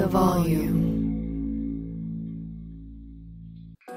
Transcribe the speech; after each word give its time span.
the 0.00 0.06
volume. 0.06 0.99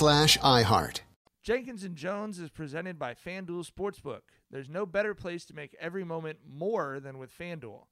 iHeart. 0.00 1.00
Jenkins 1.42 1.84
and 1.84 1.94
Jones 1.94 2.38
is 2.38 2.48
presented 2.48 2.98
by 2.98 3.12
FanDuel 3.12 3.70
Sportsbook. 3.70 4.20
There's 4.50 4.68
no 4.68 4.86
better 4.86 5.14
place 5.14 5.44
to 5.44 5.54
make 5.54 5.76
every 5.78 6.04
moment 6.04 6.38
more 6.48 7.00
than 7.00 7.18
with 7.18 7.36
FanDuel. 7.36 7.84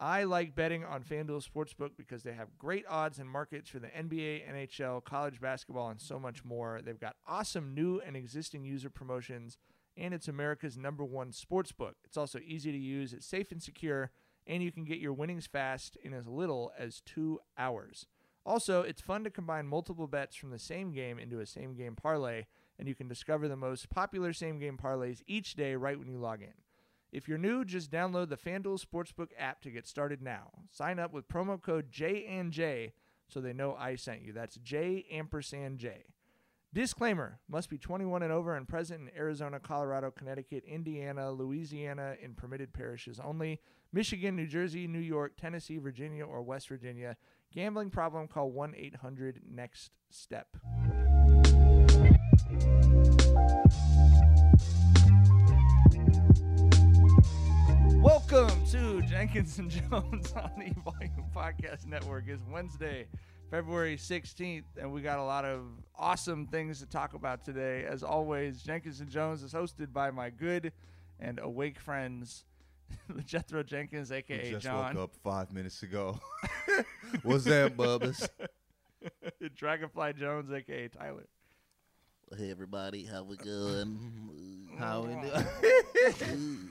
I 0.00 0.24
like 0.24 0.56
betting 0.56 0.84
on 0.84 1.04
FanDuel 1.04 1.48
Sportsbook 1.48 1.90
because 1.96 2.24
they 2.24 2.32
have 2.32 2.58
great 2.58 2.84
odds 2.88 3.20
and 3.20 3.30
markets 3.30 3.70
for 3.70 3.78
the 3.78 3.86
NBA, 3.86 4.50
NHL, 4.52 5.04
college 5.04 5.40
basketball, 5.40 5.90
and 5.90 6.00
so 6.00 6.18
much 6.18 6.44
more. 6.44 6.80
They've 6.84 6.98
got 6.98 7.14
awesome 7.24 7.72
new 7.72 8.00
and 8.04 8.16
existing 8.16 8.64
user 8.64 8.90
promotions, 8.90 9.58
and 9.96 10.12
it's 10.12 10.26
America's 10.26 10.76
number 10.76 11.04
one 11.04 11.30
sportsbook. 11.30 11.94
It's 12.04 12.16
also 12.16 12.40
easy 12.44 12.72
to 12.72 12.78
use, 12.78 13.12
it's 13.12 13.26
safe 13.26 13.52
and 13.52 13.62
secure, 13.62 14.10
and 14.44 14.60
you 14.60 14.72
can 14.72 14.84
get 14.84 14.98
your 14.98 15.12
winnings 15.12 15.46
fast 15.46 15.96
in 16.02 16.12
as 16.12 16.26
little 16.26 16.72
as 16.76 17.00
two 17.00 17.38
hours. 17.56 18.06
Also, 18.48 18.80
it's 18.80 19.02
fun 19.02 19.24
to 19.24 19.30
combine 19.30 19.66
multiple 19.66 20.06
bets 20.06 20.34
from 20.34 20.48
the 20.48 20.58
same 20.58 20.90
game 20.90 21.18
into 21.18 21.38
a 21.38 21.44
same 21.44 21.74
game 21.74 21.94
parlay, 21.94 22.46
and 22.78 22.88
you 22.88 22.94
can 22.94 23.06
discover 23.06 23.46
the 23.46 23.56
most 23.56 23.90
popular 23.90 24.32
same 24.32 24.58
game 24.58 24.78
parlays 24.82 25.20
each 25.26 25.54
day 25.54 25.74
right 25.74 25.98
when 25.98 26.08
you 26.08 26.16
log 26.16 26.40
in. 26.40 26.54
If 27.12 27.28
you're 27.28 27.36
new, 27.36 27.62
just 27.62 27.90
download 27.90 28.30
the 28.30 28.38
FanDuel 28.38 28.82
Sportsbook 28.82 29.32
app 29.38 29.60
to 29.60 29.70
get 29.70 29.86
started 29.86 30.22
now. 30.22 30.48
Sign 30.72 30.98
up 30.98 31.12
with 31.12 31.28
promo 31.28 31.60
code 31.60 31.92
J 31.92 32.24
and 32.24 32.50
J 32.50 32.94
so 33.28 33.42
they 33.42 33.52
know 33.52 33.76
I 33.78 33.96
sent 33.96 34.22
you. 34.22 34.32
That's 34.32 34.56
J 34.56 35.04
ampersand 35.12 35.76
J. 35.76 36.06
Disclaimer 36.72 37.40
must 37.50 37.68
be 37.68 37.76
21 37.76 38.22
and 38.22 38.32
over 38.32 38.56
and 38.56 38.66
present 38.66 39.02
in 39.02 39.10
Arizona, 39.14 39.60
Colorado, 39.60 40.10
Connecticut, 40.10 40.64
Indiana, 40.64 41.30
Louisiana, 41.32 42.14
in 42.22 42.32
permitted 42.32 42.72
parishes 42.72 43.20
only. 43.20 43.60
Michigan, 43.92 44.36
New 44.36 44.46
Jersey, 44.46 44.86
New 44.86 44.98
York, 44.98 45.32
Tennessee, 45.36 45.78
Virginia, 45.78 46.24
or 46.24 46.42
West 46.42 46.68
Virginia. 46.68 47.16
Gambling 47.54 47.88
problem, 47.88 48.28
call 48.28 48.50
1 48.50 48.74
800 48.76 49.40
NEXT 49.50 49.90
STEP. 50.10 50.48
Welcome 58.02 58.50
to 58.66 59.00
Jenkins 59.08 59.58
and 59.58 59.70
Jones 59.90 60.32
on 60.36 60.50
the 60.58 60.74
Volume 60.82 61.24
Podcast 61.34 61.86
Network. 61.86 62.24
It's 62.28 62.42
Wednesday, 62.50 63.06
February 63.50 63.96
16th, 63.96 64.64
and 64.78 64.92
we 64.92 65.00
got 65.00 65.18
a 65.18 65.24
lot 65.24 65.46
of 65.46 65.62
awesome 65.96 66.46
things 66.46 66.80
to 66.80 66.86
talk 66.86 67.14
about 67.14 67.46
today. 67.46 67.86
As 67.88 68.02
always, 68.02 68.62
Jenkins 68.62 69.00
and 69.00 69.08
Jones 69.08 69.42
is 69.42 69.54
hosted 69.54 69.94
by 69.94 70.10
my 70.10 70.28
good 70.28 70.70
and 71.18 71.38
awake 71.38 71.80
friends, 71.80 72.44
Jethro 73.26 73.62
Jenkins, 73.62 74.10
aka 74.12 74.50
just 74.50 74.64
John. 74.64 74.94
woke 74.94 75.04
up 75.04 75.14
five 75.22 75.52
minutes 75.52 75.82
ago. 75.82 76.18
What's 77.22 77.44
that, 77.44 77.76
Bubba's? 77.76 78.28
Dragonfly 79.56 80.14
Jones, 80.14 80.52
aka 80.52 80.88
Tyler. 80.88 81.26
Hey 82.36 82.50
everybody, 82.50 83.04
how 83.04 83.22
we 83.22 83.36
going? 83.38 84.68
How 84.78 85.00
we 85.00 85.14
doing? 85.14 86.68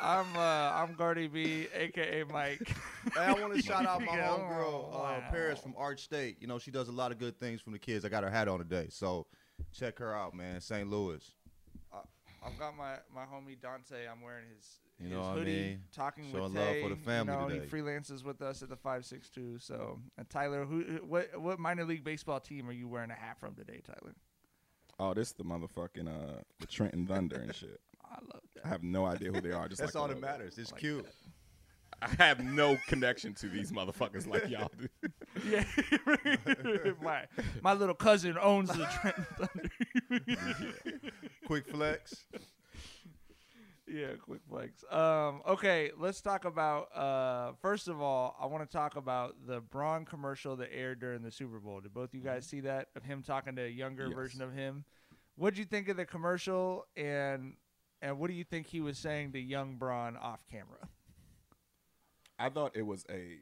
I'm 0.00 0.26
uh, 0.36 0.40
I'm 0.40 0.94
Gardy 0.94 1.26
B, 1.28 1.66
aka 1.74 2.24
Mike. 2.24 2.66
Hey, 3.14 3.20
I 3.20 3.32
want 3.34 3.54
to 3.54 3.62
shout 3.62 3.84
out 3.86 4.00
my 4.02 4.16
Yeah. 4.16 4.28
homegirl, 4.28 4.94
uh, 4.94 4.98
Wow. 4.98 5.22
Paris 5.30 5.60
from 5.60 5.74
Arch 5.76 6.00
State. 6.02 6.38
You 6.40 6.46
know, 6.46 6.58
she 6.58 6.70
does 6.70 6.88
a 6.88 6.92
lot 6.92 7.12
of 7.12 7.18
good 7.18 7.38
things 7.38 7.60
from 7.60 7.72
the 7.74 7.78
kids. 7.78 8.04
I 8.04 8.08
got 8.08 8.22
her 8.24 8.30
hat 8.30 8.48
on 8.48 8.58
today, 8.58 8.86
so 8.90 9.26
check 9.72 9.98
her 9.98 10.14
out, 10.14 10.34
man. 10.34 10.60
St. 10.60 10.88
Louis. 10.88 11.22
I've 12.42 12.58
got 12.58 12.76
my, 12.76 12.94
my 13.14 13.22
homie 13.22 13.60
Dante. 13.60 14.06
I'm 14.10 14.22
wearing 14.22 14.44
his, 14.54 14.78
You 14.98 15.04
his 15.08 15.12
know 15.12 15.20
what 15.20 15.28
I 15.28 15.34
hoodie, 15.34 15.52
mean? 15.52 15.82
talking 15.94 16.24
Showing 16.30 16.42
with 16.44 16.54
love 16.54 16.68
Tay. 16.68 16.82
for 16.82 16.88
the 16.88 16.96
family 16.96 17.32
you 17.34 17.40
know, 17.40 17.48
today. 17.48 17.66
He 17.66 17.70
freelances 17.76 18.24
with 18.24 18.40
us 18.42 18.62
at 18.62 18.68
the 18.68 18.76
562. 18.76 19.58
So, 19.58 19.98
and 20.16 20.28
Tyler, 20.30 20.64
who 20.64 20.82
what 21.06 21.38
what 21.40 21.58
minor 21.58 21.84
league 21.84 22.04
baseball 22.04 22.40
team 22.40 22.68
are 22.68 22.72
you 22.72 22.88
wearing 22.88 23.10
a 23.10 23.14
hat 23.14 23.38
from 23.38 23.54
today, 23.54 23.80
Tyler? 23.86 24.14
Oh, 24.98 25.14
this 25.14 25.28
is 25.28 25.34
the 25.34 25.44
motherfucking 25.44 26.08
uh 26.08 26.40
the 26.60 26.66
Trenton 26.66 27.06
Thunder 27.06 27.36
and 27.36 27.54
shit. 27.54 27.80
I 28.04 28.16
love 28.32 28.42
that. 28.54 28.66
I 28.66 28.68
have 28.68 28.82
no 28.82 29.06
idea 29.06 29.30
who 29.32 29.40
they 29.40 29.52
are. 29.52 29.68
Just 29.68 29.80
That's 29.80 29.94
like 29.94 30.02
all 30.02 30.08
that 30.08 30.20
matters. 30.20 30.58
It's 30.58 30.72
Like 30.72 30.80
cute. 30.80 31.06
I 32.02 32.08
have 32.18 32.42
no 32.44 32.78
connection 32.88 33.34
to 33.34 33.48
these 33.48 33.72
motherfuckers 33.72 34.26
like 34.26 34.48
y'all 34.48 34.70
do. 34.78 34.88
Yeah, 35.48 35.64
my 37.02 37.24
my 37.62 37.72
little 37.72 37.94
cousin 37.94 38.36
owns 38.36 38.68
the 38.70 38.84
Trenton 39.00 39.26
Thunder. 39.38 40.90
Quick 41.46 41.68
flex. 41.68 42.24
Yeah, 43.86 44.12
quick 44.24 44.40
flex. 44.48 44.84
Um, 44.90 45.42
okay, 45.48 45.90
let's 45.98 46.20
talk 46.20 46.44
about. 46.44 46.94
Uh, 46.96 47.52
first 47.60 47.88
of 47.88 48.00
all, 48.00 48.36
I 48.40 48.46
want 48.46 48.68
to 48.68 48.72
talk 48.76 48.96
about 48.96 49.34
the 49.46 49.60
Bron 49.60 50.04
commercial 50.04 50.54
that 50.56 50.68
aired 50.72 51.00
during 51.00 51.22
the 51.22 51.30
Super 51.30 51.58
Bowl. 51.58 51.80
Did 51.80 51.92
both 51.94 52.14
you 52.14 52.20
guys 52.20 52.46
see 52.46 52.60
that 52.60 52.88
of 52.94 53.02
him 53.04 53.22
talking 53.22 53.56
to 53.56 53.62
a 53.64 53.68
younger 53.68 54.06
Yes. 54.06 54.14
version 54.14 54.42
of 54.42 54.52
him? 54.52 54.84
What 55.36 55.46
would 55.54 55.58
you 55.58 55.64
think 55.64 55.88
of 55.88 55.96
the 55.96 56.04
commercial, 56.04 56.86
and 56.96 57.54
and 58.02 58.18
what 58.18 58.28
do 58.30 58.34
you 58.34 58.44
think 58.44 58.66
he 58.68 58.80
was 58.80 58.96
saying 58.98 59.32
to 59.32 59.40
young 59.40 59.76
Bron 59.76 60.16
off 60.16 60.44
camera? 60.50 60.88
I 62.40 62.48
thought 62.48 62.72
it 62.74 62.86
was 62.86 63.04
a 63.10 63.38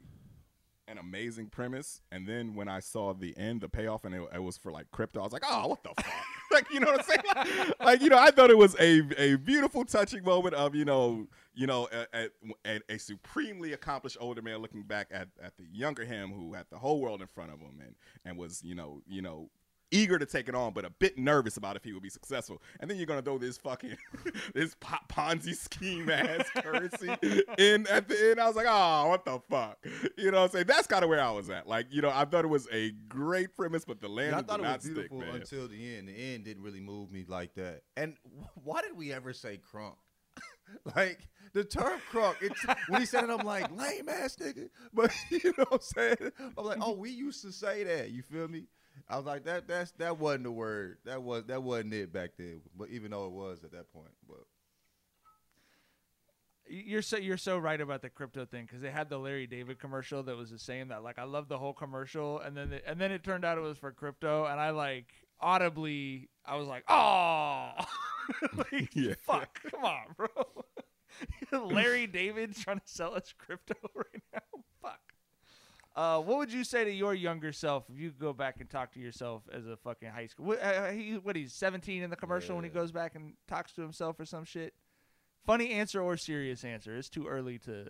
an 0.87 0.97
amazing 0.97 1.45
premise, 1.47 2.01
and 2.11 2.27
then 2.27 2.55
when 2.55 2.67
I 2.67 2.79
saw 2.79 3.13
the 3.13 3.37
end, 3.37 3.61
the 3.61 3.69
payoff, 3.69 4.05
and 4.05 4.15
it, 4.15 4.27
it 4.33 4.43
was 4.43 4.57
for 4.57 4.71
like 4.71 4.89
crypto, 4.91 5.19
I 5.19 5.23
was 5.23 5.31
like, 5.31 5.43
oh, 5.47 5.67
what 5.67 5.83
the 5.83 5.89
fuck? 5.89 6.13
like 6.51 6.71
you 6.71 6.79
know 6.79 6.87
what 6.87 6.99
I'm 6.99 7.05
saying? 7.05 7.19
Like, 7.35 7.79
like, 7.79 8.01
you 8.01 8.09
know, 8.09 8.17
I 8.17 8.31
thought 8.31 8.49
it 8.49 8.57
was 8.57 8.75
a 8.79 9.01
a 9.17 9.35
beautiful, 9.35 9.85
touching 9.85 10.23
moment 10.23 10.55
of 10.55 10.75
you 10.75 10.85
know 10.85 11.27
you 11.53 11.67
know 11.67 11.87
a, 12.13 12.29
a, 12.65 12.79
a, 12.89 12.97
supremely 12.97 13.73
accomplished 13.73 14.17
older 14.19 14.41
man 14.41 14.59
looking 14.59 14.83
back 14.83 15.07
at, 15.11 15.27
at 15.43 15.57
the 15.57 15.65
younger 15.71 16.05
him 16.05 16.31
who 16.31 16.53
had 16.53 16.65
the 16.69 16.77
whole 16.77 17.01
world 17.01 17.21
in 17.21 17.27
front 17.27 17.51
of 17.51 17.59
him 17.59 17.81
and 17.81 17.95
and 18.23 18.37
was 18.37 18.63
you 18.63 18.73
know 18.73 19.01
you 19.07 19.21
know 19.21 19.49
eager 19.91 20.19
to 20.19 20.25
take 20.25 20.47
it 20.49 20.55
on, 20.55 20.73
but 20.73 20.85
a 20.85 20.89
bit 20.89 21.17
nervous 21.17 21.57
about 21.57 21.75
if 21.75 21.83
he 21.83 21.93
would 21.93 22.03
be 22.03 22.09
successful. 22.09 22.61
And 22.79 22.89
then 22.89 22.97
you're 22.97 23.05
gonna 23.05 23.21
throw 23.21 23.37
this 23.37 23.57
fucking 23.57 23.97
this 24.53 24.75
Ponzi 25.09 25.55
scheme 25.55 26.09
ass 26.09 26.49
currency 26.55 27.09
in 27.57 27.87
at 27.87 28.07
the 28.07 28.29
end. 28.29 28.39
I 28.39 28.47
was 28.47 28.55
like, 28.55 28.67
oh, 28.69 29.09
what 29.09 29.25
the 29.25 29.39
fuck? 29.49 29.77
You 30.17 30.31
know 30.31 30.41
what 30.41 30.45
I'm 30.45 30.49
saying? 30.51 30.65
That's 30.67 30.87
kind 30.87 31.03
of 31.03 31.09
where 31.09 31.21
I 31.21 31.31
was 31.31 31.49
at. 31.49 31.67
Like, 31.67 31.87
you 31.91 32.01
know, 32.01 32.11
I 32.13 32.25
thought 32.25 32.45
it 32.45 32.49
was 32.49 32.67
a 32.71 32.91
great 33.07 33.55
premise, 33.55 33.85
but 33.85 34.01
the 34.01 34.09
land 34.09 34.31
yeah, 34.31 34.39
I 34.39 34.41
thought 34.41 34.57
did 34.57 34.65
it 34.65 34.67
not 34.67 34.77
was 34.77 34.85
beautiful 34.85 35.19
stick, 35.19 35.31
man. 35.31 35.41
until 35.41 35.67
the 35.67 35.97
end. 35.97 36.07
The 36.09 36.33
end 36.33 36.45
didn't 36.45 36.63
really 36.63 36.81
move 36.81 37.11
me 37.11 37.25
like 37.27 37.53
that. 37.55 37.81
And 37.97 38.15
why 38.63 38.81
did 38.81 38.95
we 38.95 39.13
ever 39.13 39.33
say 39.33 39.59
crunk? 39.73 39.95
like 40.95 41.27
the 41.53 41.63
term 41.63 41.99
crunk, 42.11 42.35
it's 42.41 42.63
when 42.87 43.01
he 43.01 43.05
said 43.05 43.23
it, 43.23 43.29
I'm 43.29 43.45
like, 43.45 43.71
lame 43.75 44.09
ass 44.09 44.35
nigga. 44.37 44.69
But 44.93 45.11
you 45.29 45.53
know 45.57 45.65
what 45.69 45.73
I'm 45.73 45.79
saying? 45.81 46.31
I'm 46.57 46.65
like, 46.65 46.79
oh, 46.81 46.93
we 46.93 47.09
used 47.09 47.41
to 47.43 47.51
say 47.51 47.83
that. 47.83 48.11
You 48.11 48.21
feel 48.21 48.47
me? 48.47 48.65
I 49.07 49.17
was 49.17 49.25
like, 49.25 49.45
that 49.45 49.67
that's 49.67 49.91
that 49.93 50.17
wasn't 50.17 50.43
the 50.45 50.51
word. 50.51 50.97
That 51.05 51.23
was 51.23 51.45
that 51.45 51.63
wasn't 51.63 51.93
it 51.93 52.11
back 52.11 52.31
then. 52.37 52.61
But 52.77 52.89
even 52.89 53.11
though 53.11 53.25
it 53.25 53.31
was 53.31 53.63
at 53.63 53.71
that 53.71 53.91
point, 53.93 54.11
but 54.27 54.45
you're 56.69 57.01
so 57.01 57.17
you're 57.17 57.37
so 57.37 57.57
right 57.57 57.79
about 57.79 58.01
the 58.01 58.09
crypto 58.09 58.45
thing 58.45 58.65
because 58.65 58.81
they 58.81 58.91
had 58.91 59.09
the 59.09 59.17
Larry 59.17 59.47
David 59.47 59.79
commercial 59.79 60.23
that 60.23 60.35
was 60.37 60.51
the 60.51 60.59
same. 60.59 60.89
That 60.89 61.03
like 61.03 61.17
I 61.19 61.23
love 61.23 61.47
the 61.47 61.57
whole 61.57 61.73
commercial, 61.73 62.39
and 62.39 62.55
then 62.55 62.79
and 62.85 62.99
then 62.99 63.11
it 63.11 63.23
turned 63.23 63.43
out 63.43 63.57
it 63.57 63.61
was 63.61 63.77
for 63.77 63.91
crypto, 63.91 64.45
and 64.45 64.59
I 64.59 64.69
like 64.71 65.07
audibly 65.39 66.29
I 66.45 66.55
was 66.55 66.67
like, 66.67 66.83
oh, 66.87 67.71
like, 68.57 68.89
yeah. 68.93 69.13
fuck, 69.21 69.59
come 69.71 69.83
on, 69.83 70.03
bro. 70.15 70.27
Larry 71.51 72.07
David's 72.07 72.63
trying 72.63 72.79
to 72.79 72.87
sell 72.87 73.15
us 73.15 73.33
crypto 73.37 73.75
right 73.95 74.23
now. 74.33 74.61
Fuck. 74.81 74.99
Uh, 75.95 76.19
what 76.19 76.37
would 76.37 76.53
you 76.53 76.63
say 76.63 76.83
to 76.83 76.91
your 76.91 77.13
younger 77.13 77.51
self 77.51 77.89
if 77.89 77.99
you 77.99 78.09
could 78.09 78.19
go 78.19 78.31
back 78.31 78.57
and 78.59 78.69
talk 78.69 78.93
to 78.93 78.99
yourself 78.99 79.43
as 79.51 79.65
a 79.67 79.75
fucking 79.75 80.09
high 80.09 80.27
school? 80.27 80.45
What, 80.47 80.61
uh, 80.61 80.91
he, 80.91 81.13
what 81.17 81.35
he's 81.35 81.53
17 81.53 82.03
in 82.03 82.09
the 82.09 82.15
commercial 82.15 82.51
yeah. 82.51 82.55
when 82.55 82.63
he 82.63 82.69
goes 82.69 82.91
back 82.91 83.15
and 83.15 83.33
talks 83.47 83.73
to 83.73 83.81
himself 83.81 84.19
or 84.19 84.25
some 84.25 84.45
shit. 84.45 84.73
Funny 85.45 85.71
answer 85.71 86.01
or 86.01 86.15
serious 86.15 86.63
answer? 86.63 86.95
It's 86.95 87.09
too 87.09 87.27
early 87.27 87.57
to 87.59 87.89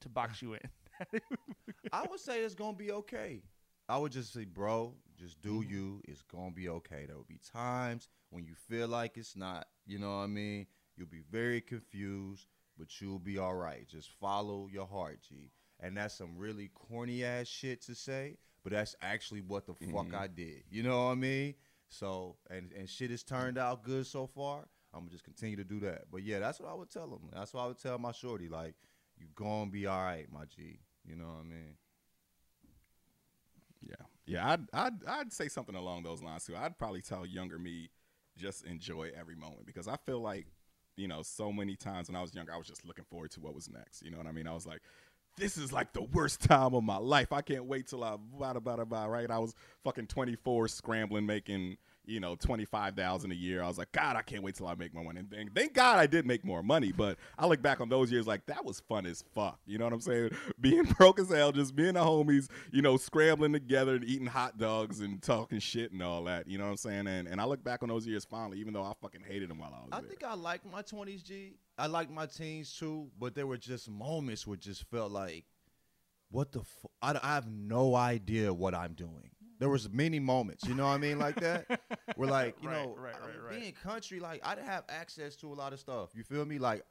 to 0.00 0.08
box 0.08 0.42
you 0.42 0.54
in. 0.54 1.20
I 1.92 2.06
would 2.08 2.20
say 2.20 2.40
it's 2.40 2.54
gonna 2.54 2.76
be 2.76 2.92
okay. 2.92 3.42
I 3.88 3.98
would 3.98 4.12
just 4.12 4.32
say, 4.32 4.44
bro, 4.44 4.94
just 5.18 5.40
do 5.42 5.60
mm-hmm. 5.60 5.72
you. 5.72 6.02
It's 6.06 6.22
gonna 6.22 6.52
be 6.52 6.68
okay. 6.68 7.06
There 7.06 7.16
will 7.16 7.24
be 7.24 7.40
times 7.52 8.08
when 8.28 8.44
you 8.44 8.54
feel 8.54 8.86
like 8.86 9.16
it's 9.16 9.34
not. 9.34 9.66
You 9.86 9.98
know 9.98 10.18
what 10.18 10.24
I 10.24 10.26
mean? 10.28 10.66
You'll 10.96 11.08
be 11.08 11.24
very 11.30 11.60
confused, 11.60 12.46
but 12.78 13.00
you'll 13.00 13.18
be 13.18 13.38
all 13.38 13.54
right. 13.54 13.88
Just 13.88 14.10
follow 14.20 14.68
your 14.70 14.86
heart, 14.86 15.20
G 15.26 15.50
and 15.80 15.96
that's 15.96 16.14
some 16.14 16.36
really 16.36 16.70
corny 16.74 17.24
ass 17.24 17.46
shit 17.46 17.82
to 17.82 17.94
say, 17.94 18.36
but 18.62 18.72
that's 18.72 18.94
actually 19.02 19.40
what 19.40 19.66
the 19.66 19.72
mm-hmm. 19.74 19.94
fuck 19.94 20.14
I 20.14 20.26
did. 20.26 20.62
You 20.70 20.82
know 20.82 21.06
what 21.06 21.12
I 21.12 21.14
mean? 21.14 21.54
So 21.88 22.36
and 22.50 22.72
and 22.72 22.88
shit 22.88 23.10
has 23.10 23.22
turned 23.22 23.58
out 23.58 23.82
good 23.82 24.06
so 24.06 24.26
far. 24.26 24.68
I'm 24.92 25.00
gonna 25.00 25.10
just 25.10 25.24
continue 25.24 25.56
to 25.56 25.64
do 25.64 25.80
that. 25.80 26.04
But 26.10 26.22
yeah, 26.22 26.38
that's 26.38 26.60
what 26.60 26.70
I 26.70 26.74
would 26.74 26.90
tell 26.90 27.08
them. 27.08 27.30
That's 27.32 27.52
what 27.52 27.62
I 27.62 27.66
would 27.68 27.78
tell 27.78 27.98
my 27.98 28.12
shorty. 28.12 28.48
Like, 28.48 28.74
you 29.18 29.26
gonna 29.34 29.70
be 29.70 29.86
all 29.86 30.02
right, 30.02 30.26
my 30.32 30.44
G. 30.44 30.80
You 31.04 31.16
know 31.16 31.26
what 31.26 31.40
I 31.40 31.48
mean? 31.48 31.76
Yeah, 33.82 34.06
yeah. 34.26 34.50
I'd 34.50 34.60
I'd 34.72 35.04
I'd 35.06 35.32
say 35.32 35.48
something 35.48 35.74
along 35.74 36.02
those 36.02 36.22
lines 36.22 36.44
too. 36.44 36.56
I'd 36.56 36.78
probably 36.78 37.02
tell 37.02 37.24
younger 37.24 37.58
me 37.58 37.90
just 38.36 38.64
enjoy 38.64 39.10
every 39.18 39.36
moment 39.36 39.66
because 39.66 39.88
I 39.88 39.96
feel 39.96 40.20
like 40.20 40.46
you 40.96 41.08
know 41.08 41.22
so 41.22 41.52
many 41.52 41.76
times 41.76 42.08
when 42.08 42.16
I 42.16 42.20
was 42.20 42.34
younger 42.34 42.52
I 42.52 42.56
was 42.56 42.66
just 42.66 42.84
looking 42.84 43.04
forward 43.04 43.30
to 43.32 43.40
what 43.40 43.54
was 43.54 43.68
next. 43.68 44.02
You 44.02 44.10
know 44.10 44.18
what 44.18 44.26
I 44.26 44.32
mean? 44.32 44.46
I 44.46 44.54
was 44.54 44.66
like, 44.66 44.82
this 45.36 45.56
is 45.56 45.72
like 45.72 45.92
the 45.92 46.02
worst 46.02 46.40
time 46.42 46.74
of 46.74 46.84
my 46.84 46.98
life. 46.98 47.32
I 47.32 47.42
can't 47.42 47.66
wait 47.66 47.88
till 47.88 48.04
I 48.04 48.16
blah 48.16 48.52
blah 48.54 48.84
blah 48.84 49.04
right. 49.06 49.30
I 49.30 49.38
was 49.38 49.54
fucking 49.84 50.06
24 50.06 50.68
scrambling 50.68 51.26
making 51.26 51.76
you 52.10 52.20
know, 52.20 52.34
25,000 52.34 53.30
a 53.30 53.34
year. 53.34 53.62
I 53.62 53.68
was 53.68 53.78
like, 53.78 53.92
God, 53.92 54.16
I 54.16 54.22
can't 54.22 54.42
wait 54.42 54.56
till 54.56 54.66
I 54.66 54.74
make 54.74 54.92
more 54.92 55.04
money. 55.04 55.20
And 55.20 55.30
thank, 55.30 55.54
thank 55.54 55.74
God 55.74 55.98
I 55.98 56.06
did 56.06 56.26
make 56.26 56.44
more 56.44 56.62
money, 56.62 56.92
but 56.92 57.18
I 57.38 57.46
look 57.46 57.62
back 57.62 57.80
on 57.80 57.88
those 57.88 58.10
years 58.10 58.26
like 58.26 58.46
that 58.46 58.64
was 58.64 58.80
fun 58.80 59.06
as 59.06 59.24
fuck. 59.34 59.60
You 59.66 59.78
know 59.78 59.84
what 59.84 59.94
I'm 59.94 60.00
saying? 60.00 60.30
Being 60.60 60.84
broke 60.84 61.20
as 61.20 61.30
hell, 61.30 61.52
just 61.52 61.74
being 61.76 61.94
the 61.94 62.00
homies, 62.00 62.48
you 62.72 62.82
know, 62.82 62.96
scrambling 62.96 63.52
together 63.52 63.94
and 63.94 64.04
eating 64.04 64.26
hot 64.26 64.58
dogs 64.58 65.00
and 65.00 65.22
talking 65.22 65.58
shit 65.58 65.92
and 65.92 66.02
all 66.02 66.24
that. 66.24 66.48
You 66.48 66.58
know 66.58 66.64
what 66.64 66.70
I'm 66.70 66.76
saying? 66.76 67.06
And 67.06 67.28
and 67.28 67.40
I 67.40 67.44
look 67.44 67.62
back 67.62 67.82
on 67.82 67.88
those 67.88 68.06
years 68.06 68.24
fondly, 68.24 68.58
even 68.58 68.74
though 68.74 68.82
I 68.82 68.92
fucking 69.00 69.22
hated 69.26 69.48
them 69.48 69.58
while 69.58 69.72
I 69.74 69.80
was 69.80 69.90
there. 69.90 69.98
I 69.98 70.00
there. 70.00 70.08
think 70.08 70.24
I 70.24 70.34
like 70.34 70.70
my 70.70 70.82
20s, 70.82 71.24
G. 71.24 71.54
I 71.80 71.86
liked 71.86 72.10
my 72.10 72.26
teens 72.26 72.76
too, 72.76 73.10
but 73.18 73.34
there 73.34 73.46
were 73.46 73.56
just 73.56 73.88
moments 73.90 74.46
where 74.46 74.56
just 74.56 74.84
felt 74.90 75.10
like, 75.10 75.46
what 76.30 76.52
the 76.52 76.60
fuck? 76.60 76.90
I, 77.02 77.18
I 77.22 77.34
have 77.34 77.50
no 77.50 77.94
idea 77.94 78.52
what 78.52 78.74
I'm 78.74 78.92
doing 78.92 79.30
there 79.60 79.68
was 79.68 79.88
many 79.90 80.18
moments, 80.18 80.66
you 80.66 80.74
know 80.74 80.86
what 80.86 80.94
I 80.94 80.98
mean, 80.98 81.18
like 81.18 81.36
that. 81.36 81.66
We're 82.16 82.26
like, 82.26 82.56
you 82.62 82.68
right, 82.68 82.82
know, 82.82 82.96
right, 82.98 83.14
right. 83.14 83.60
being 83.60 83.72
country, 83.74 84.18
like 84.18 84.40
I 84.42 84.54
didn't 84.54 84.68
have 84.68 84.84
access 84.88 85.36
to 85.36 85.52
a 85.52 85.54
lot 85.54 85.74
of 85.74 85.78
stuff. 85.78 86.10
You 86.14 86.24
feel 86.24 86.46
me? 86.46 86.58
Like 86.58 86.82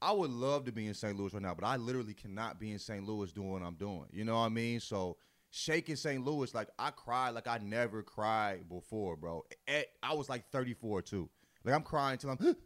I 0.00 0.12
would 0.12 0.30
love 0.30 0.64
to 0.66 0.72
be 0.72 0.86
in 0.86 0.94
St. 0.94 1.18
Louis 1.18 1.34
right 1.34 1.42
now, 1.42 1.54
but 1.54 1.66
I 1.66 1.76
literally 1.76 2.14
cannot 2.14 2.60
be 2.60 2.70
in 2.70 2.78
St. 2.78 3.04
Louis 3.04 3.32
doing 3.32 3.50
what 3.50 3.62
I'm 3.62 3.74
doing. 3.74 4.06
You 4.12 4.24
know 4.24 4.34
what 4.34 4.46
I 4.46 4.48
mean? 4.50 4.78
So 4.78 5.16
shaking 5.50 5.96
St. 5.96 6.24
Louis, 6.24 6.54
like 6.54 6.68
I 6.78 6.90
cried 6.90 7.30
like 7.30 7.48
I 7.48 7.58
never 7.58 8.04
cried 8.04 8.68
before, 8.68 9.16
bro. 9.16 9.44
At, 9.66 9.86
I 10.00 10.14
was 10.14 10.28
like 10.28 10.48
34 10.52 11.02
too. 11.02 11.28
Like 11.64 11.74
I'm 11.74 11.82
crying 11.82 12.18
till 12.18 12.30
I'm 12.30 12.56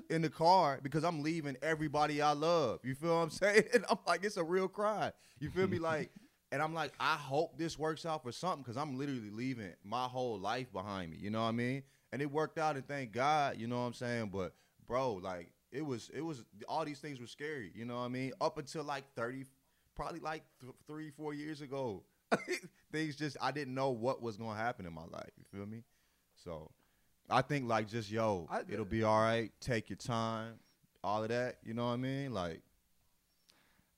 in 0.10 0.22
the 0.22 0.30
car 0.30 0.80
because 0.82 1.04
I'm 1.04 1.22
leaving 1.22 1.56
everybody 1.62 2.20
I 2.20 2.32
love. 2.32 2.80
You 2.82 2.94
feel 2.94 3.16
what 3.16 3.22
I'm 3.22 3.30
saying? 3.30 3.64
And 3.74 3.84
I'm 3.88 3.98
like, 4.06 4.24
it's 4.24 4.36
a 4.36 4.44
real 4.44 4.68
cry. 4.68 5.12
You 5.40 5.50
feel 5.50 5.68
me? 5.68 5.78
Like 5.78 6.10
and 6.54 6.62
I'm 6.62 6.72
like, 6.72 6.92
I 7.00 7.16
hope 7.16 7.58
this 7.58 7.76
works 7.76 8.06
out 8.06 8.22
for 8.22 8.30
something 8.30 8.62
because 8.62 8.76
I'm 8.76 8.96
literally 8.96 9.30
leaving 9.30 9.72
my 9.82 10.04
whole 10.04 10.38
life 10.38 10.72
behind 10.72 11.10
me. 11.10 11.16
You 11.20 11.30
know 11.30 11.42
what 11.42 11.48
I 11.48 11.52
mean? 11.52 11.82
And 12.12 12.22
it 12.22 12.30
worked 12.30 12.58
out, 12.58 12.76
and 12.76 12.86
thank 12.86 13.10
God. 13.10 13.56
You 13.58 13.66
know 13.66 13.80
what 13.80 13.86
I'm 13.86 13.92
saying? 13.92 14.30
But 14.32 14.54
bro, 14.86 15.14
like 15.14 15.50
it 15.72 15.84
was, 15.84 16.12
it 16.14 16.20
was 16.20 16.44
all 16.68 16.84
these 16.84 17.00
things 17.00 17.20
were 17.20 17.26
scary. 17.26 17.72
You 17.74 17.84
know 17.86 17.96
what 17.96 18.04
I 18.04 18.08
mean? 18.08 18.32
Up 18.40 18.56
until 18.56 18.84
like 18.84 19.02
30, 19.16 19.46
probably 19.96 20.20
like 20.20 20.44
th- 20.60 20.74
three, 20.86 21.10
four 21.10 21.34
years 21.34 21.60
ago, 21.60 22.04
things 22.92 23.16
just 23.16 23.36
I 23.42 23.50
didn't 23.50 23.74
know 23.74 23.90
what 23.90 24.22
was 24.22 24.36
gonna 24.36 24.56
happen 24.56 24.86
in 24.86 24.92
my 24.92 25.06
life. 25.10 25.30
You 25.36 25.44
feel 25.58 25.66
me? 25.66 25.82
So 26.36 26.70
I 27.30 27.42
think 27.42 27.68
like 27.68 27.88
just 27.88 28.10
yo, 28.10 28.46
I, 28.50 28.60
it'll 28.68 28.84
be 28.84 29.02
all 29.02 29.20
right. 29.20 29.50
Take 29.60 29.88
your 29.90 29.96
time, 29.96 30.54
all 31.02 31.22
of 31.22 31.28
that. 31.30 31.56
You 31.64 31.74
know 31.74 31.86
what 31.86 31.92
I 31.92 31.96
mean? 31.96 32.32
Like 32.32 32.62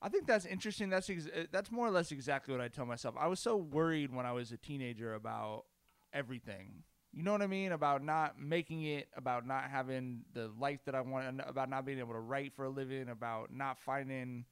I 0.01 0.09
think 0.09 0.27
that's 0.27 0.45
interesting. 0.45 0.89
That's 0.89 1.09
ex- 1.09 1.27
uh, 1.27 1.45
that's 1.51 1.71
more 1.71 1.87
or 1.87 1.91
less 1.91 2.11
exactly 2.11 2.53
what 2.53 2.61
I 2.61 2.67
tell 2.67 2.85
myself. 2.85 3.15
I 3.19 3.27
was 3.27 3.39
so 3.39 3.57
worried 3.57 4.13
when 4.13 4.25
I 4.25 4.31
was 4.31 4.51
a 4.51 4.57
teenager 4.57 5.13
about 5.15 5.65
everything. 6.13 6.83
You 7.13 7.23
know 7.23 7.31
what 7.31 7.41
I 7.41 7.47
mean? 7.47 7.71
About 7.71 8.03
not 8.03 8.39
making 8.39 8.83
it, 8.83 9.07
about 9.15 9.47
not 9.47 9.63
having 9.71 10.21
the 10.33 10.51
life 10.59 10.81
that 10.85 10.93
I 10.93 11.01
want, 11.01 11.41
about 11.45 11.69
not 11.69 11.85
being 11.85 11.99
able 11.99 12.13
to 12.13 12.19
write 12.19 12.53
for 12.53 12.65
a 12.65 12.69
living, 12.69 13.09
about 13.09 13.51
not 13.51 13.79
finding 13.79 14.45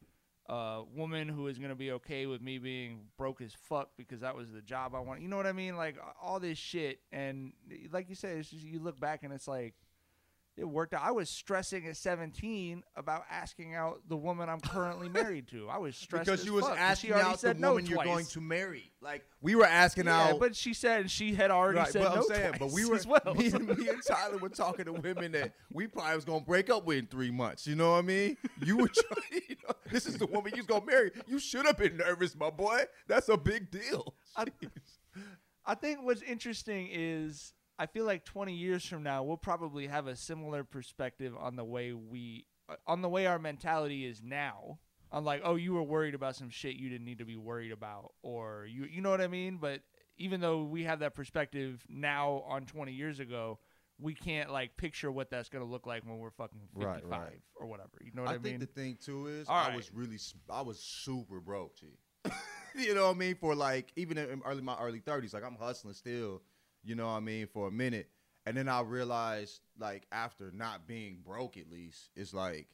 a 0.48 0.84
woman 0.94 1.28
who 1.28 1.48
is 1.48 1.58
going 1.58 1.70
to 1.70 1.76
be 1.76 1.92
okay 1.92 2.26
with 2.26 2.42
me 2.42 2.58
being 2.58 3.02
broke 3.18 3.42
as 3.42 3.54
fuck 3.54 3.90
because 3.98 4.22
that 4.22 4.36
was 4.36 4.52
the 4.52 4.62
job 4.62 4.94
I 4.94 5.00
want. 5.00 5.22
You 5.22 5.28
know 5.28 5.38
what 5.38 5.48
I 5.48 5.54
mean? 5.54 5.76
Like 5.76 5.98
all 6.22 6.40
this 6.40 6.58
shit. 6.58 7.00
And 7.12 7.54
like 7.92 8.10
you 8.10 8.16
said, 8.16 8.44
just, 8.44 8.54
you 8.54 8.80
look 8.80 9.00
back 9.00 9.24
and 9.24 9.34
it's 9.34 9.48
like, 9.48 9.74
it 10.58 10.64
worked 10.64 10.94
out. 10.94 11.02
I 11.04 11.12
was 11.12 11.30
stressing 11.30 11.86
at 11.88 11.98
17 11.98 12.84
about 12.96 13.24
asking 13.30 13.76
out 13.76 14.02
the 14.08 14.16
woman 14.16 14.48
I'm 14.48 14.62
currently 14.62 15.10
married 15.10 15.50
to. 15.50 15.68
I 15.70 15.78
was 15.78 15.96
stressed 15.98 16.26
because 16.26 16.46
you 16.46 16.54
was 16.54 16.66
fuck, 16.66 16.80
asking 16.80 17.12
out 17.12 17.42
the 17.42 17.54
no 17.54 17.72
woman 17.72 17.86
you're 17.86 18.04
going 18.04 18.26
to 18.28 18.40
marry. 18.40 18.94
Like 19.02 19.26
we 19.42 19.56
were 19.56 19.66
asking 19.66 20.06
yeah, 20.06 20.30
out, 20.30 20.40
but 20.40 20.56
she 20.56 20.74
said 20.74 21.12
she 21.12 21.34
had 21.34 21.52
already 21.52 21.80
right, 21.80 21.90
said 21.90 22.04
but 22.04 22.16
no 22.16 22.22
I'm 22.22 22.24
saying, 22.24 22.54
twice 22.54 22.60
but 22.60 22.72
we 22.72 22.86
were 22.90 23.00
well. 23.06 23.36
me, 23.36 23.48
and, 23.48 23.68
me 23.68 23.90
and 23.90 24.02
Tyler 24.02 24.38
were 24.38 24.50
talking 24.50 24.86
to 24.86 24.94
women 24.94 25.34
that 25.34 25.54
we 25.74 25.88
probably 25.88 26.16
was 26.16 26.26
gonna 26.26 26.40
break 26.40 26.70
up 26.70 26.86
with 26.86 27.00
in 27.00 27.08
three 27.08 27.32
months. 27.32 27.68
You 27.68 27.76
know 27.76 27.92
what 27.92 27.98
I 27.98 28.04
mean? 28.04 28.38
You 28.64 28.78
were 28.78 28.88
trying. 28.90 29.42
You 29.50 29.56
know, 29.68 29.76
this 29.92 30.06
is 30.06 30.18
the 30.18 30.26
woman 30.26 30.54
you 30.56 30.60
was 30.60 30.68
gonna 30.68 30.86
marry. 30.86 31.12
You 31.28 31.38
should 31.40 31.66
have 31.66 31.78
been 31.78 31.98
nervous, 31.98 32.36
my 32.36 32.50
boy. 32.50 32.84
That's 33.08 33.28
a 33.28 33.38
big 33.38 33.70
deal. 33.72 34.16
I, 34.38 34.46
I 35.66 35.76
think 35.76 36.00
what's 36.04 36.22
interesting 36.22 36.88
is 36.92 37.54
I 37.78 37.86
feel 37.86 38.06
like 38.06 38.24
20 38.24 38.54
years 38.54 38.86
from 38.86 39.04
now, 39.04 39.24
we'll 39.24 39.38
probably 39.38 39.88
have 39.88 40.08
a 40.08 40.16
similar 40.16 40.64
perspective 40.64 41.34
on 41.38 41.56
the 41.56 41.64
way 41.64 41.94
we, 41.94 42.46
uh, 42.70 42.76
on 42.88 43.02
the 43.02 43.10
way 43.10 43.26
our 43.26 43.40
mentality 43.40 44.06
is 44.06 44.22
now. 44.24 44.80
On 45.12 45.24
like, 45.24 45.42
oh, 45.44 45.56
you 45.56 45.74
were 45.74 45.84
worried 45.84 46.16
about 46.16 46.36
some 46.36 46.50
shit 46.50 46.76
you 46.76 46.90
didn't 46.90 47.06
need 47.06 47.20
to 47.20 47.26
be 47.26 47.38
worried 47.38 47.72
about, 47.72 48.14
or 48.22 48.66
you, 48.70 48.86
you 48.86 49.02
know 49.02 49.12
what 49.12 49.22
I 49.22 49.28
mean. 49.28 49.58
But 49.58 49.82
even 50.18 50.42
though 50.42 50.64
we 50.64 50.84
have 50.84 51.00
that 51.00 51.14
perspective 51.14 51.86
now 51.88 52.44
on 52.48 52.66
20 52.66 52.92
years 52.92 53.20
ago, 53.20 53.60
we 54.00 54.14
can't 54.14 54.52
like 54.52 54.76
picture 54.78 55.12
what 55.12 55.30
that's 55.30 55.48
gonna 55.48 55.66
look 55.66 55.86
like 55.86 56.06
when 56.06 56.18
we're 56.18 56.32
fucking 56.32 56.60
55 56.74 56.86
right, 56.86 57.04
right. 57.06 57.40
or 57.56 57.68
whatever. 57.68 57.92
You 58.02 58.12
know 58.14 58.24
what 58.24 58.32
I, 58.32 58.36
I 58.36 58.38
mean? 58.40 58.56
I 58.56 58.58
think 58.58 58.60
the 58.60 58.82
thing 58.82 58.98
too 59.02 59.28
is 59.28 59.48
All 59.48 59.56
I 59.56 59.68
right. 59.68 59.76
was 59.76 59.94
really, 59.94 60.18
I 60.50 60.62
was 60.62 60.80
super 60.80 61.40
broke, 61.40 61.78
G. 61.78 61.88
you 62.76 62.94
know 62.94 63.08
what 63.08 63.16
I 63.16 63.20
mean? 63.20 63.36
For 63.36 63.56
like 63.56 63.94
even 63.96 64.18
in 64.18 64.42
early 64.46 64.62
my 64.62 64.78
early 64.80 65.00
30s, 65.00 65.34
like 65.34 65.44
I'm 65.44 65.56
hustling 65.56 65.94
still 65.94 66.42
you 66.86 66.96
know 66.96 67.08
what 67.08 67.14
I 67.14 67.20
mean, 67.20 67.48
for 67.48 67.68
a 67.68 67.72
minute. 67.72 68.10
And 68.46 68.56
then 68.56 68.70
I 68.70 68.82
realized, 68.82 69.62
like, 69.80 70.06
after 70.12 70.52
not 70.52 70.88
being 70.88 71.18
broke, 71.26 71.58
at 71.58 71.70
least, 71.70 72.12
it's 72.16 72.34
like, 72.34 72.68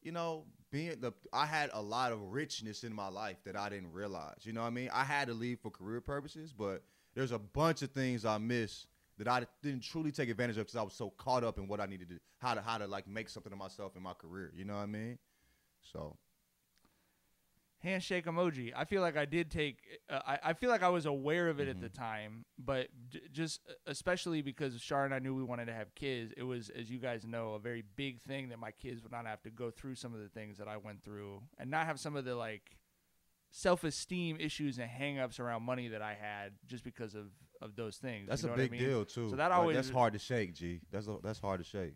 you 0.00 0.12
know, 0.12 0.44
being 0.70 1.00
the 1.00 1.12
I 1.32 1.46
had 1.46 1.70
a 1.72 1.82
lot 1.82 2.12
of 2.12 2.20
richness 2.20 2.84
in 2.84 2.92
my 2.94 3.08
life 3.08 3.38
that 3.44 3.56
I 3.56 3.68
didn't 3.68 3.92
realize. 3.92 4.44
You 4.44 4.52
know 4.52 4.60
what 4.60 4.68
I 4.68 4.70
mean? 4.70 4.90
I 4.92 5.04
had 5.04 5.28
to 5.28 5.34
leave 5.34 5.58
for 5.60 5.70
career 5.70 6.00
purposes, 6.00 6.52
but 6.52 6.82
there's 7.14 7.32
a 7.32 7.38
bunch 7.38 7.82
of 7.82 7.90
things 7.90 8.24
I 8.24 8.38
missed 8.38 8.86
that 9.18 9.26
I 9.26 9.44
didn't 9.62 9.82
truly 9.82 10.12
take 10.12 10.28
advantage 10.28 10.56
of 10.56 10.66
because 10.66 10.76
I 10.76 10.82
was 10.82 10.92
so 10.92 11.10
caught 11.10 11.42
up 11.42 11.58
in 11.58 11.66
what 11.66 11.80
I 11.80 11.86
needed 11.86 12.10
to 12.10 12.20
how 12.38 12.54
to 12.54 12.60
how 12.60 12.78
to 12.78 12.86
like 12.86 13.08
make 13.08 13.28
something 13.28 13.52
of 13.52 13.58
myself 13.58 13.96
in 13.96 14.02
my 14.02 14.12
career. 14.12 14.52
You 14.54 14.64
know 14.64 14.74
what 14.74 14.82
I 14.82 14.86
mean? 14.86 15.18
So 15.92 16.16
handshake 17.80 18.26
emoji. 18.26 18.72
I 18.76 18.84
feel 18.84 19.02
like 19.02 19.16
I 19.16 19.24
did 19.24 19.50
take. 19.50 19.78
Uh, 20.10 20.20
I, 20.26 20.38
I 20.44 20.52
feel 20.54 20.70
like 20.70 20.82
I 20.82 20.88
was 20.88 21.06
aware 21.06 21.48
of 21.48 21.60
it 21.60 21.68
Mm-hmm. 21.68 21.70
at 21.70 21.80
the 21.80 21.88
time, 21.98 22.44
but 22.58 22.88
j- 23.10 23.20
just 23.32 23.60
uh, 23.68 23.72
especially 23.86 24.42
because 24.42 24.80
Shar 24.80 25.04
and 25.04 25.14
I 25.14 25.18
knew 25.20 25.34
we 25.34 25.42
wanted 25.44 25.66
to 25.66 25.74
have 25.74 25.94
kids. 25.94 26.32
It 26.36 26.42
was, 26.42 26.70
as 26.70 26.90
you 26.90 26.98
guys 26.98 27.24
know, 27.26 27.54
a 27.54 27.58
very 27.58 27.84
big 27.96 28.20
thing 28.22 28.48
that 28.50 28.58
my 28.58 28.70
kids 28.72 29.02
would 29.02 29.12
not 29.12 29.26
have 29.26 29.42
to 29.42 29.50
go 29.50 29.70
through 29.70 29.94
some 29.96 30.14
of 30.14 30.20
the 30.20 30.28
things 30.28 30.58
that 30.58 30.68
I 30.68 30.76
went 30.76 31.02
through, 31.02 31.42
and 31.58 31.70
not 31.70 31.86
have 31.86 31.98
some 32.00 32.16
of 32.16 32.24
the 32.24 32.34
like 32.34 32.76
self-esteem 33.50 34.36
issues 34.40 34.78
and 34.78 34.88
hang-ups 34.90 35.40
around 35.40 35.62
money 35.62 35.88
that 35.88 36.02
I 36.02 36.14
had 36.14 36.52
just 36.66 36.84
because 36.84 37.14
of 37.14 37.26
of 37.60 37.74
those 37.74 37.96
things. 37.96 38.28
that's 38.28 38.42
You 38.42 38.48
know 38.48 38.54
a 38.54 38.56
what 38.56 38.62
I 38.62 38.68
big 38.68 38.72
mean? 38.72 38.88
deal 38.88 39.04
too. 39.04 39.30
So 39.30 39.36
that 39.36 39.50
Like, 39.50 39.58
always 39.58 39.76
that's 39.76 39.90
hard 39.90 40.12
to 40.12 40.18
shake, 40.18 40.54
G. 40.54 40.80
That's 40.92 41.08
a, 41.08 41.16
that's 41.22 41.40
hard 41.40 41.58
to 41.60 41.64
shake. 41.64 41.94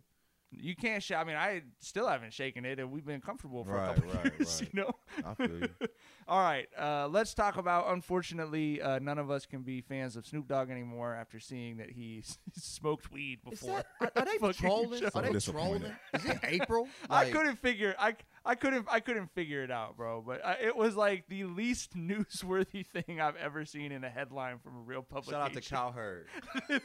You 0.55 0.77
can't. 0.77 1.03
Sh- 1.03 1.13
I 1.13 1.25
mean, 1.25 1.37
I 1.37 1.63
still 1.81 2.07
haven't 2.07 2.33
shaken 2.33 2.65
it, 2.65 2.79
and 2.79 2.91
we've 2.93 3.05
been 3.07 3.21
comfortable 3.21 3.65
for 3.65 3.73
Right, 3.73 3.91
a 3.91 3.95
couple 4.01 4.11
right, 4.15 4.33
years. 4.39 4.61
right. 4.63 4.71
You 4.73 4.81
know. 4.83 4.91
I 5.27 5.35
feel 5.35 5.59
you. 5.61 5.69
All 6.29 6.41
right, 6.41 6.69
uh, 6.79 7.09
let's 7.09 7.35
talk 7.35 7.57
about. 7.57 7.93
Unfortunately, 7.93 8.81
uh, 8.81 8.99
none 9.01 9.19
of 9.19 9.31
us 9.31 9.47
can 9.47 9.63
be 9.63 9.81
fans 9.81 10.15
of 10.17 10.27
Snoop 10.27 10.47
Dogg 10.49 10.71
anymore 10.71 11.15
after 11.15 11.41
seeing 11.41 11.79
that 11.79 11.91
he 11.91 12.23
smoked 12.57 13.11
weed 13.11 13.41
before. 13.49 13.83
are, 14.01 14.13
are 14.15 14.25
they 14.25 14.39
fucking 14.39 14.53
trolling? 14.53 15.01
show. 15.01 15.09
Are 15.15 15.23
they 15.23 15.39
trolling? 15.39 15.85
Is 16.15 16.25
it 16.27 16.39
April? 16.45 16.87
I 17.11 17.31
couldn't 17.31 17.57
figure. 17.57 17.95
I, 17.99 18.15
I 18.45 18.55
couldn't. 18.55 18.87
I 18.91 19.01
couldn't 19.01 19.33
figure 19.35 19.63
it 19.63 19.71
out, 19.71 19.97
bro. 19.97 20.23
But 20.27 20.45
uh, 20.45 20.55
it 20.61 20.77
was 20.77 20.97
like 20.97 21.25
the 21.29 21.45
least 21.45 21.97
newsworthy 21.97 22.85
thing 22.87 23.21
I've 23.21 23.37
ever 23.37 23.65
seen 23.65 23.93
in 23.93 24.05
a 24.05 24.11
headline 24.11 24.59
from 24.59 24.77
a 24.77 24.81
real 24.81 25.03
publication. 25.03 25.41
Shout 25.41 25.51
out 25.51 25.53
to 25.55 25.61
Cowherd. 25.61 26.27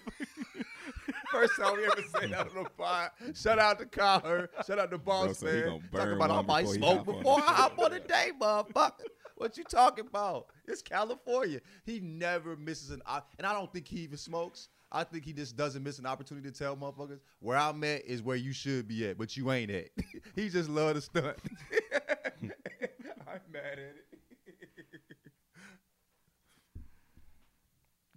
First 1.32 1.54
time 1.60 1.78
we 1.78 1.86
ever 1.86 2.02
say 2.20 2.28
that 2.28 2.48
on 2.56 2.64
the 2.64 2.70
pod. 2.78 3.12
Shout 3.34 3.60
out 3.60 3.80
to 3.80 3.86
Cowherd. 3.86 4.50
Shout 4.66 4.80
out 4.80 4.92
to 4.92 4.98
Boss 4.98 5.40
said 5.40 5.56
he 5.56 5.62
Man. 5.62 5.70
gonna 5.92 5.92
Talking 5.92 6.14
about 6.14 6.32
I 6.32 6.36
one 6.36 6.46
might 6.48 6.68
smoke 6.68 7.06
before 7.06 7.40
I 7.40 7.54
hop 7.54 7.80
on 7.80 7.92
the 7.92 8.00
day, 8.00 8.32
motherfucker. 8.40 8.92
What 9.36 9.58
you 9.58 9.64
talking 9.64 10.08
about? 10.08 10.48
It's 10.68 10.82
California. 10.82 11.60
He 11.86 12.00
never 12.00 12.56
misses 12.56 12.90
an 12.92 13.02
op- 13.06 13.34
and 13.38 13.46
I 13.46 13.54
don't 13.54 13.72
think 13.72 13.88
he 13.88 14.00
even 14.00 14.18
smokes. 14.18 14.70
I 14.92 15.04
think 15.04 15.26
he 15.26 15.34
just 15.34 15.58
doesn't 15.58 15.84
miss 15.84 16.00
an 16.00 16.06
opportunity 16.06 16.50
to 16.50 16.58
tell 16.58 16.76
motherfuckers 16.78 17.20
where 17.40 17.58
I'm 17.58 17.84
at 17.84 18.06
is 18.06 18.22
where 18.22 18.38
you 18.38 18.54
should 18.54 18.88
be 18.88 19.08
at, 19.10 19.18
but 19.18 19.36
you 19.36 19.52
ain't 19.52 19.70
at. 19.72 19.90
he 20.36 20.50
just 20.50 20.70
love 20.70 20.96
to 20.96 21.02
stunt. 21.02 21.38
I'm 22.42 23.42
mad 23.52 23.74
at 23.74 23.80
it. 23.80 24.06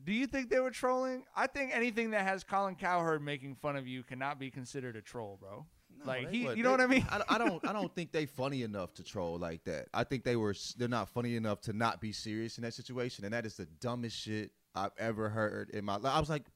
Do 0.02 0.12
you 0.12 0.26
think 0.26 0.48
they 0.48 0.60
were 0.60 0.70
trolling? 0.70 1.24
I 1.36 1.46
think 1.46 1.72
anything 1.76 2.10
that 2.12 2.22
has 2.22 2.42
Colin 2.42 2.74
Cowherd 2.74 3.22
making 3.22 3.56
fun 3.56 3.76
of 3.76 3.86
you 3.86 4.02
cannot 4.02 4.38
be 4.40 4.50
considered 4.50 4.96
a 4.96 5.02
troll, 5.02 5.38
bro. 5.40 5.66
like 6.06 6.30
he, 6.30 6.46
would- 6.46 6.56
you 6.56 6.62
know 6.62 6.70
they- 6.70 6.84
what 6.84 6.90
I 6.90 6.94
mean? 6.94 7.06
I, 7.10 7.22
I 7.28 7.38
don't. 7.38 7.66
I 7.68 7.72
don't 7.72 7.94
think 7.94 8.10
they 8.10 8.24
funny 8.26 8.62
enough 8.62 8.94
to 8.94 9.04
troll 9.04 9.38
like 9.38 9.62
that. 9.64 9.88
I 9.92 10.04
think 10.04 10.24
they 10.24 10.36
were. 10.36 10.54
They're 10.78 10.88
not 10.88 11.10
funny 11.10 11.36
enough 11.36 11.60
to 11.62 11.72
not 11.74 12.00
be 12.00 12.12
serious 12.12 12.56
in 12.58 12.62
that 12.62 12.74
situation, 12.74 13.24
and 13.24 13.34
that 13.34 13.44
is 13.44 13.56
the 13.56 13.66
dumbest 13.80 14.16
shit 14.16 14.52
I've 14.74 14.92
ever 14.98 15.28
heard 15.28 15.68
in 15.70 15.84
my 15.84 15.96
life. 15.96 16.14
I 16.14 16.20
was 16.20 16.30
like, 16.30 16.46
S- 16.46 16.52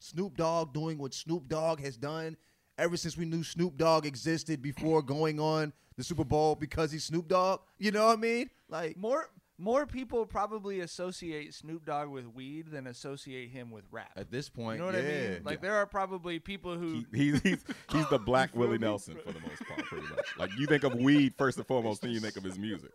Snoop 0.00 0.36
Dogg 0.36 0.72
doing 0.72 0.98
what 0.98 1.14
Snoop 1.14 1.48
Dogg 1.48 1.80
has 1.80 1.96
done 1.96 2.36
ever 2.78 2.96
since 2.96 3.16
we 3.16 3.24
knew 3.24 3.42
Snoop 3.42 3.76
Dogg 3.76 4.06
existed 4.06 4.62
before 4.62 5.02
going 5.02 5.40
on 5.40 5.72
the 5.96 6.04
Super 6.04 6.24
Bowl 6.24 6.54
because 6.54 6.92
he's 6.92 7.04
Snoop 7.04 7.28
Dogg. 7.28 7.60
You 7.78 7.90
know 7.90 8.06
what 8.06 8.18
I 8.18 8.20
mean? 8.20 8.50
Like, 8.68 8.96
More 8.96 9.30
more 9.58 9.86
people 9.86 10.26
probably 10.26 10.80
associate 10.80 11.54
Snoop 11.54 11.86
Dogg 11.86 12.10
with 12.10 12.26
weed 12.26 12.70
than 12.70 12.86
associate 12.86 13.48
him 13.48 13.70
with 13.70 13.84
rap. 13.90 14.10
at 14.14 14.30
this 14.30 14.50
point, 14.50 14.74
You 14.78 14.80
know 14.80 14.92
what 14.92 15.02
yeah. 15.02 15.08
I 15.08 15.28
mean? 15.30 15.40
Like 15.44 15.62
there 15.62 15.74
are 15.76 15.86
probably 15.86 16.38
people 16.38 16.76
who 16.76 17.06
He, 17.10 17.30
he's, 17.30 17.40
he's 17.42 17.64
he's 17.90 18.08
the 18.10 18.18
black 18.26 18.52
feel 18.52 18.60
Willie? 18.60 18.76
Nelson 18.78 19.16
for 19.24 19.32
the 19.32 19.40
most 19.40 19.65
part, 19.76 19.88
pretty 19.88 20.06
much. 20.08 20.26
Like 20.38 20.50
you 20.58 20.66
think 20.66 20.84
of 20.84 20.94
weed 20.94 21.34
first 21.36 21.58
and 21.58 21.66
foremost, 21.66 22.02
then 22.02 22.10
you 22.10 22.20
think 22.20 22.36
of 22.36 22.44
his 22.44 22.58
music. 22.58 22.90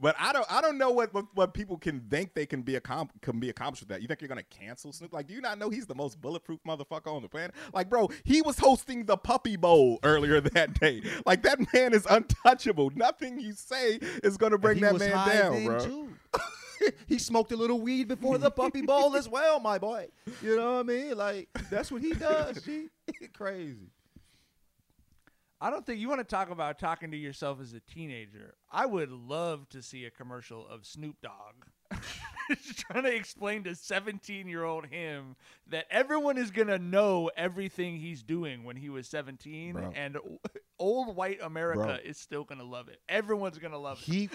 But 0.00 0.16
I 0.18 0.32
don't 0.32 0.46
I 0.50 0.60
don't 0.60 0.76
know 0.76 0.90
what 0.90 1.14
what, 1.14 1.26
what 1.34 1.54
people 1.54 1.78
can 1.78 2.00
think 2.10 2.34
they 2.34 2.46
can 2.46 2.62
be 2.62 2.74
accom- 2.74 3.10
can 3.22 3.38
be 3.38 3.50
accomplished 3.50 3.82
with 3.82 3.88
that. 3.90 4.02
You 4.02 4.08
think 4.08 4.20
you're 4.20 4.28
gonna 4.28 4.42
cancel 4.42 4.92
Snoop? 4.92 5.12
Like, 5.12 5.26
do 5.26 5.34
you 5.34 5.40
not 5.40 5.58
know 5.58 5.70
he's 5.70 5.86
the 5.86 5.94
most 5.94 6.20
bulletproof 6.20 6.60
motherfucker 6.66 7.14
on 7.14 7.22
the 7.22 7.28
planet? 7.28 7.54
Like, 7.72 7.88
bro, 7.88 8.10
he 8.24 8.42
was 8.42 8.58
hosting 8.58 9.06
the 9.06 9.16
Puppy 9.16 9.56
Bowl 9.56 10.00
earlier 10.02 10.40
that 10.40 10.78
day. 10.80 11.02
Like 11.24 11.42
that 11.42 11.58
man 11.72 11.94
is 11.94 12.06
untouchable. 12.10 12.90
Nothing 12.94 13.38
you 13.38 13.52
say 13.52 13.98
is 14.22 14.36
gonna 14.36 14.58
bring 14.58 14.80
that 14.80 14.98
man 14.98 15.10
down, 15.10 15.64
bro. 15.64 16.08
he 17.06 17.18
smoked 17.18 17.52
a 17.52 17.56
little 17.56 17.80
weed 17.80 18.08
before 18.08 18.38
the 18.38 18.50
puppy 18.50 18.82
bowl 18.82 19.16
as 19.16 19.28
well, 19.28 19.60
my 19.60 19.78
boy. 19.78 20.08
You 20.42 20.56
know 20.56 20.74
what 20.74 20.80
I 20.80 20.82
mean? 20.82 21.16
Like 21.16 21.48
that's 21.70 21.90
what 21.90 22.02
he 22.02 22.12
does. 22.12 22.62
G. 22.62 22.88
Crazy. 23.32 23.90
I 25.60 25.70
don't 25.70 25.86
think 25.86 26.00
you 26.00 26.08
want 26.08 26.20
to 26.20 26.24
talk 26.24 26.50
about 26.50 26.78
talking 26.78 27.10
to 27.12 27.16
yourself 27.16 27.60
as 27.60 27.72
a 27.72 27.80
teenager. 27.80 28.54
I 28.70 28.86
would 28.86 29.10
love 29.10 29.68
to 29.70 29.82
see 29.82 30.04
a 30.04 30.10
commercial 30.10 30.66
of 30.66 30.84
Snoop 30.84 31.16
Dogg 31.22 31.66
trying 32.76 33.04
to 33.04 33.14
explain 33.14 33.64
to 33.64 33.74
17 33.74 34.48
year 34.48 34.64
old 34.64 34.86
him 34.86 35.36
that 35.68 35.86
everyone 35.90 36.36
is 36.36 36.50
going 36.50 36.68
to 36.68 36.78
know 36.78 37.30
everything 37.36 37.96
he's 37.96 38.22
doing 38.22 38.64
when 38.64 38.76
he 38.76 38.90
was 38.90 39.08
17 39.08 39.72
Bro. 39.72 39.92
and 39.94 40.18
old 40.78 41.16
white 41.16 41.38
America 41.42 41.82
Bro. 41.82 41.98
is 42.04 42.18
still 42.18 42.44
going 42.44 42.58
to 42.58 42.64
love 42.64 42.88
it. 42.88 42.98
Everyone's 43.08 43.58
going 43.58 43.72
to 43.72 43.78
love 43.78 43.98
it. 43.98 44.04
He 44.04 44.28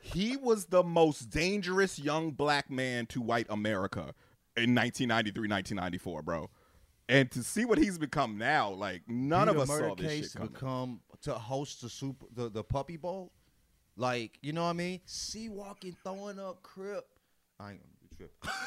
he 0.00 0.36
was 0.36 0.66
the 0.66 0.82
most 0.82 1.30
dangerous 1.30 1.98
young 1.98 2.32
black 2.32 2.70
man 2.70 3.06
to 3.06 3.20
white 3.20 3.46
America 3.48 4.14
in 4.56 4.74
1993, 4.74 5.48
1994, 5.48 6.22
bro. 6.22 6.50
And 7.08 7.30
to 7.32 7.42
see 7.42 7.64
what 7.64 7.78
he's 7.78 7.98
become 7.98 8.38
now, 8.38 8.70
like 8.70 9.02
none 9.08 9.48
of 9.48 9.56
Peter 9.56 9.62
us 9.62 9.78
saw 9.78 9.94
this 9.94 10.06
case 10.06 10.22
shit 10.24 10.32
to 10.32 10.38
coming. 10.38 10.52
become 10.52 11.00
to 11.22 11.34
host 11.34 11.82
the 11.82 11.88
super 11.88 12.26
the, 12.34 12.48
the 12.48 12.64
puppy 12.64 12.96
bowl. 12.96 13.32
Like 13.96 14.38
you 14.40 14.52
know 14.52 14.64
what 14.64 14.70
I 14.70 14.74
mean? 14.74 15.00
C-walking 15.04 15.96
throwing 16.02 16.38
up 16.38 16.62
crip. 16.62 17.04
I 17.60 17.72
ain't 17.72 17.80
gonna 17.80 17.92
be 18.00 18.16
tripping. 18.16 18.50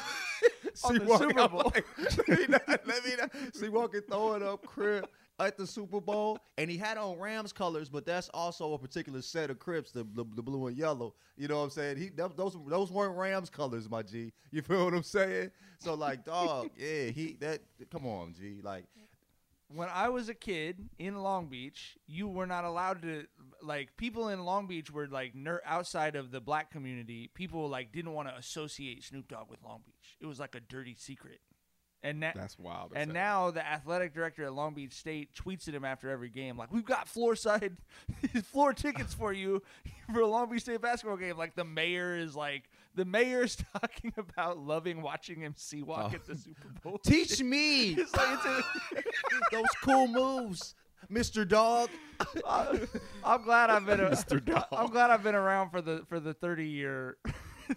The 0.88 1.04
walking, 1.04 1.28
Super 1.30 1.40
I'm 1.40 1.50
Bowl. 1.50 1.72
like, 1.74 1.86
let 2.28 2.28
me 2.28 2.46
not, 2.48 2.68
let 2.68 3.04
me 3.04 3.10
not. 3.18 3.30
C-walking 3.54 4.02
throwing 4.08 4.42
up 4.42 4.64
crip 4.66 5.10
at 5.38 5.56
the 5.56 5.66
Super 5.66 6.00
Bowl, 6.00 6.38
and 6.56 6.70
he 6.70 6.76
had 6.78 6.96
on 6.96 7.18
Rams 7.18 7.52
colors, 7.52 7.88
but 7.88 8.06
that's 8.06 8.28
also 8.30 8.72
a 8.72 8.78
particular 8.78 9.20
set 9.22 9.50
of 9.50 9.58
crips, 9.58 9.90
the, 9.90 10.04
the, 10.14 10.24
the 10.34 10.42
blue 10.42 10.66
and 10.66 10.76
yellow. 10.76 11.14
You 11.36 11.48
know 11.48 11.58
what 11.58 11.64
I'm 11.64 11.70
saying? 11.70 11.98
He 11.98 12.08
that- 12.10 12.36
those 12.36 12.56
those 12.66 12.90
weren't 12.90 13.16
Rams 13.16 13.50
colors, 13.50 13.88
my 13.90 14.02
G. 14.02 14.32
You 14.50 14.62
feel 14.62 14.84
what 14.84 14.94
I'm 14.94 15.02
saying? 15.02 15.50
So 15.78 15.94
like, 15.94 16.24
dog, 16.24 16.70
yeah, 16.76 17.06
he 17.06 17.36
that. 17.40 17.60
Come 17.90 18.06
on, 18.06 18.34
G. 18.34 18.60
Like, 18.62 18.84
when 19.68 19.88
I 19.92 20.08
was 20.08 20.28
a 20.28 20.34
kid 20.34 20.88
in 20.98 21.16
Long 21.16 21.48
Beach, 21.48 21.98
you 22.06 22.28
were 22.28 22.46
not 22.46 22.64
allowed 22.64 23.02
to 23.02 23.26
like 23.62 23.96
people 23.96 24.28
in 24.28 24.44
Long 24.44 24.66
Beach 24.66 24.90
were 24.90 25.06
like 25.06 25.34
ner- 25.34 25.62
outside 25.66 26.16
of 26.16 26.30
the 26.30 26.40
black 26.40 26.70
community. 26.70 27.28
People 27.34 27.68
like 27.68 27.92
didn't 27.92 28.12
want 28.14 28.28
to 28.28 28.34
associate 28.36 29.04
Snoop 29.04 29.28
Dogg 29.28 29.50
with 29.50 29.62
Long 29.62 29.80
Beach. 29.84 30.16
It 30.20 30.26
was 30.26 30.40
like 30.40 30.54
a 30.54 30.60
dirty 30.60 30.94
secret. 30.94 31.40
And 32.06 32.20
now, 32.20 32.32
That's 32.36 32.56
wild. 32.58 32.92
and 32.94 33.12
now 33.12 33.50
the 33.50 33.66
athletic 33.66 34.14
director 34.14 34.44
at 34.44 34.52
Long 34.52 34.74
Beach 34.74 34.92
State 34.92 35.30
tweets 35.34 35.66
at 35.66 35.74
him 35.74 35.84
after 35.84 36.08
every 36.08 36.28
game, 36.28 36.56
like, 36.56 36.72
"We've 36.72 36.84
got 36.84 37.08
floor 37.08 37.34
side, 37.34 37.76
floor 38.44 38.72
tickets 38.72 39.12
for 39.12 39.32
you 39.32 39.60
for 40.14 40.20
a 40.20 40.26
Long 40.26 40.48
Beach 40.48 40.62
State 40.62 40.80
basketball 40.80 41.16
game." 41.16 41.36
Like 41.36 41.56
the 41.56 41.64
mayor 41.64 42.16
is 42.16 42.36
like, 42.36 42.70
the 42.94 43.04
mayor's 43.04 43.56
talking 43.72 44.12
about 44.16 44.58
loving 44.58 45.02
watching 45.02 45.40
him 45.40 45.54
C-walk 45.56 46.12
Oh. 46.12 46.14
at 46.14 46.24
the 46.26 46.34
oh. 46.34 46.36
Super 46.36 46.68
Bowl. 46.82 46.98
teach 46.98 47.42
me 47.42 47.94
It's 47.94 48.14
like 48.14 48.38
it's 48.92 49.08
those 49.50 49.64
cool 49.82 50.06
moves, 50.06 50.76
Mr. 51.12 51.46
Dogg. 51.46 51.90
I'm 53.24 53.42
glad 53.42 53.70
I've 53.70 53.84
been 53.84 54.00
a, 54.00 54.10
Mr. 54.10 54.44
Dogg. 54.44 54.64
I'm 54.70 54.90
glad 54.90 55.10
I've 55.10 55.24
been 55.24 55.34
around 55.34 55.70
for 55.70 55.80
the 55.82 56.04
for 56.08 56.20
the 56.20 56.34
30 56.34 56.68
year 56.68 57.16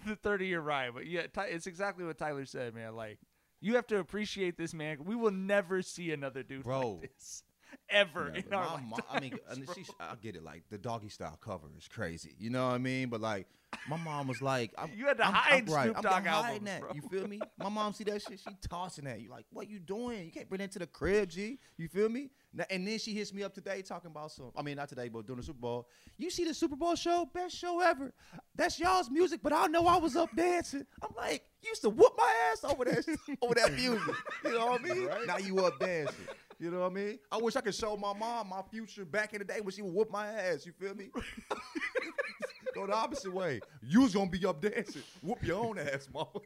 the 0.05 0.15
30 0.15 0.45
year 0.45 0.61
ride. 0.61 0.91
But 0.93 1.07
yeah, 1.07 1.21
it's 1.47 1.65
exactly 1.65 2.05
what 2.05 2.17
Tyler 2.17 2.45
said, 2.45 2.75
man. 2.75 2.95
Like 2.95 3.17
you 3.61 3.75
have 3.75 3.87
to 3.87 3.99
appreciate 3.99 4.57
this 4.57 4.73
man. 4.73 4.97
We 5.03 5.15
will 5.15 5.31
never 5.31 5.81
see 5.81 6.11
another 6.11 6.43
dude 6.43 6.63
Bro. 6.63 6.99
like 7.01 7.13
this. 7.13 7.43
ever 7.89 8.31
Never. 8.31 8.35
in 8.47 8.53
our 8.53 8.77
My 8.77 8.83
mom, 8.83 8.99
I 9.09 9.19
mean, 9.19 9.37
and 9.49 9.67
she. 9.75 9.85
I 9.99 10.13
get 10.21 10.35
it. 10.35 10.43
Like 10.43 10.63
the 10.69 10.77
Doggystyle 10.77 11.39
cover 11.39 11.67
is 11.77 11.87
crazy. 11.87 12.35
You 12.39 12.49
know 12.49 12.67
what 12.67 12.75
I 12.75 12.77
mean? 12.77 13.09
But 13.09 13.21
like, 13.21 13.47
my 13.87 13.97
mom 13.97 14.27
was 14.27 14.41
like, 14.41 14.71
I'm, 14.77 14.91
You 14.95 15.05
had 15.07 15.17
to 15.17 15.27
I'm, 15.27 15.33
hide 15.33 15.67
I'm, 15.69 15.73
right, 15.73 15.83
Snoop 15.91 16.01
Dogg 16.01 16.25
albums, 16.25 16.65
that. 16.65 16.81
bro. 16.81 16.91
You 16.93 17.01
feel 17.01 17.27
me? 17.27 17.39
My 17.59 17.69
mom 17.69 17.93
see 17.93 18.03
that 18.05 18.21
shit. 18.21 18.39
She 18.39 18.55
tossing 18.67 19.05
that. 19.05 19.21
You 19.21 19.29
like, 19.29 19.45
what 19.51 19.69
you 19.69 19.79
doing? 19.79 20.25
You 20.25 20.31
can't 20.31 20.49
bring 20.49 20.59
that 20.59 20.71
to 20.71 20.79
the 20.79 20.87
crib, 20.87 21.29
G. 21.29 21.59
You 21.77 21.87
feel 21.87 22.09
me? 22.09 22.31
Now- 22.51 22.65
And 22.71 22.87
then 22.87 22.97
she 22.97 23.13
hits 23.13 23.31
me 23.31 23.43
up 23.43 23.53
today 23.53 23.83
talking 23.83 24.09
about 24.09 24.31
some. 24.31 24.51
I 24.57 24.63
mean, 24.63 24.75
not 24.77 24.89
today, 24.89 25.07
but 25.07 25.25
during 25.27 25.39
the 25.39 25.45
Super 25.45 25.59
Bowl. 25.59 25.87
You 26.17 26.31
see 26.31 26.45
the 26.45 26.53
Super 26.53 26.75
Bowl 26.75 26.95
show? 26.95 27.29
Best 27.31 27.55
show 27.55 27.79
ever. 27.79 28.11
That's 28.55 28.79
y'all's 28.79 29.09
music, 29.11 29.41
but 29.43 29.53
I 29.53 29.67
know 29.67 29.85
I 29.87 29.97
was 29.97 30.15
up 30.15 30.35
dancing. 30.35 30.85
I'm 31.03 31.11
like, 31.15 31.43
you 31.61 31.69
used 31.69 31.83
to 31.83 31.89
whoop 31.91 32.13
my 32.17 32.33
ass 32.51 32.63
over 32.63 32.85
that 32.85 33.05
over 33.41 33.53
that 33.53 33.73
music. 33.73 34.15
You 34.45 34.53
know 34.53 34.65
what 34.65 34.81
I 34.81 34.83
mean? 34.93 35.09
Now 35.27 35.37
you 35.37 35.59
up 35.59 35.79
dancing. 35.79 36.25
You 36.59 36.71
know 36.71 36.79
what 36.81 36.91
I 36.91 36.93
mean? 36.93 37.19
I 37.31 37.37
wish 37.37 37.55
I 37.55 37.61
could 37.61 37.73
show 37.73 37.95
my 37.95 38.11
mom 38.13 38.49
my 38.49 38.61
future 38.69 39.05
back 39.05 39.31
in 39.33 39.39
the 39.39 39.45
day 39.45 39.61
when 39.61 39.71
she 39.71 39.81
would 39.81 39.93
whoop 39.93 40.11
my 40.11 40.27
ass. 40.27 40.65
You 40.65 40.73
feel 40.73 40.93
me? 40.93 41.09
Go 42.75 42.85
the 42.85 42.93
opposite 42.93 43.33
way. 43.33 43.61
You 43.81 44.01
was 44.01 44.13
gonna 44.13 44.29
be 44.29 44.45
up 44.45 44.61
dancing. 44.61 45.01
Whoop 45.21 45.41
your 45.41 45.63
own 45.65 45.79
ass, 45.79 46.07
mama. 46.13 46.27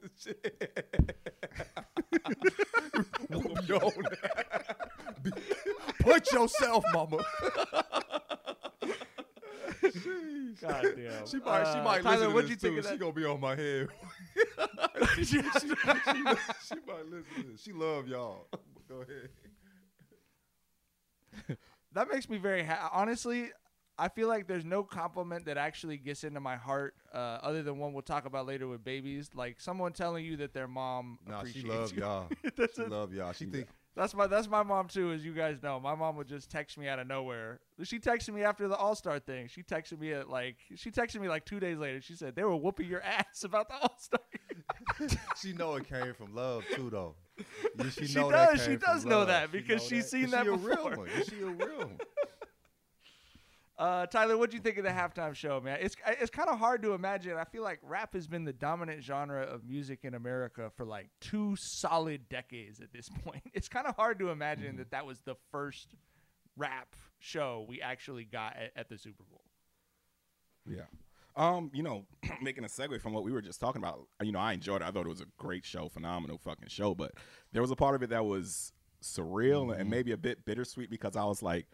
Whoop 3.30 3.68
your 3.68 3.84
own 3.84 3.92
ass. 4.24 4.76
Be- 5.24 5.32
Put 6.00 6.32
yourself, 6.32 6.84
mama. 6.94 7.18
God 10.62 10.86
damn. 10.96 11.26
She 11.28 11.40
might, 11.40 11.64
she 11.74 11.80
Uh, 11.80 11.84
might 11.84 12.04
Tyler, 12.04 12.28
listen 12.28 12.30
to 12.30 12.34
what'd 12.36 12.44
this 12.44 12.50
you 12.52 12.56
think 12.56 12.76
too. 12.76 12.82
She 12.84 12.90
that? 12.90 13.00
gonna 13.00 13.12
be 13.14 13.26
on 13.26 13.40
my 13.40 13.56
head. 13.56 13.88
she, 15.18 15.24
she, 15.26 15.42
she, 15.42 15.42
she 15.42 16.76
might 16.88 17.06
listen 17.06 17.26
to 17.36 17.44
this. 17.52 17.62
She 17.64 17.72
love 17.74 18.08
y'all. 18.08 18.48
Go 18.88 18.96
ahead. 19.02 19.30
that 21.94 22.10
makes 22.12 22.30
me 22.30 22.38
very 22.38 22.64
ha- 22.64 22.90
honestly 22.94 23.50
i 23.98 24.08
feel 24.08 24.28
like 24.28 24.48
there's 24.48 24.66
no 24.66 24.84
compliment 24.84 25.46
that 25.46 25.58
actually 25.58 25.98
gets 25.98 26.24
into 26.24 26.40
my 26.40 26.56
heart 26.56 26.96
uh, 27.14 27.18
other 27.44 27.62
than 27.62 27.78
one 27.78 27.94
we'll 27.94 28.02
talk 28.02 28.26
about 28.26 28.46
later 28.48 28.68
with 28.68 28.84
babies 28.84 29.30
like 29.36 29.62
someone 29.62 29.94
telling 29.94 30.26
you 30.26 30.36
that 30.38 30.54
their 30.54 30.68
mom 30.68 31.20
Nah, 31.28 31.44
she 31.44 31.60
appreciates 31.60 31.68
love 31.68 31.94
you. 31.94 32.02
y'all. 32.02 32.28
She 32.76 32.84
love 32.86 33.14
y'all. 33.14 33.34
She 33.34 33.46
think 33.54 33.68
that's 33.96 34.16
my 34.16 34.26
that's 34.26 34.48
my 34.50 34.64
mom 34.64 34.88
too 34.88 35.12
as 35.12 35.24
you 35.24 35.34
guys 35.34 35.62
know 35.62 35.80
my 35.80 35.94
mom 35.94 36.16
would 36.16 36.28
just 36.28 36.50
text 36.50 36.80
me 36.80 36.88
out 36.88 36.98
of 36.98 37.06
nowhere 37.06 37.60
she 37.84 38.00
texted 38.00 38.34
me 38.34 38.42
after 38.42 38.68
the 38.68 38.76
all-star 38.76 39.20
thing 39.20 39.48
she 39.48 39.62
texted 39.62 40.00
me 40.00 40.12
at 40.14 40.28
like 40.28 40.56
she 40.76 40.90
texted 40.90 41.22
me 41.22 41.30
like 41.30 41.46
two 41.46 41.60
days 41.60 41.78
later 41.78 42.02
she 42.02 42.16
said 42.16 42.36
they 42.36 42.44
were 42.44 42.56
whooping 42.56 42.88
your 42.88 43.04
ass 43.04 43.44
about 43.44 43.68
the 43.70 43.76
all-star 43.76 44.20
she 45.40 45.54
know 45.54 45.76
it 45.76 45.88
came 45.88 46.14
from 46.16 46.34
love 46.34 46.64
too, 46.76 46.90
though. 46.90 47.16
Yeah, 47.78 47.90
she, 47.90 48.06
She 48.08 48.14
does, 48.20 48.64
she 48.66 48.76
does 48.78 49.06
know 49.06 49.20
love. 49.20 49.28
that 49.28 49.50
She 49.52 49.58
because 49.60 49.82
know 49.84 49.88
she's 49.98 50.10
seen 50.10 50.26
Is 50.26 50.32
that 50.32 50.44
she 50.44 50.50
a 50.50 50.54
real 50.54 50.76
before. 50.76 50.98
one? 50.98 51.08
Is 51.10 51.28
she 51.28 51.42
a 51.42 51.46
real 51.48 51.78
one? 51.80 51.98
Uh, 53.76 54.06
Tyler, 54.06 54.38
what 54.38 54.52
do 54.52 54.56
you 54.56 54.62
think 54.62 54.78
of 54.78 54.84
the 54.84 54.90
halftime 54.92 55.34
show, 55.34 55.60
man? 55.60 55.80
It's 55.82 55.96
it's 56.08 56.30
kind 56.30 56.48
of 56.48 56.60
hard 56.60 56.84
to 56.84 56.94
imagine. 56.94 57.36
I 57.38 57.44
feel 57.44 57.64
like 57.64 57.80
rap 57.82 58.14
has 58.14 58.28
been 58.28 58.46
the 58.46 58.54
dominant 58.54 59.04
genre 59.04 59.42
of 59.42 59.66
music 59.66 60.02
in 60.04 60.14
America 60.14 60.72
for 60.78 60.86
like 60.86 61.10
two 61.20 61.56
solid 61.58 62.30
decades 62.30 62.80
at 62.82 62.94
this 62.94 63.10
point. 63.26 63.42
It's 63.56 63.68
kind 63.68 63.88
of 63.88 63.96
hard 63.96 64.20
to 64.20 64.30
imagine 64.30 64.68
Mm-hmm. 64.74 64.78
that 64.78 64.92
that 64.92 65.06
was 65.08 65.22
the 65.22 65.36
first 65.52 65.96
rap 66.56 66.96
show 67.18 67.66
we 67.68 67.82
actually 67.82 68.26
got 68.26 68.56
at, 68.56 68.72
at 68.76 68.90
the 68.90 68.98
Super 68.98 69.24
Bowl. 69.24 69.42
Yeah. 70.70 70.84
Um, 71.36 71.72
you 71.74 71.84
know, 71.84 72.06
making 72.42 72.64
a 72.64 72.68
segue 72.68 73.02
from 73.02 73.14
what 73.14 73.24
we 73.24 73.32
were 73.32 73.42
just 73.42 73.60
talking 73.60 73.82
about, 73.82 74.08
you 74.22 74.32
know, 74.32 74.40
I 74.40 74.54
enjoyed 74.54 74.82
it. 74.82 74.86
I 74.86 74.92
thought 74.92 75.06
it 75.06 75.10
was 75.10 75.22
a 75.22 75.28
great 75.38 75.66
show, 75.66 75.90
phenomenal 75.90 76.38
fucking 76.38 76.70
show. 76.70 76.94
But 76.94 77.14
there 77.52 77.62
was 77.62 77.72
a 77.72 77.76
part 77.76 77.96
of 77.96 78.04
it 78.04 78.10
that 78.12 78.26
was 78.26 78.72
surreal 79.02 79.78
and 79.78 79.90
maybe 79.90 80.12
a 80.12 80.18
bit 80.18 80.46
bittersweet 80.46 80.90
because 80.90 81.16
I 81.16 81.26
was 81.26 81.42
like, 81.42 81.68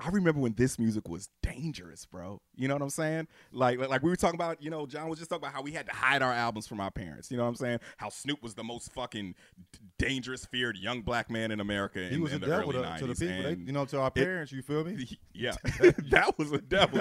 I 0.00 0.08
remember 0.08 0.40
when 0.40 0.54
this 0.54 0.78
music 0.78 1.08
was 1.08 1.28
dangerous, 1.42 2.04
bro. 2.04 2.40
You 2.56 2.66
know 2.68 2.74
what 2.74 2.82
I'm 2.82 2.90
saying? 2.90 3.28
Like, 3.52 3.78
like, 3.78 4.02
we 4.02 4.10
were 4.10 4.16
talking 4.16 4.34
about, 4.34 4.60
you 4.62 4.68
know, 4.70 4.86
John 4.86 5.08
was 5.08 5.18
just 5.18 5.30
talking 5.30 5.44
about 5.44 5.54
how 5.54 5.62
we 5.62 5.72
had 5.72 5.86
to 5.86 5.92
hide 5.92 6.20
our 6.22 6.32
albums 6.32 6.66
from 6.66 6.80
our 6.80 6.90
parents. 6.90 7.30
You 7.30 7.36
know 7.36 7.44
what 7.44 7.50
I'm 7.50 7.54
saying? 7.56 7.78
How 7.96 8.08
Snoop 8.08 8.42
was 8.42 8.54
the 8.54 8.64
most 8.64 8.92
fucking 8.92 9.34
d- 9.72 9.78
dangerous, 9.98 10.46
feared 10.46 10.76
young 10.76 11.02
black 11.02 11.30
man 11.30 11.50
in 11.50 11.60
America 11.60 12.00
in, 12.00 12.10
He 12.10 12.18
was 12.18 12.32
in 12.32 12.42
a 12.42 12.46
the 12.46 12.46
devil 12.56 12.70
early 12.76 12.82
to, 12.82 12.88
90s. 12.88 12.98
to 12.98 13.06
the 13.06 13.14
people, 13.14 13.42
they, 13.42 13.54
you 13.66 13.72
know, 13.72 13.84
to 13.86 14.00
our 14.00 14.08
it- 14.08 14.14
parents. 14.14 14.52
you 14.52 14.62
feel 14.62 14.84
me? 14.84 15.18
yeah, 15.32 15.52
that 16.10 16.34
was 16.38 16.50
a 16.52 16.58
devil. 16.58 16.98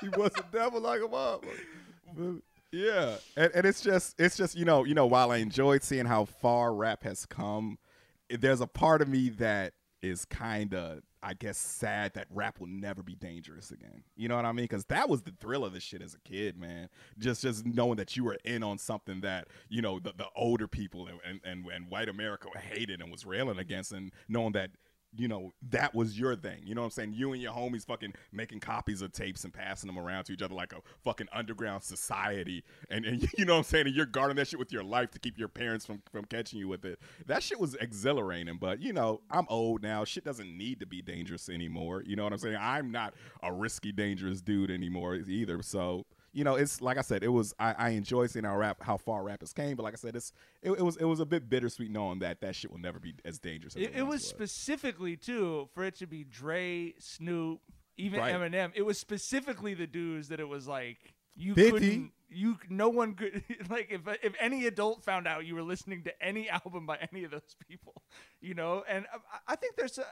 he 0.00 0.08
was 0.10 0.30
a 0.38 0.44
devil 0.52 0.80
like 0.80 1.00
a 1.02 1.08
mom. 1.08 1.40
Yeah, 2.70 3.16
and, 3.36 3.50
and 3.54 3.66
it's 3.66 3.82
just 3.82 4.18
it's 4.18 4.36
just 4.36 4.54
you 4.56 4.64
know 4.64 4.84
you 4.84 4.94
know 4.94 5.06
while 5.06 5.30
I 5.30 5.36
enjoyed 5.38 5.82
seeing 5.82 6.06
how 6.06 6.24
far 6.24 6.72
rap 6.74 7.02
has 7.04 7.26
come, 7.26 7.78
there's 8.30 8.60
a 8.60 8.66
part 8.66 9.02
of 9.02 9.08
me 9.08 9.28
that 9.30 9.74
is 10.02 10.24
kind 10.24 10.72
of 10.74 11.02
I 11.22 11.34
guess 11.34 11.56
sad 11.56 12.14
that 12.14 12.26
rap 12.30 12.58
will 12.58 12.66
never 12.66 13.02
be 13.02 13.14
dangerous 13.14 13.70
again. 13.70 14.02
You 14.16 14.28
know 14.28 14.36
what 14.36 14.44
I 14.44 14.52
mean? 14.52 14.64
Because 14.64 14.84
that 14.86 15.08
was 15.08 15.22
the 15.22 15.32
thrill 15.40 15.64
of 15.64 15.72
this 15.72 15.82
shit 15.82 16.02
as 16.02 16.14
a 16.14 16.18
kid, 16.18 16.58
man. 16.58 16.88
Just 17.18 17.42
just 17.42 17.64
knowing 17.64 17.96
that 17.96 18.16
you 18.16 18.24
were 18.24 18.38
in 18.44 18.62
on 18.62 18.78
something 18.78 19.20
that 19.20 19.48
you 19.68 19.82
know 19.82 20.00
the, 20.00 20.12
the 20.16 20.26
older 20.34 20.66
people 20.66 21.08
and, 21.24 21.40
and 21.44 21.64
and 21.66 21.88
white 21.88 22.08
America 22.08 22.48
hated 22.58 23.00
and 23.00 23.10
was 23.10 23.24
railing 23.24 23.58
against, 23.58 23.92
and 23.92 24.12
knowing 24.28 24.52
that 24.52 24.70
you 25.16 25.28
know, 25.28 25.52
that 25.70 25.94
was 25.94 26.18
your 26.18 26.34
thing. 26.36 26.60
You 26.64 26.74
know 26.74 26.82
what 26.82 26.86
I'm 26.86 26.90
saying? 26.92 27.14
You 27.14 27.32
and 27.32 27.42
your 27.42 27.52
homies 27.52 27.84
fucking 27.84 28.14
making 28.32 28.60
copies 28.60 29.02
of 29.02 29.12
tapes 29.12 29.44
and 29.44 29.52
passing 29.52 29.86
them 29.86 29.98
around 29.98 30.24
to 30.24 30.32
each 30.32 30.42
other 30.42 30.54
like 30.54 30.72
a 30.72 30.80
fucking 31.04 31.28
underground 31.32 31.82
society. 31.82 32.64
And, 32.90 33.04
and 33.04 33.22
you 33.38 33.44
know 33.44 33.54
what 33.54 33.58
I'm 33.58 33.64
saying? 33.64 33.86
And 33.86 33.94
you're 33.94 34.06
guarding 34.06 34.36
that 34.36 34.48
shit 34.48 34.58
with 34.58 34.72
your 34.72 34.84
life 34.84 35.10
to 35.12 35.18
keep 35.18 35.38
your 35.38 35.48
parents 35.48 35.84
from, 35.84 36.02
from 36.10 36.24
catching 36.24 36.58
you 36.58 36.68
with 36.68 36.84
it. 36.84 36.98
That 37.26 37.42
shit 37.42 37.60
was 37.60 37.74
exhilarating. 37.74 38.56
But, 38.58 38.80
you 38.80 38.92
know, 38.92 39.20
I'm 39.30 39.46
old 39.48 39.82
now. 39.82 40.04
Shit 40.04 40.24
doesn't 40.24 40.56
need 40.56 40.80
to 40.80 40.86
be 40.86 41.02
dangerous 41.02 41.48
anymore. 41.48 42.02
You 42.06 42.16
know 42.16 42.24
what 42.24 42.32
I'm 42.32 42.38
saying? 42.38 42.58
I'm 42.58 42.90
not 42.90 43.14
a 43.42 43.52
risky, 43.52 43.92
dangerous 43.92 44.40
dude 44.40 44.70
anymore 44.70 45.16
either. 45.16 45.62
So, 45.62 46.06
you 46.32 46.44
know, 46.44 46.54
it's 46.54 46.80
like 46.80 46.96
I 46.96 47.02
said, 47.02 47.22
it 47.22 47.28
was 47.28 47.54
I, 47.58 47.74
I 47.76 47.88
enjoy 47.90 48.26
seeing 48.26 48.44
how 48.44 48.56
rap 48.56 48.82
how 48.82 48.96
far 48.96 49.22
rappers 49.22 49.52
came, 49.52 49.76
but 49.76 49.82
like 49.82 49.92
I 49.92 49.96
said, 49.96 50.16
it's 50.16 50.32
it, 50.62 50.70
it 50.70 50.82
was 50.82 50.96
it 50.96 51.04
was 51.04 51.20
a 51.20 51.26
bit 51.26 51.48
bittersweet 51.48 51.90
knowing 51.90 52.20
that 52.20 52.40
that 52.40 52.56
shit 52.56 52.70
will 52.70 52.80
never 52.80 52.98
be 52.98 53.14
as 53.24 53.38
dangerous 53.38 53.76
as 53.76 53.82
It, 53.82 53.92
it, 53.94 54.02
once 54.02 54.12
was 54.12 54.26
specifically 54.26 55.16
too 55.16 55.68
for 55.74 55.84
it 55.84 55.96
to 55.96 56.06
be 56.06 56.24
Dre, 56.24 56.94
Snoop, 56.98 57.60
even 57.96 58.20
Right. 58.20 58.34
Eminem. 58.34 58.72
It 58.74 58.82
was 58.82 58.98
specifically 58.98 59.74
the 59.74 59.86
dudes 59.86 60.28
that 60.28 60.40
it 60.40 60.48
was 60.48 60.66
like 60.66 61.14
you 61.36 61.54
50. 61.54 61.70
couldn't. 61.70 62.12
You 62.30 62.58
no 62.70 62.88
one 62.88 63.14
could 63.14 63.44
like 63.68 63.88
if 63.90 64.00
if 64.22 64.32
any 64.40 64.66
adult 64.66 65.04
found 65.04 65.28
out 65.28 65.44
you 65.44 65.54
were 65.54 65.62
listening 65.62 66.02
to 66.04 66.22
any 66.22 66.48
album 66.64 66.86
by 66.86 66.98
any 67.12 67.24
of 67.24 67.30
those 67.30 67.56
people, 67.68 68.02
you 68.40 68.54
know. 68.54 68.84
And 68.88 69.06
I, 69.12 69.52
I 69.52 69.56
think 69.56 69.76
there's 69.76 69.98
a. 69.98 70.06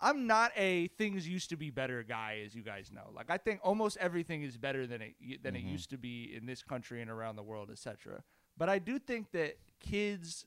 I'm 0.00 0.26
not 0.26 0.52
a 0.56 0.88
things 0.98 1.26
used 1.26 1.50
to 1.50 1.56
be 1.56 1.70
better 1.70 2.02
guy, 2.02 2.42
as 2.44 2.54
you 2.54 2.62
guys 2.62 2.90
know. 2.92 3.10
Like 3.14 3.30
I 3.30 3.38
think 3.38 3.60
almost 3.62 3.96
everything 3.98 4.42
is 4.42 4.56
better 4.56 4.86
than 4.86 5.00
it 5.02 5.42
than 5.42 5.56
it 5.56 5.62
used 5.62 5.90
to 5.90 5.98
be 5.98 6.34
in 6.36 6.46
this 6.46 6.62
country 6.62 7.00
and 7.00 7.10
around 7.10 7.36
the 7.36 7.42
world, 7.42 7.70
etc. 7.70 8.22
But 8.58 8.68
I 8.68 8.78
do 8.78 8.98
think 8.98 9.32
that 9.32 9.56
kids 9.80 10.44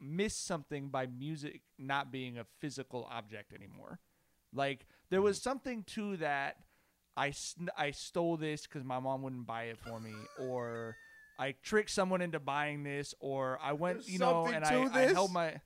miss 0.00 0.36
something 0.36 0.88
by 0.88 1.06
music 1.06 1.62
not 1.78 2.12
being 2.12 2.38
a 2.38 2.44
physical 2.60 3.08
object 3.10 3.52
anymore. 3.52 4.00
Like 4.52 4.86
there 5.10 5.22
was 5.22 5.40
something 5.40 5.84
to 5.94 6.16
that. 6.18 6.56
I 7.16 7.32
I 7.76 7.92
stole 7.92 8.36
this 8.36 8.62
because 8.62 8.84
my 8.84 8.98
mom 8.98 9.22
wouldn't 9.22 9.46
buy 9.46 9.64
it 9.64 9.78
for 9.78 10.00
me, 10.00 10.14
or 10.38 10.96
I 11.38 11.54
tricked 11.62 11.90
someone 11.90 12.20
into 12.20 12.40
buying 12.40 12.82
this, 12.82 13.14
or 13.20 13.58
I 13.62 13.72
went, 13.72 13.98
There's 13.98 14.10
you 14.10 14.18
know, 14.18 14.46
and 14.46 14.64
I, 14.64 14.88
I 14.92 15.12
held 15.12 15.32
my. 15.32 15.60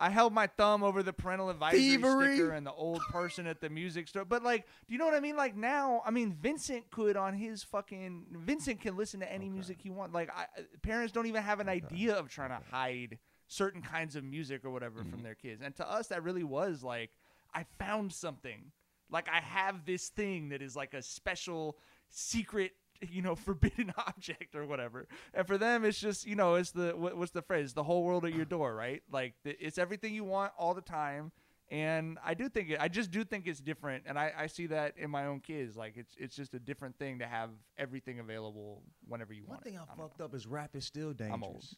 I 0.00 0.10
held 0.10 0.32
my 0.32 0.46
thumb 0.46 0.84
over 0.84 1.02
the 1.02 1.12
parental 1.12 1.50
advisory 1.50 1.80
Thievery? 1.80 2.36
sticker 2.36 2.50
and 2.52 2.64
the 2.66 2.72
old 2.72 3.00
person 3.10 3.46
at 3.48 3.60
the 3.60 3.68
music 3.68 4.06
store. 4.06 4.24
But 4.24 4.42
like, 4.44 4.64
do 4.86 4.92
you 4.92 4.98
know 4.98 5.04
what 5.04 5.14
I 5.14 5.20
mean? 5.20 5.36
Like 5.36 5.56
now, 5.56 6.02
I 6.06 6.10
mean, 6.12 6.32
Vincent 6.40 6.90
could 6.90 7.16
on 7.16 7.34
his 7.34 7.64
fucking 7.64 8.26
Vincent 8.32 8.80
can 8.80 8.96
listen 8.96 9.18
to 9.20 9.32
any 9.32 9.48
music 9.48 9.78
he 9.82 9.90
wants. 9.90 10.14
Like, 10.14 10.30
I, 10.34 10.46
parents 10.82 11.12
don't 11.12 11.26
even 11.26 11.42
have 11.42 11.58
an 11.60 11.68
idea 11.68 12.14
of 12.14 12.28
trying 12.28 12.50
to 12.50 12.60
hide 12.70 13.18
certain 13.48 13.82
kinds 13.82 14.14
of 14.14 14.22
music 14.24 14.64
or 14.64 14.70
whatever 14.70 15.00
Mm-hmm. 15.00 15.10
from 15.10 15.22
their 15.22 15.34
kids. 15.34 15.62
And 15.64 15.74
to 15.76 15.90
us, 15.90 16.08
that 16.08 16.22
really 16.22 16.44
was 16.44 16.82
like, 16.84 17.10
I 17.54 17.64
found 17.78 18.12
something. 18.12 18.70
Like 19.10 19.28
I 19.28 19.40
have 19.40 19.84
this 19.84 20.08
thing 20.10 20.50
that 20.50 20.60
is 20.62 20.76
like 20.76 20.94
a 20.94 21.02
special 21.02 21.76
secret 22.10 22.72
you 23.00 23.22
know 23.22 23.34
forbidden 23.48 23.92
object 23.96 24.54
or 24.54 24.66
whatever. 24.66 25.06
And 25.34 25.46
for 25.46 25.58
them 25.58 25.84
it's 25.84 25.98
just 25.98 26.26
you 26.26 26.36
know 26.36 26.54
it's 26.54 26.70
the 26.70 26.94
what, 26.96 27.16
what's 27.16 27.32
the 27.32 27.42
phrase? 27.42 27.72
The 27.74 27.84
whole 27.84 28.04
world 28.04 28.24
at 28.24 28.34
your 28.34 28.44
door 28.44 28.74
right? 28.74 29.02
Like 29.10 29.34
the, 29.44 29.56
it's 29.64 29.78
everything 29.78 30.14
you 30.14 30.24
want 30.24 30.52
all 30.58 30.74
the 30.74 30.80
time. 30.82 31.32
And 31.70 32.16
i 32.24 32.32
do 32.32 32.48
think 32.48 32.70
it 32.70 32.78
i 32.80 32.88
just 32.88 33.10
do 33.10 33.24
think 33.24 33.46
it's 33.46 33.60
different. 33.60 34.04
And 34.06 34.18
I, 34.18 34.32
I 34.36 34.46
see 34.46 34.66
that 34.68 34.94
in 34.96 35.10
my 35.10 35.26
own 35.26 35.40
kids. 35.40 35.76
Like 35.76 35.96
it's 35.96 36.14
it's 36.18 36.34
just 36.34 36.54
a 36.54 36.58
different 36.58 36.98
thing 36.98 37.18
to 37.18 37.26
have 37.26 37.50
everything 37.76 38.20
available 38.20 38.82
whenever 39.06 39.34
you 39.34 39.42
One 39.42 39.56
want 39.56 39.64
one 39.66 39.72
thing. 39.72 39.78
I, 39.78 39.82
I 39.92 39.96
fucked 39.96 40.20
up 40.20 40.34
is 40.34 40.46
rap 40.46 40.74
is 40.74 40.84
still 40.86 41.12
dangerous. 41.12 41.76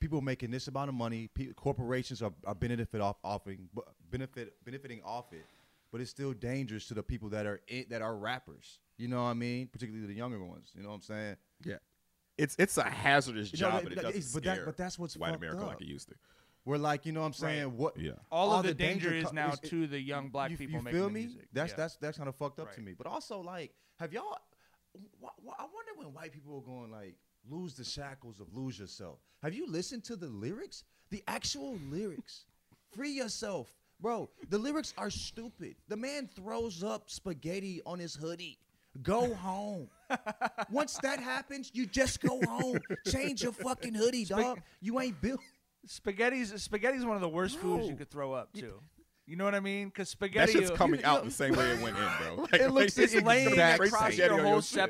People 0.00 0.20
making 0.20 0.50
this 0.50 0.68
amount 0.68 0.88
of 0.88 0.94
money. 0.94 1.28
Pe- 1.34 1.52
corporations 1.52 2.20
are, 2.22 2.32
are 2.46 2.54
benefit 2.54 3.00
off 3.00 3.16
offering 3.22 3.68
benefit 4.10 4.54
benefiting 4.64 5.00
off 5.04 5.32
it, 5.32 5.44
but 5.94 6.00
it's 6.00 6.10
still 6.10 6.32
dangerous 6.32 6.88
to 6.88 6.94
the 6.94 7.04
people 7.04 7.28
that 7.28 7.46
are 7.46 7.60
in, 7.68 7.84
that 7.88 8.02
are 8.02 8.16
rappers. 8.16 8.80
You 8.98 9.06
know 9.06 9.22
what 9.22 9.28
I 9.30 9.34
mean? 9.34 9.68
Particularly 9.68 10.04
the 10.08 10.12
younger 10.14 10.44
ones. 10.44 10.72
You 10.74 10.82
know 10.82 10.88
what 10.88 10.96
I'm 10.96 11.00
saying? 11.02 11.36
Yeah. 11.64 11.76
It's 12.36 12.56
it's 12.58 12.76
a 12.78 12.82
hazardous 12.82 13.52
You 13.52 13.60
know, 13.60 13.70
job, 13.70 13.74
that- 13.74 13.82
but 13.84 13.92
it 13.92 14.02
doesn't 14.02 14.18
is- 14.18 14.32
but 14.34 14.42
that- 14.42 14.64
but 14.64 14.76
that's 14.76 14.98
what's 14.98 15.16
white 15.16 15.28
fucked 15.30 15.44
America 15.44 15.62
up. 15.62 15.68
like 15.68 15.80
it 15.82 15.86
used 15.86 16.08
to. 16.08 16.16
We're 16.64 16.78
like 16.78 17.06
you 17.06 17.12
know 17.12 17.20
what 17.20 17.26
I'm 17.26 17.32
saying 17.34 17.62
Right. 17.66 17.72
what 17.72 17.96
Yeah. 17.96 18.12
All, 18.32 18.50
all 18.50 18.56
of 18.58 18.62
the, 18.64 18.70
the 18.70 18.74
danger, 18.74 19.10
danger 19.10 19.22
is 19.22 19.26
co- 19.26 19.34
now 19.36 19.52
is- 19.52 19.60
to 19.70 19.86
the 19.86 20.00
young 20.00 20.30
black 20.30 20.50
you, 20.50 20.56
people 20.56 20.80
you 20.80 20.90
feel 20.90 21.04
the 21.04 21.10
me? 21.10 21.20
music. 21.26 21.48
That's 21.52 21.70
Yeah. 21.70 21.76
that's 21.76 21.96
that's 21.98 22.18
kind 22.18 22.28
of 22.28 22.34
fucked 22.34 22.58
up 22.58 22.72
to 22.74 22.80
me. 22.80 22.94
But 22.94 23.06
also 23.06 23.38
like, 23.40 23.72
have 24.00 24.12
y'all? 24.12 24.36
Wh- 25.22 25.26
wh- 25.46 25.60
I 25.60 25.62
wonder 25.64 25.92
when 25.94 26.12
white 26.12 26.32
people 26.32 26.56
are 26.56 26.62
going 26.62 26.90
like 26.90 27.14
lose 27.48 27.74
the 27.74 27.84
shackles 27.84 28.40
of 28.40 28.52
lose 28.52 28.80
yourself. 28.80 29.20
Have 29.42 29.54
you 29.54 29.68
listened 29.68 30.02
to 30.06 30.16
the 30.16 30.26
lyrics? 30.26 30.82
The 31.10 31.22
actual 31.28 31.76
lyrics. 31.88 32.46
Free 32.96 33.10
yourself, 33.12 33.68
bro. 34.00 34.28
The 34.50 34.58
lyrics 34.58 34.94
are 34.98 35.10
stupid. 35.10 35.76
The 35.88 35.96
man 35.96 36.28
throws 36.34 36.82
up 36.82 37.10
spaghetti 37.10 37.80
on 37.86 37.98
his 37.98 38.14
hoodie. 38.14 38.58
Go 39.02 39.34
home. 39.34 39.88
Once 40.70 40.98
that 41.02 41.18
happens, 41.18 41.70
you 41.74 41.84
just 41.86 42.20
go 42.20 42.40
home. 42.46 42.78
Change 43.10 43.42
your 43.42 43.52
fucking 43.52 43.94
hoodie, 43.94 44.24
dog. 44.24 44.60
You 44.80 45.00
ain't 45.00 45.20
built. 45.20 45.40
Spaghetti's 45.86 46.62
spaghetti's 46.62 47.04
one 47.04 47.16
of 47.16 47.20
the 47.22 47.28
worst 47.28 47.58
foods 47.58 47.88
you 47.88 47.96
could 47.96 48.10
throw 48.10 48.32
up 48.32 48.52
too. 48.54 48.80
You 49.26 49.36
know 49.36 49.44
what 49.44 49.54
I 49.54 49.60
mean? 49.60 49.88
Because 49.88 50.10
spaghetti 50.10 50.52
That 50.52 50.58
shit's 50.58 50.70
coming 50.70 51.00
you 51.00 51.06
out 51.06 51.22
know- 51.22 51.28
the 51.28 51.34
same 51.34 51.54
way 51.56 51.70
it 51.70 51.80
went 51.82 51.96
in, 51.96 52.04
bro. 52.20 52.36
Like, 52.52 52.60
It 52.60 52.70
looks 52.70 52.96
like, 52.98 53.10
the 53.10 53.16
it's 53.18 53.26
laying 53.26 53.48
exact 53.52 53.82
across 53.84 54.00
your 54.02 54.10
Spaghetti 54.12 54.34
on 54.34 54.40
whole 54.40 54.60
shit. 54.60 54.80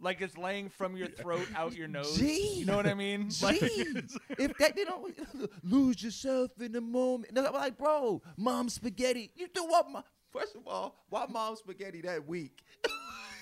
Septum, 0.00 0.04
like 0.04 0.20
it's 0.20 0.36
laying 0.36 0.68
from 0.68 0.96
your 0.96 1.08
throat 1.08 1.46
out 1.54 1.74
your 1.74 1.88
nose. 1.88 2.16
Gee. 2.16 2.54
You 2.58 2.66
know 2.66 2.76
what 2.76 2.86
I 2.86 2.94
mean? 2.94 3.30
Like, 3.42 3.62
if 3.62 4.56
that 4.58 4.76
you 4.76 4.84
know, 4.84 5.08
lose 5.62 6.02
yourself 6.02 6.50
in 6.60 6.72
the 6.72 6.80
moment. 6.80 7.32
No, 7.32 7.46
I'm 7.46 7.52
like, 7.52 7.78
bro, 7.78 8.22
mom 8.36 8.68
spaghetti. 8.68 9.30
You 9.34 9.48
do 9.52 9.64
what? 9.64 9.90
My, 9.90 10.02
first 10.30 10.56
of 10.56 10.66
all, 10.66 11.04
why 11.08 11.26
mom 11.28 11.56
spaghetti 11.56 12.00
that 12.02 12.26
week? 12.26 12.62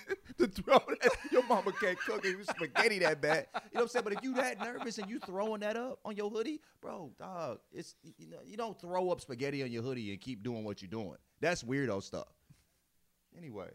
to 0.37 0.47
throw 0.47 0.79
that, 0.79 1.11
your 1.31 1.45
mama 1.47 1.71
can't 1.79 1.99
cook 1.99 2.25
it, 2.25 2.35
spaghetti 2.49 2.99
that 2.99 3.21
bad. 3.21 3.47
You 3.53 3.59
know 3.59 3.61
what 3.71 3.81
I'm 3.81 3.87
saying? 3.89 4.03
But 4.03 4.13
if 4.13 4.23
you 4.23 4.33
that 4.35 4.59
nervous 4.59 4.97
and 4.97 5.09
you 5.09 5.19
throwing 5.19 5.61
that 5.61 5.77
up 5.77 5.99
on 6.03 6.15
your 6.15 6.29
hoodie, 6.29 6.61
bro, 6.81 7.11
dog, 7.19 7.59
it's 7.71 7.95
you 8.17 8.29
know 8.29 8.39
you 8.43 8.57
don't 8.57 8.79
throw 8.79 9.11
up 9.11 9.21
spaghetti 9.21 9.63
on 9.63 9.71
your 9.71 9.83
hoodie 9.83 10.11
and 10.11 10.19
keep 10.19 10.43
doing 10.43 10.63
what 10.63 10.81
you're 10.81 10.89
doing. 10.89 11.17
That's 11.41 11.63
weirdo 11.63 12.01
stuff. 12.01 12.27
Anyway, 13.37 13.69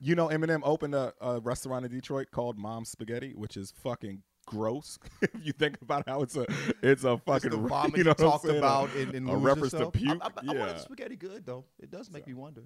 You 0.00 0.14
know, 0.14 0.28
Eminem 0.28 0.60
opened 0.64 0.94
a, 0.94 1.12
a 1.20 1.40
restaurant 1.40 1.84
in 1.84 1.90
Detroit 1.92 2.28
called 2.30 2.58
Mom's 2.58 2.88
Spaghetti, 2.90 3.32
which 3.34 3.56
is 3.56 3.72
fucking 3.82 4.22
gross. 4.46 4.98
if 5.22 5.30
you 5.42 5.52
think 5.52 5.76
about 5.82 6.08
how 6.08 6.22
it's 6.22 6.36
a 6.36 6.46
it's 6.82 7.04
a 7.04 7.12
it's 7.12 7.22
fucking 7.26 7.50
the 7.50 7.56
vomit 7.58 7.96
you 7.96 8.04
know 8.04 8.10
what 8.10 8.18
talked 8.18 8.44
saying? 8.46 8.58
about 8.58 8.94
a, 8.94 9.00
in, 9.00 9.14
in 9.14 9.28
a 9.28 9.32
Lose 9.34 9.42
reference 9.42 9.72
Yourself. 9.74 9.92
to 9.92 9.98
puke. 9.98 10.18
I, 10.22 10.26
I, 10.26 10.30
I 10.50 10.54
yeah, 10.54 10.58
want 10.60 10.80
spaghetti 10.80 11.16
good 11.16 11.44
though. 11.44 11.64
It 11.78 11.90
does 11.90 12.10
make 12.10 12.26
me 12.26 12.34
wonder. 12.34 12.62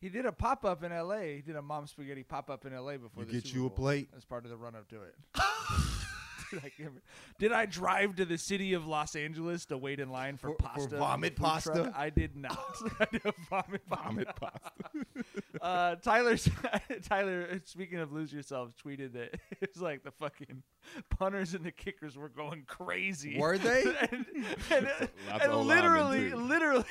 he 0.00 0.08
did 0.08 0.24
a 0.26 0.32
pop 0.32 0.64
up 0.64 0.82
in 0.84 0.92
L.A. 0.92 1.36
He 1.36 1.42
did 1.42 1.56
a 1.56 1.62
mom 1.62 1.86
spaghetti 1.86 2.22
pop 2.22 2.48
up 2.50 2.64
in 2.64 2.72
L.A. 2.72 2.98
before 2.98 3.24
You 3.24 3.26
the 3.26 3.32
get 3.34 3.46
Super 3.46 3.56
you 3.58 3.66
a 3.66 3.68
Bowl 3.68 3.76
plate? 3.76 4.08
as 4.16 4.24
part 4.24 4.44
of 4.44 4.50
the 4.50 4.56
run 4.56 4.74
up 4.74 4.88
to 4.88 5.02
it. 5.02 5.14
did, 6.50 6.60
I 6.64 6.70
did 7.38 7.52
I 7.52 7.66
drive 7.66 8.16
to 8.16 8.24
the 8.24 8.38
city 8.38 8.74
of 8.74 8.86
Los 8.86 9.14
Angeles 9.16 9.66
to 9.66 9.78
wait 9.78 10.00
in 10.00 10.10
line 10.10 10.36
for, 10.36 10.48
For- 10.48 10.54
for 10.56 10.62
pasta? 10.62 10.88
from 10.90 10.98
vomit 10.98 11.36
pasta? 11.36 11.72
truck? 11.72 11.94
I 11.96 12.10
did 12.10 12.36
not. 12.36 12.58
I 13.00 13.06
did 13.12 13.22
vomit 13.50 13.82
vomit 13.88 14.28
pasta. 14.36 14.70
pasta. 14.80 15.04
Uh, 15.60 15.96
Tyler, 15.96 16.36
Tyler, 17.02 17.60
speaking 17.64 17.98
of 17.98 18.12
lose 18.12 18.32
yourself, 18.32 18.70
tweeted 18.84 19.12
that 19.14 19.34
it 19.60 19.70
was 19.74 19.82
like 19.82 20.04
the 20.04 20.10
fucking 20.12 20.62
punters 21.10 21.52
and 21.54 21.64
the 21.64 21.72
kickers 21.72 22.16
were 22.16 22.28
going 22.28 22.62
crazy. 22.68 23.36
Were 23.36 23.58
they? 23.58 23.82
and 24.12 24.24
and, 24.70 24.86
Lots 25.28 25.44
and 25.44 25.54
literally, 25.56 26.30
literally, 26.32 26.84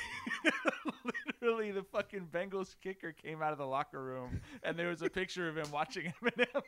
literally, 1.40 1.70
the 1.70 1.82
fucking 1.82 2.28
Bengals 2.30 2.76
kicker 2.82 3.12
came 3.12 3.40
out 3.42 3.52
of 3.52 3.58
the 3.58 3.66
locker 3.66 4.02
room, 4.02 4.40
and 4.62 4.78
there 4.78 4.88
was 4.88 5.00
a 5.00 5.08
picture 5.08 5.48
of 5.48 5.56
him 5.56 5.70
watching 5.72 6.12
Eminem. 6.22 6.62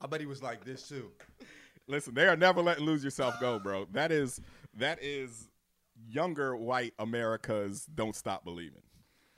I 0.00 0.06
bet 0.06 0.20
he 0.20 0.26
was 0.26 0.42
like 0.42 0.64
this 0.64 0.86
too. 0.88 1.10
Listen, 1.88 2.14
they 2.14 2.26
are 2.26 2.36
never 2.36 2.62
letting 2.62 2.84
lose 2.84 3.02
yourself 3.04 3.34
go, 3.40 3.58
bro. 3.58 3.86
That 3.92 4.12
is 4.12 4.40
that 4.74 5.02
is 5.02 5.48
younger 6.08 6.56
white 6.56 6.94
America's 6.98 7.84
don't 7.86 8.14
stop 8.16 8.44
believing. 8.44 8.82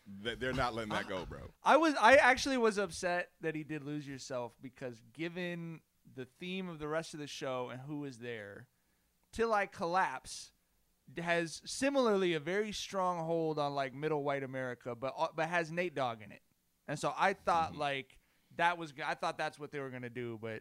They're 0.07 0.53
not 0.53 0.75
letting 0.75 0.93
that 0.93 1.09
go, 1.09 1.25
bro. 1.25 1.41
I 1.65 1.79
was, 1.79 1.95
I 1.99 2.17
actually 2.17 2.59
was 2.59 2.77
upset 2.77 3.31
that 3.41 3.55
he 3.55 3.65
did 3.65 3.83
lose 3.85 4.07
yourself 4.07 4.53
because 4.61 5.01
given 5.15 5.81
the 6.15 6.27
theme 6.39 6.69
of 6.69 6.79
the 6.79 6.89
rest 6.89 7.15
of 7.15 7.21
the 7.21 7.27
show 7.27 7.71
and 7.73 7.81
who 7.81 8.01
was 8.01 8.19
there, 8.19 8.67
till 9.33 9.55
I 9.55 9.65
collapse 9.65 10.51
has 11.19 11.63
similarly 11.65 12.35
a 12.35 12.41
very 12.41 12.71
strong 12.71 13.25
hold 13.25 13.59
on 13.59 13.75
like 13.75 13.95
middle 13.95 14.23
white 14.23 14.43
America, 14.43 14.95
but 14.95 15.15
uh, 15.17 15.29
but 15.35 15.49
has 15.49 15.73
Nate 15.73 15.95
Dogg 15.95 16.23
in 16.23 16.31
it, 16.33 16.43
and 16.87 16.99
so 16.99 17.15
I 17.19 17.33
thought 17.33 17.73
Mm-hmm. 17.73 17.81
like 17.81 18.19
that 18.57 18.77
was 18.79 18.93
I 19.05 19.15
thought 19.15 19.39
that's 19.39 19.59
what 19.59 19.73
they 19.73 19.81
were 19.81 19.91
gonna 19.91 20.11
do, 20.11 20.39
but 20.41 20.61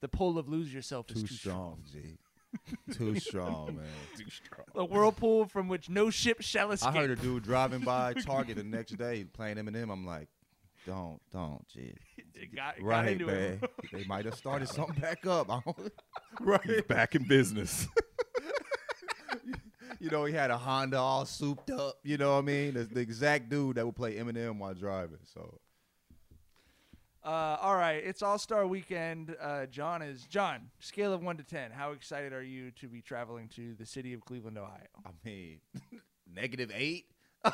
the 0.00 0.08
pull 0.08 0.38
of 0.38 0.48
lose 0.48 0.72
yourself 0.72 1.10
is 1.10 1.22
Too 1.22 1.28
too, 1.28 1.34
strong, 1.34 1.82
G. 1.90 2.18
Too 2.92 3.18
strong, 3.20 3.76
man. 3.76 3.84
Too 4.16 4.30
strong. 4.30 4.64
A 4.74 4.84
whirlpool 4.84 5.44
from 5.46 5.68
which 5.68 5.88
no 5.90 6.08
ship 6.10 6.40
shall 6.40 6.70
escape. 6.72 6.94
I 6.94 6.96
heard 6.98 7.10
a 7.10 7.16
dude 7.16 7.42
driving 7.42 7.80
by 7.80 8.12
Target 8.24 8.56
the 8.56 8.64
next 8.64 8.96
day 8.96 9.24
playing 9.24 9.56
Eminem. 9.58 9.92
I'm 9.92 10.06
like, 10.06 10.28
don't, 10.86 11.20
don't, 11.32 11.66
G. 11.68 11.92
It 12.34 12.54
got, 12.54 12.78
it 12.78 12.80
got 12.80 12.86
Right, 12.86 13.08
into 13.12 13.26
man. 13.26 13.58
him. 13.58 13.68
they 13.92 14.04
might 14.04 14.24
have 14.24 14.34
started 14.34 14.68
something 14.68 14.98
back 15.00 15.26
up. 15.26 15.50
I 15.50 15.60
don't- 15.64 15.76
He's 16.38 16.46
right. 16.46 16.88
back 16.88 17.14
in 17.14 17.26
business. 17.28 17.86
You 20.00 20.10
know, 20.10 20.24
he 20.24 20.32
had 20.32 20.50
a 20.52 20.56
Honda 20.56 20.96
all 20.98 21.24
souped 21.26 21.70
up. 21.70 21.96
You 22.04 22.18
know 22.18 22.34
what 22.34 22.38
I 22.38 22.42
mean? 22.42 22.74
That's 22.74 22.88
the 22.88 23.00
exact 23.00 23.48
dude 23.50 23.76
that 23.76 23.84
would 23.84 23.96
play 23.96 24.14
Eminem 24.16 24.58
while 24.58 24.72
driving. 24.72 25.18
So 25.24 25.58
Uh, 27.28 27.58
all 27.60 27.76
right, 27.76 28.02
it's 28.02 28.22
All 28.22 28.38
Star 28.38 28.66
Weekend. 28.66 29.36
Uh, 29.38 29.66
John 29.66 30.00
is 30.00 30.22
John. 30.24 30.70
Scale 30.80 31.12
of 31.12 31.22
one 31.22 31.36
to 31.36 31.42
ten. 31.42 31.70
How 31.70 31.92
excited 31.92 32.32
are 32.32 32.42
you 32.42 32.70
to 32.80 32.88
be 32.88 33.02
traveling 33.02 33.48
to 33.48 33.74
the 33.74 33.84
city 33.84 34.14
of 34.14 34.24
Cleveland, 34.24 34.56
Ohio? 34.56 34.86
I 35.04 35.10
mean, 35.22 35.60
negative 36.34 36.72
eight, 36.74 37.04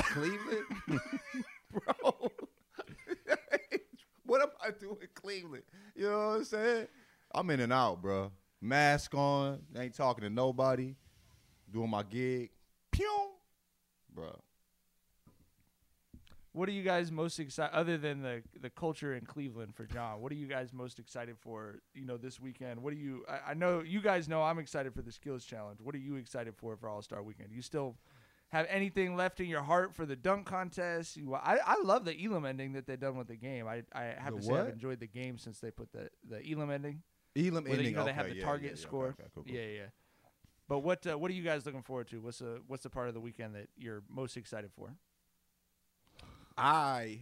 Cleveland, 0.00 0.64
bro. 1.72 2.30
what 4.26 4.42
am 4.42 4.50
I 4.62 4.70
doing 4.70 5.08
Cleveland? 5.12 5.64
You 5.96 6.10
know 6.10 6.28
what 6.28 6.36
I'm 6.36 6.44
saying? 6.44 6.86
I'm 7.34 7.50
in 7.50 7.58
and 7.58 7.72
out, 7.72 8.00
bro. 8.00 8.30
Mask 8.60 9.12
on, 9.12 9.58
ain't 9.76 9.96
talking 9.96 10.22
to 10.22 10.30
nobody, 10.30 10.94
doing 11.68 11.90
my 11.90 12.04
gig. 12.04 12.50
Pew, 12.92 13.30
bro. 14.14 14.38
What 16.54 16.68
are 16.68 16.72
you 16.72 16.84
guys 16.84 17.10
most 17.10 17.40
excited 17.40 17.74
other 17.74 17.98
than 17.98 18.22
the 18.22 18.42
the 18.60 18.70
culture 18.70 19.12
in 19.12 19.26
Cleveland 19.26 19.74
for 19.74 19.86
John? 19.86 20.20
What 20.20 20.30
are 20.30 20.36
you 20.36 20.46
guys 20.46 20.72
most 20.72 21.00
excited 21.00 21.36
for? 21.40 21.80
You 21.94 22.06
know, 22.06 22.16
this 22.16 22.38
weekend. 22.38 22.80
What 22.80 22.92
are 22.92 22.96
you? 22.96 23.24
I, 23.28 23.50
I 23.50 23.54
know 23.54 23.82
you 23.82 24.00
guys 24.00 24.28
know 24.28 24.40
I'm 24.40 24.60
excited 24.60 24.94
for 24.94 25.02
the 25.02 25.10
skills 25.10 25.44
challenge. 25.44 25.80
What 25.82 25.96
are 25.96 25.98
you 25.98 26.14
excited 26.14 26.54
for 26.56 26.76
for 26.76 26.88
All 26.88 27.02
Star 27.02 27.24
Weekend? 27.24 27.48
You 27.50 27.60
still 27.60 27.96
have 28.50 28.66
anything 28.70 29.16
left 29.16 29.40
in 29.40 29.46
your 29.46 29.62
heart 29.62 29.96
for 29.96 30.06
the 30.06 30.14
dunk 30.14 30.46
contest? 30.46 31.16
You, 31.16 31.34
I 31.34 31.58
I 31.66 31.76
love 31.82 32.04
the 32.04 32.16
Elam 32.24 32.44
ending 32.46 32.74
that 32.74 32.86
they've 32.86 33.00
done 33.00 33.16
with 33.16 33.26
the 33.26 33.36
game. 33.36 33.66
I 33.66 33.82
I 33.92 34.14
have 34.16 34.34
The 34.34 34.40
to 34.40 34.46
say 34.46 34.54
I've 34.54 34.68
enjoyed 34.68 35.00
the 35.00 35.08
game 35.08 35.38
since 35.38 35.58
they 35.58 35.72
put 35.72 35.90
the 35.90 36.08
the 36.28 36.40
Elam 36.48 36.70
ending. 36.70 37.02
Elam 37.36 37.64
they, 37.64 37.70
ending. 37.72 37.86
you 37.86 37.92
know, 37.96 38.04
they 38.04 38.10
okay, 38.10 38.16
have 38.16 38.28
the 38.28 38.36
yeah, 38.36 38.44
target 38.44 38.70
yeah, 38.70 38.76
yeah, 38.76 38.76
score. 38.76 39.06
okay, 39.06 39.22
okay, 39.24 39.30
cool, 39.34 39.42
cool. 39.42 39.52
Yeah, 39.52 39.66
yeah. 39.66 39.86
But 40.68 40.78
what 40.78 41.04
uh, 41.04 41.18
what 41.18 41.32
are 41.32 41.34
you 41.34 41.42
guys 41.42 41.66
looking 41.66 41.82
forward 41.82 42.06
to? 42.10 42.20
What's 42.20 42.38
the 42.38 42.60
what's 42.68 42.84
the 42.84 42.90
part 42.90 43.08
of 43.08 43.14
the 43.14 43.20
weekend 43.20 43.56
that 43.56 43.68
you're 43.76 44.04
most 44.08 44.36
excited 44.36 44.70
for? 44.76 44.94
I 46.56 47.20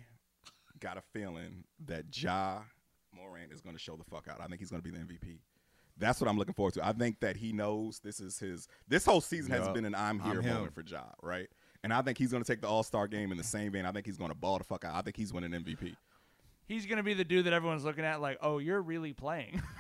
got 0.81 0.97
a 0.97 1.03
feeling 1.12 1.64
that 1.87 2.05
Ja 2.21 2.61
Morant 3.14 3.53
is 3.53 3.61
going 3.61 3.75
to 3.75 3.81
show 3.81 3.97
the 3.97 4.05
fuck 4.05 4.27
out. 4.29 4.40
I 4.40 4.47
think 4.47 4.61
he's 4.61 4.71
going 4.71 4.83
to 4.83 4.88
be 4.88 4.97
the 4.97 5.03
MVP. 5.05 5.38
That's 5.99 6.21
what 6.21 6.29
I'm 6.29 6.38
looking 6.38 6.55
forward 6.55 6.75
to. 6.75 6.87
I 6.87 6.92
think 6.92 7.21
that 7.21 7.37
he 7.37 7.53
knows 7.53 8.01
this 8.01 8.18
is 8.21 8.38
his. 8.38 8.66
This 8.88 9.05
whole 9.05 9.21
season 9.21 9.53
has 9.53 9.64
Yup. 9.66 9.75
been 9.75 9.85
an 9.85 9.95
I'm 9.95 10.18
here 10.21 10.38
I'm 10.38 10.42
him. 10.42 10.55
moment 10.55 10.75
for 10.75 10.83
Ja, 10.83 11.03
right? 11.23 11.49
And 11.85 11.92
I 11.92 12.01
think 12.03 12.16
he's 12.18 12.31
going 12.31 12.42
to 12.42 12.51
take 12.51 12.61
the 12.61 12.68
All 12.68 12.83
Star 12.83 13.07
game 13.07 13.31
in 13.31 13.38
the 13.38 13.45
same 13.45 13.73
vein. 13.73 13.85
I 13.87 13.92
think 13.92 14.07
he's 14.07 14.16
going 14.16 14.31
to 14.31 14.37
ball 14.37 14.59
the 14.59 14.64
fuck 14.64 14.85
out. 14.85 14.95
I 14.95 15.03
think 15.03 15.16
he's 15.16 15.33
winning 15.33 15.51
MVP. 15.51 15.95
He's 16.66 16.87
gonna 16.87 17.03
be 17.03 17.14
the 17.14 17.25
dude 17.25 17.44
that 17.46 17.53
everyone's 17.53 17.85
looking 17.85 18.05
at 18.05 18.20
like, 18.20 18.38
oh, 18.40 18.59
you're 18.59 18.81
really 18.83 19.12
playing. 19.12 19.61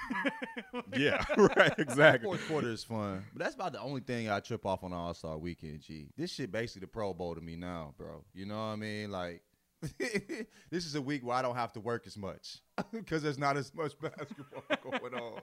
Yeah, 0.96 1.22
right, 1.36 1.72
exactly. 1.78 2.24
Fourth 2.26 2.46
quarter 2.48 2.70
is 2.70 2.82
fun, 2.84 3.24
but 3.34 3.42
that's 3.42 3.54
about 3.54 3.72
the 3.72 3.80
only 3.80 4.00
thing 4.00 4.30
I 4.30 4.40
trip 4.40 4.64
off 4.64 4.84
on 4.84 4.92
All 4.92 5.12
Star 5.12 5.36
Weekend. 5.36 5.80
G, 5.80 6.08
this 6.16 6.30
shit 6.30 6.50
basically 6.50 6.80
the 6.80 6.86
Pro 6.86 7.12
Bowl 7.12 7.34
to 7.34 7.40
me 7.40 7.56
now, 7.56 7.94
bro. 7.98 8.24
You 8.34 8.46
know 8.46 8.56
what 8.56 8.72
I 8.72 8.76
mean? 8.76 9.10
Like, 9.10 9.42
this 9.98 10.86
is 10.86 10.94
a 10.94 11.02
week 11.02 11.24
where 11.24 11.36
I 11.36 11.42
don't 11.42 11.56
have 11.56 11.72
to 11.72 11.80
work 11.80 12.06
as 12.06 12.16
much 12.16 12.58
because 12.92 13.22
there's 13.22 13.38
not 13.38 13.56
as 13.56 13.74
much 13.74 13.92
basketball 14.00 14.62
going 15.00 15.14
on. 15.14 15.40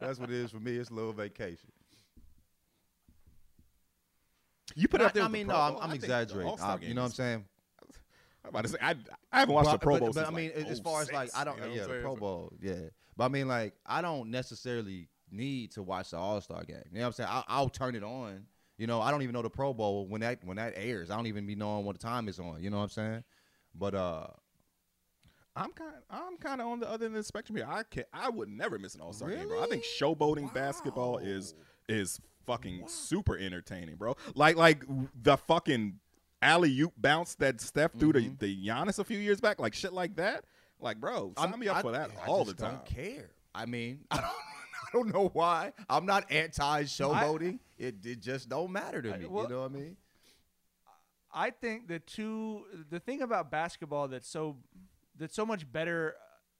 That's 0.00 0.18
what 0.18 0.30
it 0.30 0.36
is 0.36 0.50
for 0.50 0.60
me. 0.60 0.76
It's 0.76 0.90
a 0.90 0.94
little 0.94 1.12
vacation. 1.12 1.70
You 4.74 4.88
put 4.88 5.00
I, 5.00 5.06
up 5.06 5.12
there. 5.12 5.22
I 5.22 5.26
with 5.26 5.32
the 5.32 5.38
mean, 5.38 5.46
Pro 5.46 5.56
no, 5.56 5.62
I'm, 5.62 5.72
Bowl. 5.74 5.82
I'm 5.82 5.88
I 5.88 5.92
think 5.92 6.04
exaggerating. 6.04 6.58
I- 6.60 6.78
you 6.80 6.94
know 6.94 7.02
what 7.02 7.06
I'm 7.06 7.12
saying? 7.12 7.44
I'm 8.44 8.50
about 8.50 8.64
to 8.64 8.68
say 8.70 8.78
I, 8.80 8.94
I 9.32 9.40
haven't 9.40 9.54
watched 9.54 9.66
But- 9.66 9.72
the 9.72 9.78
Pro 9.78 9.98
Bowl 9.98 10.08
but, 10.08 10.14
since 10.14 10.28
I 10.28 10.30
mean, 10.30 10.52
like 10.56 10.66
as 10.66 10.80
far 10.80 11.02
as 11.02 11.12
like 11.12 11.30
I 11.36 11.44
don't, 11.44 11.56
you 11.58 11.62
know 11.62 11.74
yeah, 11.74 11.86
the? 11.86 12.00
Pro 12.02 12.16
Bowl, 12.16 12.52
yeah. 12.60 12.74
But 13.16 13.24
I 13.24 13.28
mean, 13.28 13.48
like, 13.48 13.74
I 13.84 14.02
don't 14.02 14.30
necessarily 14.30 15.08
need 15.30 15.72
to 15.72 15.82
watch 15.82 16.10
the 16.10 16.16
All 16.16 16.40
Star 16.40 16.64
game. 16.64 16.82
You 16.90 16.98
know 16.98 17.00
what 17.02 17.06
I'm 17.06 17.12
saying? 17.12 17.28
I, 17.30 17.44
I'll 17.48 17.68
turn 17.68 17.94
it 17.94 18.02
on. 18.02 18.46
You 18.78 18.86
know, 18.86 19.00
I 19.00 19.10
don't 19.10 19.22
even 19.22 19.32
know 19.34 19.42
the 19.42 19.50
Pro 19.50 19.72
Bowl 19.72 20.06
when 20.06 20.22
that 20.22 20.42
when 20.44 20.56
that 20.56 20.72
airs. 20.76 21.10
I 21.10 21.16
don't 21.16 21.26
even 21.26 21.46
be 21.46 21.54
knowing 21.54 21.84
what 21.84 21.98
the 21.98 22.02
time 22.02 22.28
it's 22.28 22.38
on. 22.38 22.62
You 22.62 22.70
know 22.70 22.78
what 22.78 22.84
I'm 22.84 22.88
saying? 22.90 23.24
But 23.74 23.94
uh, 23.94 24.26
I'm 25.54 25.72
kind. 25.72 25.94
I'm 26.10 26.36
kind 26.38 26.60
of 26.60 26.66
on 26.68 26.80
the 26.80 26.88
other 26.88 27.06
end 27.06 27.14
of 27.14 27.20
the 27.20 27.24
spectrum 27.24 27.56
here. 27.56 27.66
I 27.68 27.82
can 27.84 28.04
I 28.12 28.28
would 28.30 28.48
never 28.48 28.78
miss 28.78 28.94
an 28.94 29.02
All 29.02 29.12
Star 29.12 29.30
game, 29.30 29.48
bro. 29.48 29.62
I 29.62 29.66
think 29.66 29.84
showboating 29.84 30.52
basketball 30.52 31.18
is 31.18 31.54
is 31.88 32.18
fucking 32.46 32.84
super 32.86 33.36
entertaining, 33.36 33.96
bro. 33.96 34.16
Like 34.34 34.56
like 34.56 34.84
the 35.14 35.36
fucking 35.36 36.00
alley 36.42 36.78
oop 36.80 36.92
bounce 36.96 37.34
that 37.36 37.60
Steph 37.60 37.92
threw 37.92 38.12
Mm-hmm. 38.12 38.32
to 38.34 38.38
the 38.38 38.66
Giannis 38.68 38.98
a 38.98 39.04
few 39.04 39.18
years 39.18 39.40
back, 39.40 39.58
like 39.60 39.74
shit 39.74 39.92
like 39.92 40.16
that. 40.16 40.44
Like, 40.80 41.00
bro, 41.00 41.32
sign 41.38 41.50
I'm- 41.50 41.58
me 41.60 41.68
up 41.68 41.76
I- 41.76 41.82
for 41.82 41.92
that 41.92 42.10
I 42.22 42.26
all 42.26 42.44
the 42.44 42.52
just 42.52 42.58
time. 42.64 42.74
Don't 42.74 42.86
care. 42.86 43.30
I 43.54 43.66
mean, 43.66 44.00
I 44.10 44.16
don't, 44.16 44.26
I 44.26 44.88
don't 44.92 45.14
know 45.14 45.28
why. 45.32 45.72
I'm 45.88 46.04
not 46.06 46.30
anti 46.30 46.82
showboating. 46.84 47.58
It 47.78 48.04
it 48.04 48.20
just 48.20 48.48
don't 48.48 48.72
matter 48.72 49.00
to 49.02 49.14
I- 49.14 49.18
me. 49.18 49.26
well- 49.26 49.44
you 49.44 49.50
know 49.50 49.60
what 49.62 49.70
I 49.70 49.74
mean? 49.74 49.96
I 51.34 51.50
think 51.50 51.88
the 51.88 51.98
two 51.98 52.64
the 52.90 53.00
thing 53.00 53.22
about 53.22 53.50
basketball 53.50 54.08
that's 54.08 54.28
so 54.28 54.56
that's 55.18 55.34
so 55.34 55.46
much 55.46 55.70
better 55.70 56.14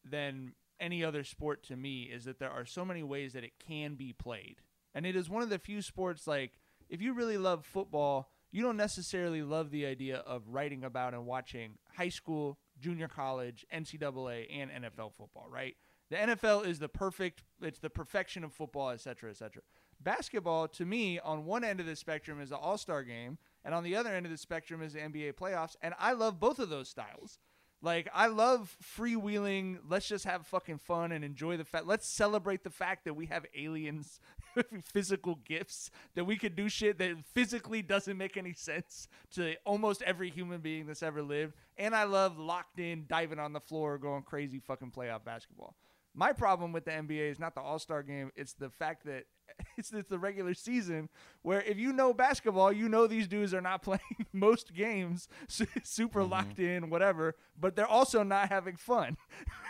than 0.08 0.52
any 0.80 1.04
other 1.04 1.24
sport 1.24 1.62
to 1.64 1.76
me 1.76 2.02
is 2.04 2.24
that 2.24 2.38
there 2.38 2.50
are 2.50 2.64
so 2.64 2.84
many 2.84 3.02
ways 3.02 3.34
that 3.34 3.44
it 3.44 3.52
can 3.66 3.94
be 3.94 4.12
played. 4.12 4.56
And 4.94 5.06
it 5.06 5.14
is 5.14 5.28
one 5.30 5.42
of 5.42 5.50
the 5.50 5.58
few 5.58 5.82
sports 5.82 6.26
like 6.26 6.52
if 6.88 7.00
you 7.02 7.12
really 7.12 7.36
love 7.38 7.64
football, 7.66 8.30
you 8.52 8.62
don't 8.62 8.76
necessarily 8.76 9.42
love 9.42 9.70
the 9.70 9.86
idea 9.86 10.18
of 10.18 10.42
writing 10.48 10.84
about 10.84 11.14
and 11.14 11.26
watching 11.26 11.78
high 11.96 12.10
school, 12.10 12.58
junior 12.78 13.08
college, 13.08 13.66
NCAA, 13.74 14.46
and 14.52 14.70
NFL 14.70 15.14
football, 15.14 15.46
right? 15.50 15.74
The 16.10 16.16
NFL 16.16 16.66
is 16.66 16.78
the 16.78 16.90
perfect 16.90 17.42
it's 17.62 17.78
the 17.78 17.90
perfection 17.90 18.44
of 18.44 18.52
football, 18.52 18.90
et 18.90 19.00
cetera, 19.00 19.30
et 19.30 19.36
cetera. 19.36 19.62
Basketball, 19.98 20.68
to 20.68 20.84
me, 20.84 21.18
on 21.18 21.46
one 21.46 21.64
end 21.64 21.80
of 21.80 21.86
the 21.86 21.96
spectrum 21.96 22.40
is 22.40 22.50
the 22.50 22.56
All 22.56 22.76
Star 22.76 23.02
game, 23.02 23.38
and 23.64 23.74
on 23.74 23.82
the 23.82 23.96
other 23.96 24.10
end 24.10 24.26
of 24.26 24.32
the 24.32 24.38
spectrum 24.38 24.82
is 24.82 24.92
the 24.92 24.98
NBA 24.98 25.34
playoffs. 25.34 25.76
And 25.80 25.94
I 25.98 26.12
love 26.12 26.38
both 26.38 26.58
of 26.58 26.68
those 26.68 26.88
styles. 26.88 27.38
Like 27.82 28.08
I 28.14 28.28
love 28.28 28.76
freewheeling. 28.96 29.78
Let's 29.88 30.06
just 30.08 30.24
have 30.24 30.46
fucking 30.46 30.78
fun 30.78 31.10
and 31.10 31.24
enjoy 31.24 31.56
the 31.56 31.64
fact. 31.64 31.86
Let's 31.86 32.06
celebrate 32.06 32.62
the 32.62 32.70
fact 32.70 33.04
that 33.04 33.14
we 33.14 33.26
have 33.26 33.44
aliens, 33.56 34.20
physical 34.84 35.40
gifts 35.44 35.90
that 36.14 36.24
we 36.24 36.36
could 36.36 36.54
do 36.54 36.68
shit 36.68 36.98
that 36.98 37.16
physically 37.34 37.82
doesn't 37.82 38.16
make 38.16 38.36
any 38.36 38.52
sense 38.52 39.08
to 39.34 39.56
almost 39.66 40.00
every 40.02 40.30
human 40.30 40.60
being 40.60 40.86
that's 40.86 41.02
ever 41.02 41.22
lived. 41.22 41.54
And 41.76 41.94
I 41.94 42.04
love 42.04 42.38
locked 42.38 42.78
in, 42.78 43.04
diving 43.08 43.40
on 43.40 43.52
the 43.52 43.60
floor, 43.60 43.98
going 43.98 44.22
crazy, 44.22 44.60
fucking 44.60 44.92
playoff 44.92 45.24
basketball. 45.24 45.74
My 46.14 46.32
problem 46.32 46.72
with 46.72 46.84
the 46.84 46.92
NBA 46.92 47.30
is 47.30 47.40
not 47.40 47.54
the 47.54 47.62
All 47.62 47.78
Star 47.80 48.02
game; 48.02 48.30
it's 48.36 48.52
the 48.52 48.70
fact 48.70 49.06
that 49.06 49.24
it's, 49.76 49.92
it's 49.92 50.08
the 50.08 50.18
regular 50.18 50.54
season. 50.54 51.08
Where 51.42 51.62
if 51.62 51.78
you 51.78 51.92
know 51.92 52.12
basketball, 52.12 52.72
you 52.72 52.88
know 52.88 53.06
these 53.06 53.28
dudes 53.28 53.54
are 53.54 53.60
not 53.60 53.82
playing 53.82 54.26
most 54.32 54.74
games 54.74 55.28
su- 55.48 55.66
super 55.82 56.20
mm-hmm. 56.20 56.32
locked 56.32 56.58
in, 56.58 56.90
whatever. 56.90 57.36
But 57.58 57.76
they're 57.76 57.86
also 57.86 58.22
not 58.22 58.48
having 58.48 58.76
fun. 58.76 59.16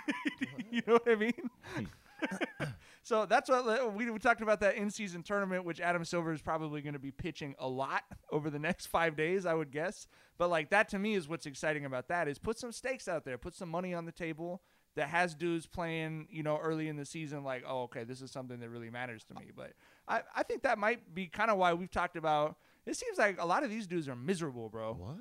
you 0.71 0.83
know 0.87 0.95
what 0.95 1.09
I 1.09 1.15
mean? 1.15 1.51
Hmm. 1.75 1.85
so 3.03 3.27
that's 3.27 3.49
what 3.49 3.95
we, 3.95 4.11
we 4.11 4.19
talked 4.19 4.43
about 4.43 4.61
that 4.61 4.77
in 4.77 4.91
season 4.91 5.23
tournament, 5.23 5.65
which 5.65 5.81
Adam 5.81 6.05
Silver 6.05 6.33
is 6.33 6.43
probably 6.43 6.81
going 6.81 6.93
to 6.93 6.99
be 6.99 7.11
pitching 7.11 7.55
a 7.59 7.69
lot 7.69 8.03
over 8.31 8.51
the 8.51 8.59
next 8.59 8.87
five 8.87 9.17
days, 9.17 9.47
I 9.47 9.55
would 9.55 9.71
guess. 9.71 10.07
But 10.39 10.51
like 10.51 10.71
that 10.71 10.89
to 10.91 10.99
me 10.99 11.15
is 11.15 11.29
what's 11.29 11.47
exciting 11.47 11.85
about 11.85 12.09
that 12.09 12.29
is 12.29 12.39
put 12.39 12.59
some 12.59 12.73
stakes 12.73 13.09
out 13.09 13.25
there, 13.25 13.39
put 13.39 13.55
some 13.55 13.69
money 13.69 13.95
on 13.95 14.05
the 14.05 14.13
table 14.13 14.63
that 14.95 15.09
has 15.09 15.35
dudes 15.35 15.67
playing, 15.67 16.29
you 16.31 16.43
know, 16.43 16.59
early 16.59 16.89
in 16.89 16.97
the 16.97 17.05
season, 17.05 17.45
like, 17.45 17.65
oh, 17.67 17.83
okay, 17.83 18.05
this 18.05 18.21
is 18.21 18.31
something 18.31 18.61
that 18.61 18.69
really 18.69 18.91
matters 18.91 19.25
to 19.25 19.35
me. 19.35 19.51
But 19.55 19.73
I, 20.07 20.21
I 20.37 20.43
think 20.43 20.63
that 20.63 20.79
might 20.79 21.15
be 21.15 21.27
kind 21.27 21.51
of 21.51 21.59
why 21.59 21.73
we've 21.73 21.91
talked 21.91 22.17
about. 22.17 22.57
It 22.85 22.97
seems 22.97 23.19
like 23.19 23.41
a 23.41 23.47
lot 23.47 23.65
of 23.65 23.71
these 23.71 23.87
dudes 23.87 24.09
are 24.09 24.17
miserable, 24.17 24.69
bro. 24.69 24.95
What? 24.95 25.17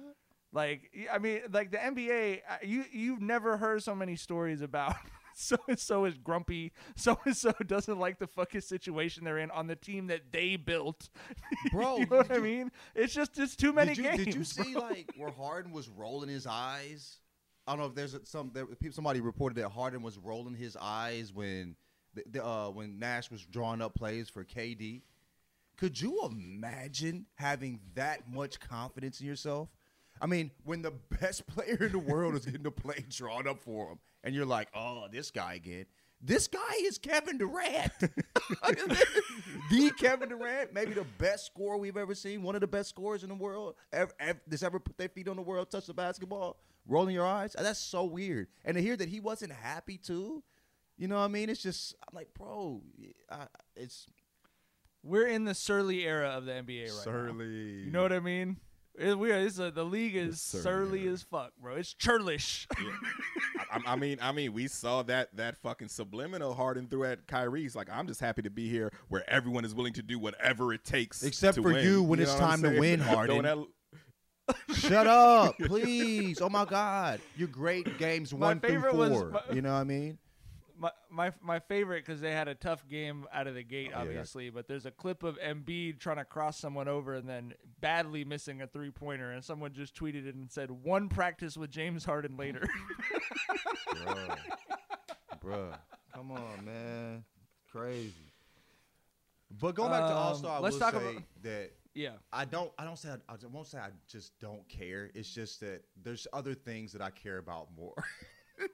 Like, 0.54 0.92
I 1.12 1.20
mean, 1.20 1.42
like 1.52 1.72
the 1.72 1.78
NBA, 1.78 2.42
uh, 2.50 2.58
you 2.64 2.84
you've 2.92 3.22
never 3.22 3.56
heard 3.56 3.84
so 3.84 3.96
many 3.96 4.18
stories 4.18 4.62
about 4.62 4.96
so 5.34 5.56
and 5.70 5.80
so 5.80 6.04
is 6.04 6.18
grumpy, 6.18 6.74
so 6.96 7.18
and 7.26 7.36
so 7.36 7.54
doesn't 7.66 8.00
like 8.00 8.20
the 8.20 8.28
fucking 8.28 8.62
situation 8.62 9.24
they're 9.24 9.38
in 9.38 9.52
on 9.52 9.68
the 9.68 9.78
team 9.78 10.08
that 10.08 10.32
they 10.32 10.58
built. 10.58 11.10
Bro, 11.72 12.00
you 12.00 12.06
know 12.08 12.18
what 12.18 12.28
did 12.28 12.38
I 12.38 12.42
mean? 12.42 12.72
It's 12.96 13.14
just 13.14 13.40
it's 13.40 13.56
too 13.56 13.72
many 13.72 13.96
did 13.96 13.98
you, 13.98 14.04
games. 14.04 14.26
Did 14.26 14.36
you 14.36 14.44
see 14.44 14.74
bro. 14.74 14.82
like 14.82 15.14
where 15.16 15.32
Harden 15.32 15.72
was 15.72 15.88
rolling 15.88 16.30
his 16.30 16.46
eyes? 16.46 17.21
I 17.68 17.72
don't 17.72 17.80
know 17.80 17.86
if 17.88 17.96
there's 17.96 18.18
some 18.24 18.52
there. 18.54 18.66
Somebody 18.92 19.22
reported 19.22 19.56
that 19.56 19.70
Harden 19.70 20.02
was 20.02 20.18
rolling 20.18 20.56
his 20.56 20.76
eyes 20.80 21.32
when 21.34 21.76
the, 22.14 22.24
the, 22.30 22.46
uh, 22.46 22.70
when 22.70 23.00
Nash 23.00 23.30
was 23.30 23.46
drawing 23.46 23.82
up 23.82 23.96
plays 23.96 24.30
for 24.30 24.44
KD. 24.44 25.02
Could 25.78 26.00
you 26.00 26.20
imagine 26.26 27.26
having 27.36 27.80
that 27.96 28.30
much 28.30 28.60
confidence 28.60 29.20
in 29.20 29.28
yourself? 29.28 29.70
I 30.22 30.28
mean, 30.28 30.52
when 30.64 30.82
the 30.82 30.92
best 31.22 31.48
player 31.48 31.78
in 31.82 31.92
the 31.92 32.00
world 32.00 32.36
is 32.36 32.46
getting 32.46 32.64
the 32.64 32.72
play 32.72 33.06
drawn 33.10 33.48
up 33.48 33.60
for 33.60 33.92
him, 33.92 34.00
and 34.24 34.36
you're 34.36 34.46
like, 34.46 34.68
"Oh, 34.74 35.08
this 35.12 35.32
guy 35.32 35.56
again." 35.56 35.86
This 36.24 36.48
guy 36.48 36.60
is 36.82 37.00
Kevin 37.00 37.40
Durant. 37.40 37.92
the 39.72 39.92
Kevin 39.98 40.30
Durant, 40.30 40.72
maybe 40.72 40.94
the 40.94 41.06
best 41.18 41.48
scorer 41.48 41.78
we've 41.78 41.98
ever 41.98 42.14
seen, 42.14 42.44
one 42.44 42.54
of 42.54 42.62
the 42.62 42.68
best 42.68 42.90
scorers 42.90 43.24
in 43.24 43.30
the 43.30 43.36
world. 43.36 43.74
Ever, 43.92 44.12
ever, 44.20 44.40
that's 44.46 44.62
ever 44.62 44.80
put 44.80 45.00
their 45.00 45.10
feet 45.10 45.28
on 45.28 45.36
the 45.36 45.42
world, 45.42 45.72
touch 45.72 45.88
the 45.88 45.96
basketball, 45.96 46.58
rolling 46.88 47.16
your 47.16 47.26
eyes. 47.26 47.56
That's 47.58 47.80
so 47.80 48.04
weird. 48.06 48.48
And 48.66 48.76
to 48.76 48.82
hear 48.82 48.96
that 48.98 49.10
he 49.10 49.20
wasn't 49.20 49.52
happy 49.54 49.98
too, 49.98 50.44
you 50.98 51.08
know 51.08 51.16
what 51.16 51.26
I 51.26 51.28
mean? 51.30 51.50
It's 51.50 51.62
just, 51.64 51.96
I'm 52.08 52.16
like, 52.16 52.34
bro, 52.34 52.82
I, 53.30 53.46
it's 53.76 54.08
We're 55.04 55.28
in 55.28 55.46
the 55.46 55.56
surly 55.56 56.06
era 56.06 56.30
of 56.30 56.46
the 56.46 56.52
NBA 56.52 56.82
right 56.84 56.92
now. 56.96 57.02
Surly. 57.04 57.46
You 57.86 57.92
know 57.92 58.02
what 58.04 58.14
I 58.14 58.20
mean? 58.20 58.58
It, 59.00 59.18
we 59.18 59.32
are, 59.32 59.38
it's 59.40 59.58
a, 59.58 59.72
the 59.72 59.86
league 59.86 60.16
is 60.18 60.42
surly 60.42 60.64
surly 60.64 61.08
as 61.08 61.22
fuck, 61.24 61.54
bro. 61.62 61.76
It's 61.76 61.94
churlish. 61.94 62.68
I, 63.72 63.80
I 63.94 63.96
mean, 63.96 64.18
I 64.22 64.34
mean, 64.34 64.52
we 64.52 64.68
saw 64.68 65.02
that 65.04 65.36
that 65.38 65.58
fucking 65.58 65.88
subliminal 65.88 66.54
Harden 66.54 66.88
threw 66.88 67.06
at 67.06 67.26
Kyrie's. 67.26 67.74
Like, 67.74 67.90
I'm 67.90 68.06
just 68.06 68.20
happy 68.20 68.42
to 68.42 68.50
be 68.50 68.70
here 68.70 68.92
where 69.08 69.28
everyone 69.30 69.64
is 69.64 69.74
willing 69.74 69.94
to 69.94 70.02
do 70.04 70.20
whatever 70.20 70.74
it 70.74 70.84
takes, 70.84 71.24
Except 71.24 71.56
to 71.56 71.62
for 71.62 71.72
win. 71.74 71.86
you 71.86 72.04
when 72.04 72.20
know 72.20 72.24
it's 72.24 72.36
time 72.36 72.62
to 72.64 72.78
win, 72.80 73.00
Harden. 73.00 73.66
Shut 74.74 75.08
up, 75.08 75.58
please. 75.58 76.42
Oh 76.42 76.50
my 76.50 76.66
God, 76.66 77.22
you're 77.38 77.48
great 77.48 77.98
games 77.98 78.34
My 78.34 78.48
one 78.48 78.60
through 78.60 78.70
favorite 78.70 78.96
was- 78.96 79.10
four. 79.12 79.30
my- 79.32 79.42
you 79.54 79.62
know 79.62 79.74
what 79.74 79.80
I 79.80 79.84
mean? 79.86 80.18
my 80.78 80.90
my 81.12 81.32
my 81.44 81.60
favorite 81.60 82.04
because 82.04 82.22
they 82.22 82.32
had 82.32 82.48
a 82.48 82.56
tough 82.56 82.88
game 82.90 83.28
out 83.32 83.46
of 83.46 83.54
the 83.54 83.62
gate, 83.62 83.92
Oh, 83.94 84.00
obviously. 84.00 84.50
But 84.50 84.68
there's 84.68 84.88
a 84.88 84.92
clip 84.92 85.22
of 85.22 85.38
Embiid 85.38 86.00
trying 86.00 86.18
to 86.18 86.26
cross 86.26 86.58
someone 86.58 86.88
over 86.88 87.14
and 87.14 87.30
then 87.30 87.54
badly 87.82 88.26
missing 88.26 88.64
a 88.64 88.68
three 88.68 88.90
pointer, 88.90 89.30
and 89.32 89.44
someone 89.44 89.74
just 89.74 89.94
tweeted 89.96 90.26
it 90.26 90.34
and 90.34 90.52
said, 90.52 90.72
"One 90.72 91.08
practice 91.08 91.56
with 91.56 91.70
James 91.70 92.04
Harden 92.04 92.36
later." 92.36 92.68
Bruh. 93.94 94.38
Bruh. 95.44 95.78
Come 96.16 96.32
on, 96.32 96.66
man. 96.66 97.24
Crazy. 97.72 98.34
But 99.60 99.76
going 99.76 99.92
back 99.92 100.02
to 100.02 100.06
Um, 100.08 100.18
All 100.18 100.36
Star, 100.36 100.58
I 100.58 100.60
let's 100.62 100.74
will 100.76 100.80
talk 100.80 100.94
say 100.96 101.12
about- 101.12 101.24
that 101.44 101.72
yeah, 101.94 102.12
I 102.32 102.46
don't. 102.46 102.72
I 102.78 102.86
don't 102.86 102.98
say. 102.98 103.10
I, 103.10 103.34
I 103.34 103.36
won't 103.52 103.68
say. 103.68 103.80
I 103.80 103.90
just 104.08 104.40
don't 104.40 104.68
care. 104.70 105.12
It's 105.14 105.34
just 105.34 105.60
that 105.62 105.84
there's 106.02 106.28
other 106.34 106.54
things 106.54 106.92
that 106.94 107.02
I 107.02 107.10
care 107.10 107.38
about 107.38 107.68
more. 107.76 108.04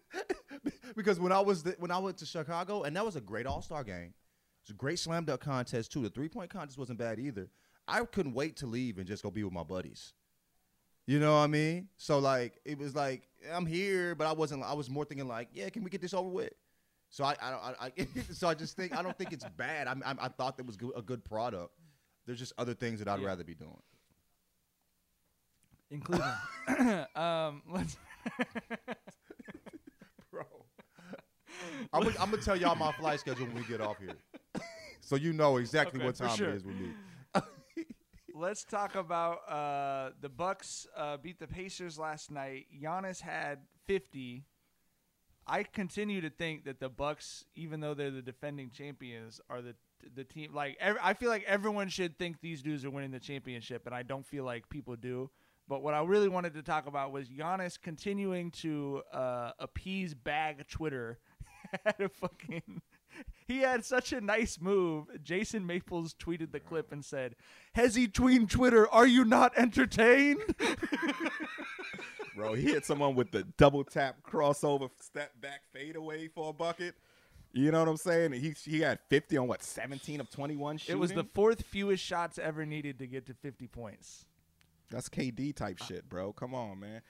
because 0.96 1.20
when 1.20 1.32
I 1.32 1.40
was 1.40 1.64
the, 1.64 1.76
when 1.80 1.92
I 1.92 1.98
went 1.98 2.18
to 2.18 2.26
Chicago, 2.26 2.84
and 2.84 2.96
that 2.96 3.06
was 3.06 3.16
a 3.16 3.22
great 3.22 3.46
All 3.46 3.62
Star 3.62 3.84
game. 3.84 4.14
It's 4.64 4.74
a 4.74 4.76
great 4.76 5.00
slam 5.00 5.24
dunk 5.24 5.40
contest 5.40 5.94
too. 5.94 6.02
The 6.02 6.10
three 6.10 6.28
point 6.28 6.50
contest 6.50 6.78
wasn't 6.78 7.00
bad 7.00 7.20
either. 7.20 7.50
I 7.88 8.04
couldn't 8.04 8.34
wait 8.34 8.58
to 8.58 8.66
leave 8.66 8.98
and 8.98 9.08
just 9.08 9.24
go 9.24 9.32
be 9.32 9.46
with 9.46 9.54
my 9.54 9.64
buddies. 9.64 10.12
You 11.06 11.20
know 11.20 11.32
what 11.32 11.40
I 11.40 11.48
mean? 11.48 11.88
So 11.96 12.20
like 12.20 12.60
it 12.66 12.78
was 12.78 12.94
like 12.94 13.30
I'm 13.54 13.66
here, 13.66 14.14
but 14.14 14.28
I 14.28 14.34
wasn't. 14.34 14.64
I 14.64 14.74
was 14.74 14.90
more 14.90 15.06
thinking 15.06 15.26
like, 15.28 15.48
yeah, 15.54 15.70
can 15.70 15.86
we 15.86 15.90
get 15.90 16.02
this 16.02 16.14
over 16.14 16.28
with? 16.28 16.52
So 17.10 17.24
I, 17.24 17.36
I, 17.42 17.48
I, 17.50 17.74
I 17.86 18.08
so 18.34 18.50
I 18.50 18.54
just 18.56 18.76
think 18.76 18.94
I 18.94 19.02
don't 19.02 19.18
think 19.18 19.32
it's 19.32 19.46
bad. 19.56 19.88
I, 19.88 19.96
I, 20.06 20.16
I 20.24 20.28
thought 20.28 20.58
that 20.58 20.66
was 20.66 20.78
a 20.98 21.02
good 21.02 21.24
product. 21.24 21.72
There's 22.28 22.38
just 22.40 22.54
other 22.58 22.76
things 22.76 23.00
that 23.00 23.08
I'd 23.08 23.22
Yeah. 23.22 23.28
rather 23.28 23.44
be 23.44 23.56
doing. 23.56 23.82
in 25.90 26.02
Cleveland. 26.02 26.38
um, 27.16 27.64
let's. 27.72 27.98
Bro, 30.32 30.44
I'm 31.94 32.04
gonna, 32.04 32.16
I'm 32.20 32.30
gonna 32.30 32.42
tell 32.44 32.58
y'all 32.58 32.76
my 32.76 32.92
flight 32.92 33.20
schedule 33.22 33.46
when 33.48 33.56
we 33.56 33.64
get 33.64 33.80
off 33.82 33.98
here, 34.00 34.18
so 35.00 35.16
you 35.16 35.32
know 35.34 35.58
exactly 35.58 35.98
Okay, 36.00 36.06
what 36.06 36.18
for 36.18 36.26
time 36.26 36.36
sure. 36.36 36.50
it 36.50 36.56
is 36.58 36.66
with 36.66 36.76
me. 36.76 36.94
Let's 38.36 38.66
talk 38.66 38.94
about 38.96 39.50
uh, 39.50 40.12
the 40.22 40.30
Bucks 40.30 40.86
uh, 40.96 41.18
beat 41.18 41.40
the 41.40 41.48
Pacers 41.48 41.98
last 41.98 42.30
night. 42.30 42.66
Giannis 42.84 43.22
had 43.22 43.60
50. 43.88 44.44
I 45.48 45.64
continue 45.64 46.22
to 46.22 46.30
think 46.30 46.66
that 46.66 46.80
the 46.80 46.90
Bucks, 46.90 47.46
even 47.56 47.80
though 47.80 47.94
they're 47.96 48.12
the 48.12 48.22
defending 48.22 48.70
champions, 48.70 49.40
are 49.50 49.62
the 49.64 49.74
the 50.16 50.24
team. 50.24 50.54
Like 50.54 50.78
ev- 50.80 50.98
I 51.02 51.14
feel 51.14 51.30
like 51.30 51.44
everyone 51.44 51.90
should 51.90 52.18
think 52.18 52.42
these 52.42 52.62
dudes 52.62 52.86
are 52.86 52.90
winning 52.90 53.12
the 53.12 53.20
championship, 53.20 53.86
and 53.86 53.96
I 53.96 54.04
don't 54.04 54.26
feel 54.26 54.44
like 54.44 54.70
people 54.70 54.96
do. 54.96 55.30
But 55.68 55.84
what 55.84 55.94
I 55.94 56.04
really 56.04 56.30
wanted 56.30 56.54
to 56.54 56.64
talk 56.64 56.88
about 56.88 57.12
was 57.12 57.28
Giannis 57.28 57.80
continuing 57.80 58.52
to 58.52 59.02
uh, 59.12 59.52
appease 59.60 60.14
bag 60.14 60.66
Twitter. 60.70 61.20
had 61.86 62.00
a 62.00 62.10
fucking. 62.10 62.82
He 63.48 63.60
had 63.60 63.84
such 63.84 64.14
a 64.14 64.22
nice 64.22 64.60
move. 64.62 65.06
Jason 65.24 65.66
Maples 65.66 66.14
tweeted 66.14 66.52
the 66.52 66.60
clip 66.60 66.92
and 66.92 67.04
said, 67.04 67.36
"Hezzy 67.76 68.12
tween 68.12 68.48
Twitter, 68.48 68.88
are 68.90 69.08
you 69.08 69.26
not 69.26 69.58
entertained?" 69.58 70.56
bro. 72.38 72.54
He 72.54 72.64
hit 72.64 72.86
someone 72.86 73.16
with 73.16 73.32
the 73.32 73.44
double 73.58 73.84
tap 73.84 74.18
crossover 74.24 74.90
step 75.02 75.32
back 75.42 75.62
fade 75.74 75.96
away 75.96 76.28
for 76.28 76.52
a 76.52 76.54
bucket. 76.54 76.96
You 77.58 77.72
know 77.72 77.80
what 77.80 77.90
I'm 77.90 77.98
saying? 77.98 78.34
He 78.34 78.54
he 78.64 78.82
had 78.82 79.00
50 79.10 79.38
on 79.38 79.48
what 79.48 79.64
17 79.64 80.20
of 80.20 80.30
21 80.30 80.78
shooting. 80.78 80.96
It 80.96 81.00
was 81.00 81.12
the 81.12 81.24
fourth 81.24 81.64
fewest 81.64 82.04
shots 82.04 82.38
ever 82.38 82.66
needed 82.66 83.00
to 83.00 83.08
get 83.08 83.26
to 83.28 83.34
50 83.34 83.68
points. 83.68 84.26
That's 84.90 85.10
KD 85.10 85.56
type 85.56 85.80
shit, 85.84 86.08
bro. 86.08 86.34
Come 86.34 86.54
on, 86.54 86.80
man. 86.80 87.02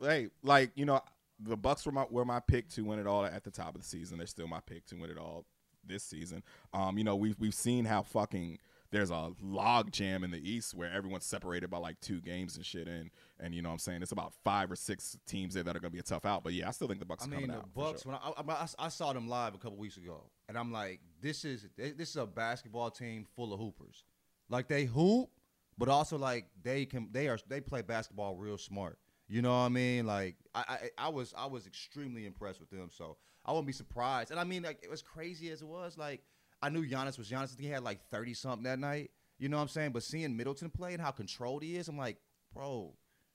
Hey, 0.00 0.28
like 0.42 0.72
you 0.74 0.84
know, 0.84 1.00
the 1.38 1.56
Bucks 1.56 1.86
were 1.86 1.92
my 1.92 2.06
were 2.10 2.24
my 2.24 2.40
pick 2.40 2.68
to 2.70 2.82
win 2.82 2.98
it 2.98 3.06
all 3.06 3.24
at 3.24 3.44
the 3.44 3.50
top 3.50 3.74
of 3.74 3.80
the 3.80 3.86
season. 3.86 4.18
They're 4.18 4.26
still 4.26 4.48
my 4.48 4.60
pick 4.60 4.86
to 4.86 4.96
win 4.96 5.10
it 5.10 5.18
all 5.18 5.46
this 5.86 6.02
season. 6.02 6.42
Um, 6.72 6.98
you 6.98 7.04
know, 7.04 7.16
we've 7.16 7.36
we've 7.38 7.54
seen 7.54 7.84
how 7.84 8.02
fucking 8.02 8.58
there's 8.94 9.10
a 9.10 9.32
log 9.42 9.90
jam 9.90 10.22
in 10.22 10.30
the 10.30 10.38
East 10.50 10.72
where 10.72 10.88
everyone's 10.90 11.26
separated 11.26 11.68
by 11.68 11.78
like 11.78 12.00
two 12.00 12.20
games 12.20 12.56
and 12.56 12.64
shit, 12.64 12.86
and 12.86 13.10
and 13.40 13.52
you 13.52 13.60
know 13.60 13.68
what 13.70 13.74
I'm 13.74 13.78
saying 13.80 14.02
it's 14.02 14.12
about 14.12 14.32
five 14.44 14.70
or 14.70 14.76
six 14.76 15.18
teams 15.26 15.54
there 15.54 15.64
that 15.64 15.74
are 15.76 15.80
gonna 15.80 15.90
be 15.90 15.98
a 15.98 16.02
tough 16.02 16.24
out. 16.24 16.44
But 16.44 16.52
yeah, 16.52 16.68
I 16.68 16.70
still 16.70 16.86
think 16.86 17.00
the 17.00 17.06
Bucks 17.06 17.24
I 17.24 17.26
are 17.26 17.30
mean, 17.30 17.40
coming 17.40 17.50
the 17.50 17.56
out. 17.56 17.74
Bucks. 17.74 18.02
sure. 18.04 18.12
When 18.12 18.48
I, 18.48 18.52
I, 18.54 18.66
I- 18.78 18.88
saw 18.88 19.12
them 19.12 19.28
live 19.28 19.54
a 19.54 19.58
couple 19.58 19.76
weeks 19.76 19.96
ago, 19.96 20.30
and 20.48 20.56
I'm 20.56 20.70
like, 20.70 21.00
this 21.20 21.44
is 21.44 21.66
this 21.76 22.10
is 22.10 22.16
a 22.16 22.26
basketball 22.26 22.90
team 22.90 23.26
full 23.34 23.52
of 23.52 23.58
hoopers. 23.58 24.04
Like 24.48 24.68
they 24.68 24.84
hoop, 24.84 25.30
but 25.76 25.88
also 25.88 26.16
like 26.16 26.46
they 26.62 26.86
can 26.86 27.08
they 27.10 27.26
are 27.28 27.38
they 27.48 27.60
play 27.60 27.82
basketball 27.82 28.36
real 28.36 28.58
smart. 28.58 28.98
You 29.26 29.42
know 29.42 29.50
what 29.50 29.64
I 29.66 29.68
mean? 29.70 30.06
Like 30.06 30.36
I, 30.54 30.64
I 30.98 31.06
I 31.06 31.08
was 31.08 31.34
I 31.36 31.46
was 31.46 31.66
extremely 31.66 32.26
impressed 32.26 32.60
with 32.60 32.70
them. 32.70 32.90
So 32.92 33.16
I 33.44 33.50
wouldn't 33.50 33.66
be 33.66 33.72
surprised. 33.72 34.30
And 34.30 34.38
I 34.38 34.44
mean, 34.44 34.62
like 34.62 34.78
it 34.84 34.90
was 34.90 35.02
crazy 35.02 35.50
as 35.50 35.62
it 35.62 35.66
was. 35.68 35.98
Like 35.98 36.22
I 36.64 36.70
knew 36.70 36.86
Giannis 36.86 37.18
was 37.18 37.28
Giannis. 37.28 37.42
I 37.42 37.46
think 37.46 37.60
he 37.60 37.68
had 37.68 37.82
like 37.82 38.00
thirty 38.10 38.32
something 38.32 38.64
that 38.64 38.78
night. 38.78 39.10
You 39.38 39.48
know 39.50 39.58
what 39.58 39.64
I'm 39.64 39.68
saying? 39.68 39.90
But 39.92 40.02
seeing 40.02 40.34
Middleton 40.34 40.70
play 40.70 40.94
and 40.94 41.02
how 41.02 41.10
controlled 41.10 41.62
he 41.62 41.76
is, 41.76 41.88
I'm 41.88 41.98
like, 41.98 42.16
bro, 42.54 42.94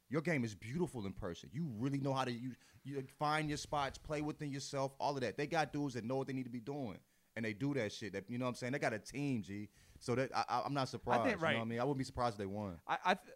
your 0.10 0.22
game 0.22 0.44
is 0.44 0.56
beautiful 0.56 1.06
in 1.06 1.14
person. 1.14 1.50
You 1.54 1.70
really 1.78 2.00
know 2.00 2.14
how 2.14 2.24
to 2.24 2.32
you, 2.32 2.54
you 2.84 3.04
find 3.20 3.48
your 3.50 3.58
spots, 3.58 4.00
play 4.00 4.22
within 4.22 4.50
yourself, 4.50 4.94
all 5.00 5.14
of 5.14 5.22
that. 5.22 5.38
They 5.38 5.46
got 5.46 5.72
dudes 5.72 5.94
that 5.94 6.04
know 6.04 6.16
what 6.16 6.26
they 6.26 6.34
need 6.34 6.46
to 6.46 6.50
be 6.50 6.60
doing, 6.62 6.98
and 7.36 7.46
they 7.46 7.54
do 7.54 7.76
that 7.76 7.92
shit. 7.92 8.14
That 8.14 8.24
you 8.30 8.40
know 8.40 8.46
what 8.46 8.50
I'm 8.50 8.56
saying? 8.56 8.74
They 8.74 8.80
got 8.80 8.94
a 8.94 9.00
team, 9.00 9.44
G. 9.44 9.70
So 10.00 10.16
that 10.16 10.32
I, 10.36 10.46
I, 10.50 10.62
I'm 10.66 10.74
not 10.74 10.90
surprised. 10.90 11.30
You 11.30 11.36
right. 11.38 11.54
know 11.54 11.60
what 11.60 11.66
I 11.66 11.70
mean? 11.70 11.80
I 11.80 11.84
wouldn't 11.84 12.00
be 12.00 12.06
surprised 12.06 12.34
if 12.34 12.40
they 12.40 12.46
won. 12.48 12.80
I 12.88 12.98
I, 13.06 13.14
th- 13.14 13.36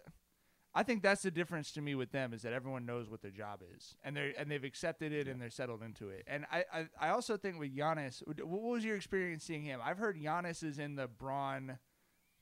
I 0.76 0.82
think 0.84 1.04
that's 1.04 1.22
the 1.22 1.30
difference 1.32 1.72
to 1.74 1.82
me 1.82 1.94
with 1.94 2.12
them 2.12 2.34
is 2.34 2.42
that 2.42 2.52
everyone 2.54 2.86
knows 2.86 3.08
what 3.10 3.22
their 3.22 3.30
job 3.32 3.62
is 3.76 3.96
and 4.04 4.18
they 4.18 4.34
and 4.38 4.50
they've 4.50 4.64
accepted 4.64 5.12
it 5.14 5.28
and 5.28 5.40
they're 5.40 5.50
settled 5.52 5.84
into 5.84 6.10
it. 6.10 6.24
And 6.28 6.46
I, 6.52 6.64
I 6.74 6.86
I 7.00 7.10
also 7.10 7.38
think 7.38 7.60
with 7.60 7.76
Giannis, 7.76 8.24
what 8.26 8.62
was 8.64 8.84
your 8.84 8.96
experience 8.96 9.44
seeing 9.44 9.64
him? 9.64 9.80
I've 9.84 10.00
heard 10.00 10.18
Giannis 10.20 10.64
is 10.64 10.80
in 10.80 10.96
the 10.96 11.08
Braun, 11.08 11.78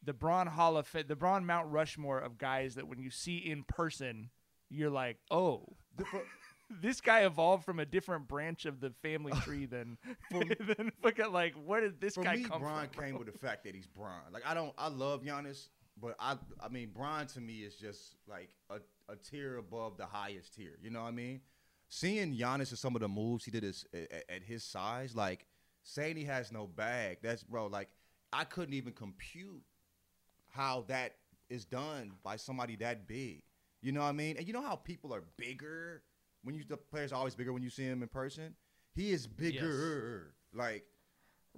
the 0.04 0.14
Braun 0.14 0.48
Hall 0.48 0.78
of 0.78 0.88
Fame, 0.88 1.06
the 1.08 1.16
Braun 1.16 1.46
Mount 1.46 1.68
Rushmore 1.72 2.20
of 2.20 2.38
guys 2.38 2.76
that 2.76 2.88
when 2.88 3.00
you 3.00 3.10
see 3.10 3.38
in 3.38 3.64
person, 3.64 4.30
you're 4.70 4.90
like, 4.90 5.18
oh. 5.30 5.66
This 6.82 7.02
guy 7.02 7.26
evolved 7.26 7.66
from 7.66 7.80
a 7.80 7.86
different 7.86 8.30
branch 8.30 8.66
of 8.66 8.80
the 8.80 8.92
family 9.02 9.34
tree 9.44 9.66
than 9.66 9.98
than 10.32 10.94
fucking 11.04 11.34
like 11.34 11.54
where 11.66 11.82
did 11.82 12.00
this 12.00 12.16
For 12.16 12.24
guy 12.24 12.38
me, 12.38 12.44
come 12.46 12.62
Bron 12.62 12.88
from? 12.88 13.04
came 13.04 13.10
bro? 13.12 13.20
with 13.26 13.34
the 13.34 13.38
fact 13.38 13.66
that 13.66 13.76
he's 13.76 13.88
Bron. 13.88 14.22
Like 14.32 14.44
I 14.46 14.54
don't, 14.54 14.72
I 14.78 14.88
love 14.88 15.22
Giannis, 15.22 15.68
but 16.02 16.16
I, 16.20 16.38
I 16.60 16.70
mean, 16.70 16.90
Bron 16.94 17.28
to 17.28 17.42
me 17.42 17.60
is 17.60 17.76
just 17.76 18.16
like 18.28 18.50
a, 18.70 18.78
a 19.12 19.16
tier 19.16 19.58
above 19.58 19.98
the 19.98 20.06
highest 20.06 20.56
tier. 20.56 20.78
You 20.82 20.90
know 20.90 21.02
what 21.02 21.10
I 21.10 21.12
mean? 21.12 21.42
Seeing 21.90 22.36
Giannis 22.36 22.70
and 22.70 22.80
some 22.80 22.96
of 22.96 23.02
the 23.02 23.08
moves 23.08 23.46
he 23.46 23.52
did 23.52 23.64
is, 23.64 23.86
at, 23.94 24.24
at 24.30 24.44
his 24.44 24.64
size, 24.64 25.16
like 25.16 25.46
saying 25.84 26.16
he 26.16 26.24
has 26.26 26.52
no 26.52 26.68
bag. 26.68 27.18
That's 27.22 27.44
bro. 27.44 27.68
Like 27.68 27.90
I 28.34 28.44
couldn't 28.46 28.74
even 28.74 28.94
compute 28.94 29.62
how 30.50 30.86
that 30.88 31.16
is 31.50 31.66
done 31.66 32.14
by 32.24 32.38
somebody 32.38 32.76
that 32.78 33.08
big. 33.08 33.44
You 33.82 33.92
know 33.92 34.02
what 34.02 34.08
I 34.08 34.14
mean? 34.14 34.38
And 34.38 34.48
you 34.48 34.54
know 34.54 34.62
how 34.62 34.76
people 34.76 35.14
are 35.14 35.24
bigger 35.38 36.04
when 36.44 36.56
you 36.56 36.64
the 36.68 36.78
players 36.78 37.12
are 37.12 37.16
always 37.16 37.36
bigger 37.36 37.54
when 37.54 37.64
you 37.64 37.70
see 37.70 37.84
him 37.84 38.02
in 38.02 38.08
person. 38.08 38.56
He 38.94 39.12
is 39.12 39.28
bigger. 39.28 40.34
Like 40.54 40.86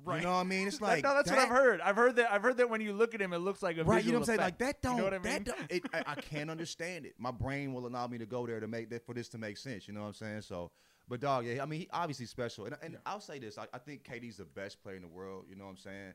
Right. 0.06 0.18
you 0.18 0.24
know 0.24 0.34
what 0.34 0.40
I 0.40 0.44
mean? 0.44 0.68
It's 0.68 0.82
like 0.82 1.04
no, 1.04 1.14
that's 1.14 1.30
what 1.30 1.40
I've 1.40 1.50
heard. 1.50 1.80
I've 1.82 1.96
heard 1.96 2.16
that. 2.18 2.32
I've 2.32 2.42
heard 2.42 2.58
that 2.58 2.70
when 2.70 2.82
you 2.82 2.94
look 2.94 3.14
at 3.14 3.22
him, 3.22 3.34
it 3.34 3.40
looks 3.40 3.62
like 3.62 3.78
a 3.78 3.84
Right, 3.84 4.04
you 4.04 4.12
know 4.12 4.20
what 4.20 4.24
I'm 4.24 4.26
saying? 4.26 4.40
Like 4.40 4.58
that 4.58 4.82
don't. 4.82 4.94
You 4.94 4.98
know 5.00 5.04
what 5.06 5.14
I 5.14 5.18
mean? 5.20 5.44
That 5.44 5.46
don't. 5.46 5.72
It, 5.72 5.84
I, 5.94 6.04
I 6.08 6.16
can't 6.22 6.50
understand 6.50 7.06
it. 7.06 7.14
My 7.18 7.32
brain 7.32 7.74
will 7.74 7.88
allow 7.88 8.08
me 8.08 8.18
to 8.18 8.26
go 8.26 8.46
there 8.46 8.60
to 8.60 8.68
make 8.68 8.90
that 8.90 9.06
for 9.06 9.14
this 9.14 9.30
to 9.30 9.38
make 9.38 9.58
sense. 9.58 9.88
You 9.88 9.94
know 9.94 10.02
what 10.02 10.08
I'm 10.08 10.14
saying? 10.14 10.42
So, 10.42 10.72
but 11.08 11.20
dog, 11.20 11.46
yeah, 11.46 11.62
I 11.62 11.66
mean, 11.66 11.82
he 11.82 11.90
obviously 11.94 12.26
special, 12.26 12.66
and, 12.66 12.76
and 12.82 12.98
I'll 13.06 13.22
say 13.22 13.40
this: 13.40 13.58
I, 13.58 13.66
I 13.74 13.78
think 13.78 14.04
KD's 14.04 14.38
the 14.38 14.46
best 14.46 14.82
player 14.82 14.96
in 14.96 15.02
the 15.02 15.08
world. 15.08 15.46
You 15.50 15.56
know 15.56 15.66
what 15.66 15.72
I'm 15.72 15.78
saying? 15.78 16.14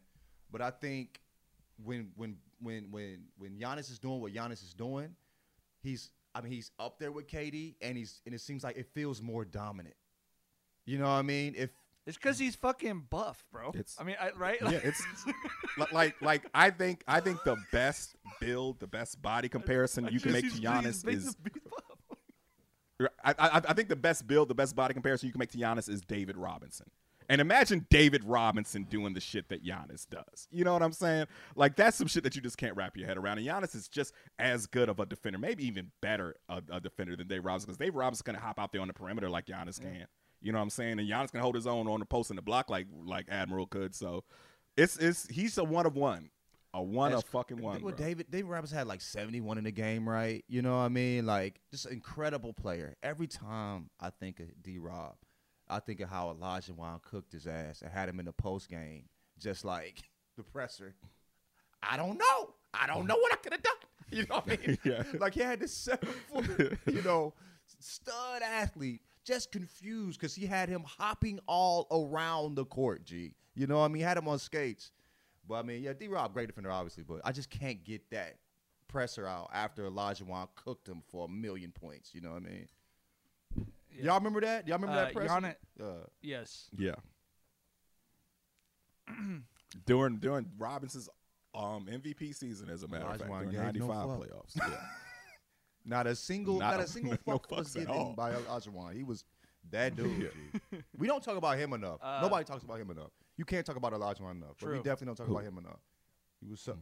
But 0.51 0.61
I 0.61 0.71
think 0.71 1.21
when 1.83 2.11
when 2.17 2.37
when 2.61 2.91
when 2.91 3.25
when 3.37 3.59
Giannis 3.59 3.91
is 3.91 3.99
doing 3.99 4.21
what 4.21 4.33
Giannis 4.33 4.62
is 4.62 4.75
doing, 4.75 5.14
he's 5.81 6.11
I 6.35 6.41
mean 6.41 6.53
he's 6.53 6.71
up 6.79 6.99
there 6.99 7.12
with 7.12 7.27
KD, 7.27 7.77
and 7.81 7.97
he's 7.97 8.21
and 8.27 8.35
it 8.35 8.41
seems 8.41 8.64
like 8.64 8.77
it 8.77 8.87
feels 8.93 9.23
more 9.23 9.45
dominant. 9.45 9.95
You 10.85 10.99
know 10.99 11.05
what 11.05 11.11
I 11.11 11.23
mean? 11.23 11.55
If 11.57 11.71
It's 12.09 12.16
because 12.16 12.38
he's 12.38 12.57
fucking 12.57 13.05
buff, 13.11 13.44
bro. 13.53 13.68
It's- 13.68 13.97
I 14.01 14.05
mean, 14.05 14.16
I, 14.18 14.31
right? 14.31 14.57
yeah, 14.62 14.81
it's 14.83 15.05
like 15.92 16.21
like 16.23 16.42
I 16.55 16.71
think 16.71 17.05
I 17.07 17.21
think 17.21 17.44
the 17.44 17.57
best 17.71 18.16
build, 18.40 18.81
the 18.81 18.87
best 18.87 19.21
body 19.21 19.51
comparison 19.51 20.09
you 20.11 20.18
can 20.18 20.33
make 20.33 20.51
to 20.51 20.59
Giannis 20.59 21.07
is. 21.07 21.37
I, 23.23 23.35
I, 23.38 23.62
I 23.68 23.73
think 23.75 23.90
the 23.90 23.94
best 23.94 24.27
build, 24.27 24.49
the 24.49 24.55
best 24.55 24.75
body 24.75 24.94
comparison 24.94 25.27
you 25.27 25.33
can 25.33 25.38
make 25.38 25.53
to 25.53 25.59
Giannis 25.59 25.88
is 25.88 26.01
David 26.01 26.37
Robinson. 26.37 26.87
And 27.29 27.42
imagine 27.42 27.87
David 27.90 28.25
Robinson 28.25 28.85
doing 28.85 29.12
the 29.12 29.21
shit 29.21 29.51
that 29.51 29.62
Giannis 29.62 30.09
does. 30.09 30.49
You 30.51 30.64
know 30.64 30.73
what 30.73 30.83
I'm 30.83 30.92
saying? 30.94 31.27
Like 31.57 31.77
that's 31.77 31.99
some 31.99 32.07
shit 32.07 32.25
that 32.25 32.35
you 32.35 32.40
just 32.40 32.57
can't 32.57 32.75
wrap 32.75 32.97
your 32.97 33.07
head 33.07 33.18
around. 33.18 33.37
And 33.37 33.47
Giannis 33.47 33.75
is 33.77 33.87
just 33.87 34.14
as 34.38 34.66
good 34.66 34.88
of 34.88 34.99
a 34.99 35.05
defender, 35.05 35.38
maybe 35.38 35.66
even 35.66 35.90
better 36.01 36.37
a, 36.49 36.62
a 36.73 36.81
defender 36.81 37.16
than 37.16 37.29
Dave 37.29 37.44
Robinson, 37.44 37.66
because 37.66 37.77
Dave 37.77 37.94
Robinson's 37.94 38.23
gonna 38.23 38.40
hop 38.40 38.59
out 38.59 38.73
there 38.73 38.81
on 38.81 38.88
the 38.88 38.94
perimeter 38.94 39.29
like 39.29 39.44
Giannis 39.44 39.79
can. 39.79 40.07
You 40.40 40.53
know 40.53 40.59
what 40.59 40.64
I'm 40.64 40.70
saying? 40.70 40.98
And 40.98 41.09
Giannis 41.09 41.33
can 41.33 41.40
hold 41.40 41.55
his 41.55 41.66
own 41.66 41.88
on 41.88 42.01
the 42.01 42.07
post 42.07 42.31
and 42.31 42.38
the 42.38 42.42
block 42.42 42.70
like 42.70 42.87
like 43.05 43.27
Admiral 43.29 43.66
could. 43.66 43.94
So 43.94 44.24
it's 44.77 44.96
it's 44.96 45.27
he's 45.29 45.59
a 45.59 45.64
one 45.64 45.87
of 45.87 45.96
one, 45.96 46.31
a 46.72 46.83
one 46.83 47.12
of 47.12 47.24
fucking 47.24 47.61
one. 47.61 47.83
Well, 47.83 47.94
bro. 47.94 48.05
David 48.07 48.27
David 48.31 48.48
Robinson 48.48 48.79
had 48.79 48.87
like 48.87 49.01
71 49.01 49.59
in 49.59 49.64
the 49.64 49.72
game, 49.72 50.09
right? 50.09 50.44
You 50.48 50.62
know 50.62 50.77
what 50.77 50.85
I 50.85 50.88
mean? 50.88 51.27
Like 51.27 51.61
just 51.70 51.87
an 51.87 51.92
incredible 51.92 52.53
player. 52.53 52.94
Every 53.03 53.27
time 53.27 53.90
I 54.01 54.11
think 54.11 54.38
of 54.40 54.46
D 54.62 54.79
Rob, 54.79 55.16
I 55.68 55.81
think 55.81 56.01
of 56.01 56.09
how 56.09 56.35
Olajuwon 56.35 57.03
cooked 57.03 57.33
his 57.33 57.46
ass 57.46 57.83
and 57.83 57.90
had 57.90 58.09
him 58.09 58.20
in 58.20 58.27
the 58.27 58.33
post 58.33 58.68
game, 58.68 59.05
just 59.38 59.64
like 59.64 60.03
the 60.37 60.44
presser. 60.44 60.94
I 61.83 61.96
don't 61.96 62.18
know. 62.18 62.55
I 62.74 62.87
don't 62.87 63.07
know 63.07 63.16
what 63.16 63.33
I 63.33 63.37
could 63.37 63.53
have 63.53 63.62
done. 63.62 63.74
You 64.11 64.27
know 64.29 64.37
what 64.37 64.46
I 64.48 64.66
mean? 64.66 64.79
Yeah. 64.85 65.03
Like 65.18 65.35
he 65.35 65.40
had 65.40 65.61
this 65.61 65.72
seven 65.74 66.09
foot, 66.33 66.79
you 66.87 67.03
know, 67.03 67.35
stud 67.79 68.42
athlete, 68.42 69.03
just 69.29 69.53
confused 69.53 70.19
because 70.19 70.35
he 70.35 70.47
had 70.47 70.71
him 70.71 70.83
hopping 70.87 71.38
all 71.47 71.87
around 71.93 72.55
the 72.55 72.64
court. 72.64 73.05
G, 73.05 73.35
you 73.55 73.67
know 73.67 73.79
what 73.79 73.85
I 73.85 73.88
mean? 73.88 73.97
He 73.97 74.03
had 74.03 74.17
him 74.17 74.27
on 74.27 74.38
skates. 74.38 74.91
But 75.47 75.57
I 75.57 75.62
mean, 75.62 75.83
yeah, 75.83 75.93
D 75.93 76.09
Rob, 76.09 76.33
great 76.33 76.47
defender, 76.47 76.71
obviously, 76.71 77.03
but 77.05 77.21
I 77.25 77.33
just 77.33 77.51
can't 77.51 77.85
get 77.85 78.09
that 78.11 78.37
presser 78.88 79.27
out 79.27 79.51
after 79.53 79.83
Olajuwon 79.88 80.49
cooked 80.55 80.88
him 80.88 81.03
for 81.11 81.27
a 81.27 81.29
million 81.29 81.73
points. 81.73 82.14
You 82.14 82.23
know 82.23 82.31
what 82.33 82.43
I 82.43 82.49
mean? 82.49 82.69
Y'all 84.01 84.17
remember 84.19 84.41
that? 84.41 84.67
Y'all 84.67 84.79
remember 84.79 84.99
Uh, 85.01 85.05
that 85.05 85.12
presser? 85.14 85.35
Giannis- 85.35 85.57
Uh, 85.81 86.07
yes. 86.23 86.71
Yeah. 86.79 86.95
during 89.87 90.17
during 90.17 90.47
Robinson's 90.59 91.09
um 91.55 91.87
MVP 91.87 92.35
season, 92.35 92.71
as 92.71 92.83
a 92.83 92.88
matter 92.88 93.05
of 93.05 93.19
fact, 93.19 93.31
Olajuwon 93.31 93.51
during 93.51 93.73
gave 93.73 93.81
no 93.81 93.88
'95 93.88 94.21
playoffs. 94.21 94.57
Yeah. 94.57 94.81
not 95.88 96.07
a 96.07 96.14
single, 96.14 96.59
Not 96.59 96.72
not, 96.72 96.81
a- 96.81 96.85
a 96.85 96.87
single 96.87 97.12
no 97.27 97.33
fuck 97.33 97.51
was 97.51 97.72
given 97.74 98.14
by 98.14 98.33
Olajuwon. 98.33 98.94
He 98.94 99.03
was 99.05 99.24
that 99.70 99.96
dude. 99.96 100.31
G. 100.70 100.79
We 100.96 101.07
don't 101.07 101.22
talk 101.22 101.37
about 101.37 101.59
him 101.59 101.72
enough. 101.72 101.98
Uh, 102.03 102.20
Nobody 102.22 102.44
talks 102.44 102.62
about 102.64 102.81
him 102.81 102.90
enough. 102.90 103.11
You 103.37 103.44
can't 103.44 103.64
talk 103.66 103.77
about 103.77 103.92
Olajuwon 103.92 104.33
enough. 104.33 104.57
But 104.61 104.70
we 104.70 104.77
definitely 104.77 105.07
don't 105.07 105.16
talk 105.16 105.27
Who? 105.27 105.33
about 105.33 105.44
him 105.44 105.59
enough. 105.59 105.81
He 106.40 106.48
was 106.48 106.61
so. 106.61 106.77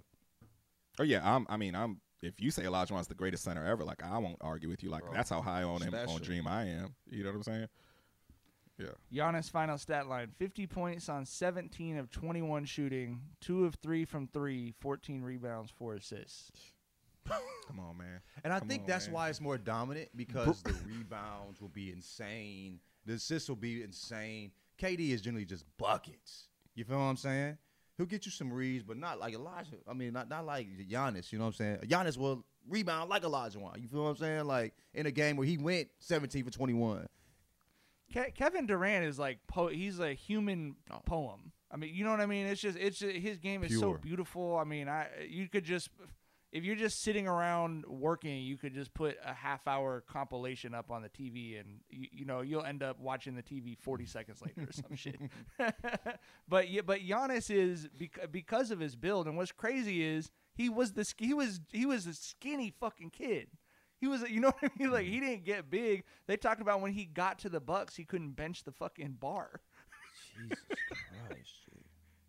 oh 0.99 1.03
yeah, 1.05 1.21
I'm, 1.25 1.47
I 1.49 1.57
mean, 1.57 1.75
I'm. 1.75 2.01
If 2.23 2.41
you 2.41 2.51
say 2.51 2.63
Olajuwon's 2.65 3.07
the 3.09 3.15
greatest 3.15 3.45
center 3.45 3.65
ever, 3.65 3.85
like 3.85 4.03
I 4.03 4.17
won't 4.19 4.39
argue 4.41 4.69
with 4.69 4.83
you. 4.83 4.91
Like 4.91 5.03
Bro, 5.05 5.13
that's 5.15 5.31
how 5.31 5.43
high 5.43 5.63
on 5.63 5.83
him 5.83 5.89
special. 5.89 6.15
on 6.15 6.23
Dream 6.23 6.47
I 6.47 6.65
am. 6.65 6.95
You 7.11 7.23
know 7.25 7.31
what 7.31 7.37
I'm 7.37 7.43
saying? 7.43 7.69
Yeah. 8.79 8.87
Giannis' 9.13 9.51
final 9.51 9.79
stat 9.79 10.07
line 10.07 10.31
50 10.39 10.67
points 10.67 11.09
on 11.09 11.25
17 11.25 11.97
of 11.97 12.11
21 12.11 12.65
shooting, 12.67 13.21
2 13.41 13.65
of 13.65 13.77
3 13.77 14.05
from 14.05 14.29
3, 14.29 14.75
14 14.81 15.23
rebounds, 15.23 15.71
4 15.79 15.95
assists. 15.95 16.73
Come 17.67 17.81
on, 17.81 17.97
man. 17.99 18.21
And 18.45 18.53
I 18.53 18.59
Come 18.61 18.69
think 18.69 18.83
on, 18.83 18.87
that's 18.89 19.07
man. 19.07 19.15
why 19.15 19.29
it's 19.29 19.41
more 19.41 19.59
dominant 19.59 20.09
because 20.17 20.63
the 20.63 20.75
rebounds 20.87 21.61
will 21.61 21.69
be 21.69 21.91
insane. 21.91 22.81
The 23.05 23.15
assists 23.15 23.49
will 23.49 23.57
be 23.57 23.83
insane. 23.83 24.53
KD 24.81 25.11
is 25.11 25.21
generally 25.23 25.45
just 25.47 25.65
buckets. 25.79 26.49
You 26.75 26.85
feel 26.85 26.99
what 26.99 27.05
I'm 27.05 27.17
saying? 27.17 27.57
He'll 27.97 28.07
get 28.07 28.27
you 28.27 28.31
some 28.33 28.53
reads, 28.53 28.85
but 28.85 28.99
not 28.99 29.19
like 29.19 29.33
Elijah. 29.35 29.77
I 29.89 29.95
mean, 29.95 30.13
not 30.13 30.29
not 30.29 30.45
like 30.45 30.69
Giannis. 30.89 31.33
You 31.33 31.39
know 31.39 31.47
what 31.47 31.49
I'm 31.49 31.55
saying? 31.55 31.79
Giannis 31.87 32.19
will 32.19 32.45
rebound 32.69 33.09
like 33.09 33.23
Olajuwon. 33.23 33.81
You 33.81 33.89
feel 33.89 34.03
what 34.05 34.11
I'm 34.11 34.17
saying? 34.17 34.45
Like 34.45 34.75
in 34.93 35.07
a 35.07 35.11
game 35.11 35.37
where 35.37 35.47
he 35.47 35.57
went 35.57 35.89
17 36.01 36.45
for 36.45 36.51
21. 36.51 37.07
Ke- 38.13 38.35
Kevin 38.35 38.67
Durant 38.67 39.05
is 39.07 39.19
like 39.19 39.39
po- 39.47 39.69
he's 39.69 39.99
a 39.99 40.13
human 40.13 40.77
poem. 41.07 41.53
I 41.71 41.77
mean, 41.77 41.95
you 41.95 42.05
know 42.05 42.11
what 42.11 42.21
I 42.21 42.27
mean? 42.27 42.47
It's 42.47 42.61
just 42.61 42.79
it's 42.79 42.99
just, 42.99 43.17
his 43.17 43.39
game 43.39 43.65
is 43.65 43.79
so 43.79 43.95
beautiful. 43.95 44.57
I 44.57 44.65
mean, 44.65 44.89
I 44.89 45.09
you 45.29 45.49
could 45.49 45.65
just 45.65 45.89
if 46.57 46.65
you're 46.65 46.77
just 46.77 47.03
sitting 47.03 47.29
around 47.29 47.85
working, 47.87 48.43
you 48.43 48.57
could 48.57 48.73
just 48.73 48.95
put 48.95 49.17
a 49.25 49.35
half 49.35 49.69
hour 49.69 50.03
compilation 50.11 50.75
up 50.75 50.91
on 50.91 51.03
the 51.03 51.09
TV, 51.11 51.61
and 51.61 51.81
you, 51.91 52.09
you 52.11 52.25
know 52.25 52.41
you'll 52.41 52.65
end 52.65 52.83
up 52.83 52.99
watching 52.99 53.35
the 53.35 53.43
TV 53.43 53.77
40 53.79 54.07
seconds 54.07 54.41
later 54.41 54.69
or 54.69 54.73
some 54.73 54.97
shit. 54.97 55.21
but 56.49 56.71
yeah, 56.71 56.81
but 56.81 57.01
Giannis 57.01 57.51
is 57.51 57.89
bec- 57.99 58.33
because 58.33 58.71
of 58.71 58.81
his 58.81 58.97
build, 58.97 59.27
and 59.27 59.37
what's 59.37 59.53
crazy 59.53 60.03
is 60.03 60.31
he 60.55 60.71
was 60.71 60.93
the 60.93 61.07
he 61.19 61.35
was 61.35 61.61
he 61.73 61.85
was 61.85 62.07
a 62.07 62.15
skinny 62.15 62.73
fucking 62.81 63.11
kid. 63.11 63.49
He 63.99 64.07
was, 64.07 64.23
you 64.29 64.41
know 64.41 64.53
what 64.59 64.71
I 64.71 64.83
mean? 64.83 64.91
Like 64.91 65.07
he 65.07 65.21
didn't 65.21 65.45
get 65.45 65.71
big. 65.71 66.05
They 66.27 66.37
talked 66.37 66.61
about 66.61 66.81
when 66.81 66.93
he 66.93 67.05
got 67.05 67.39
to 67.41 67.49
the 67.49 67.61
Bucks, 67.61 67.97
he 67.97 68.05
couldn't 68.05 68.33
bench 68.33 68.65
the 68.65 68.73
fucking 68.73 69.17
bar. 69.21 69.61
Jesus 70.35 70.65
Christ. 71.29 71.66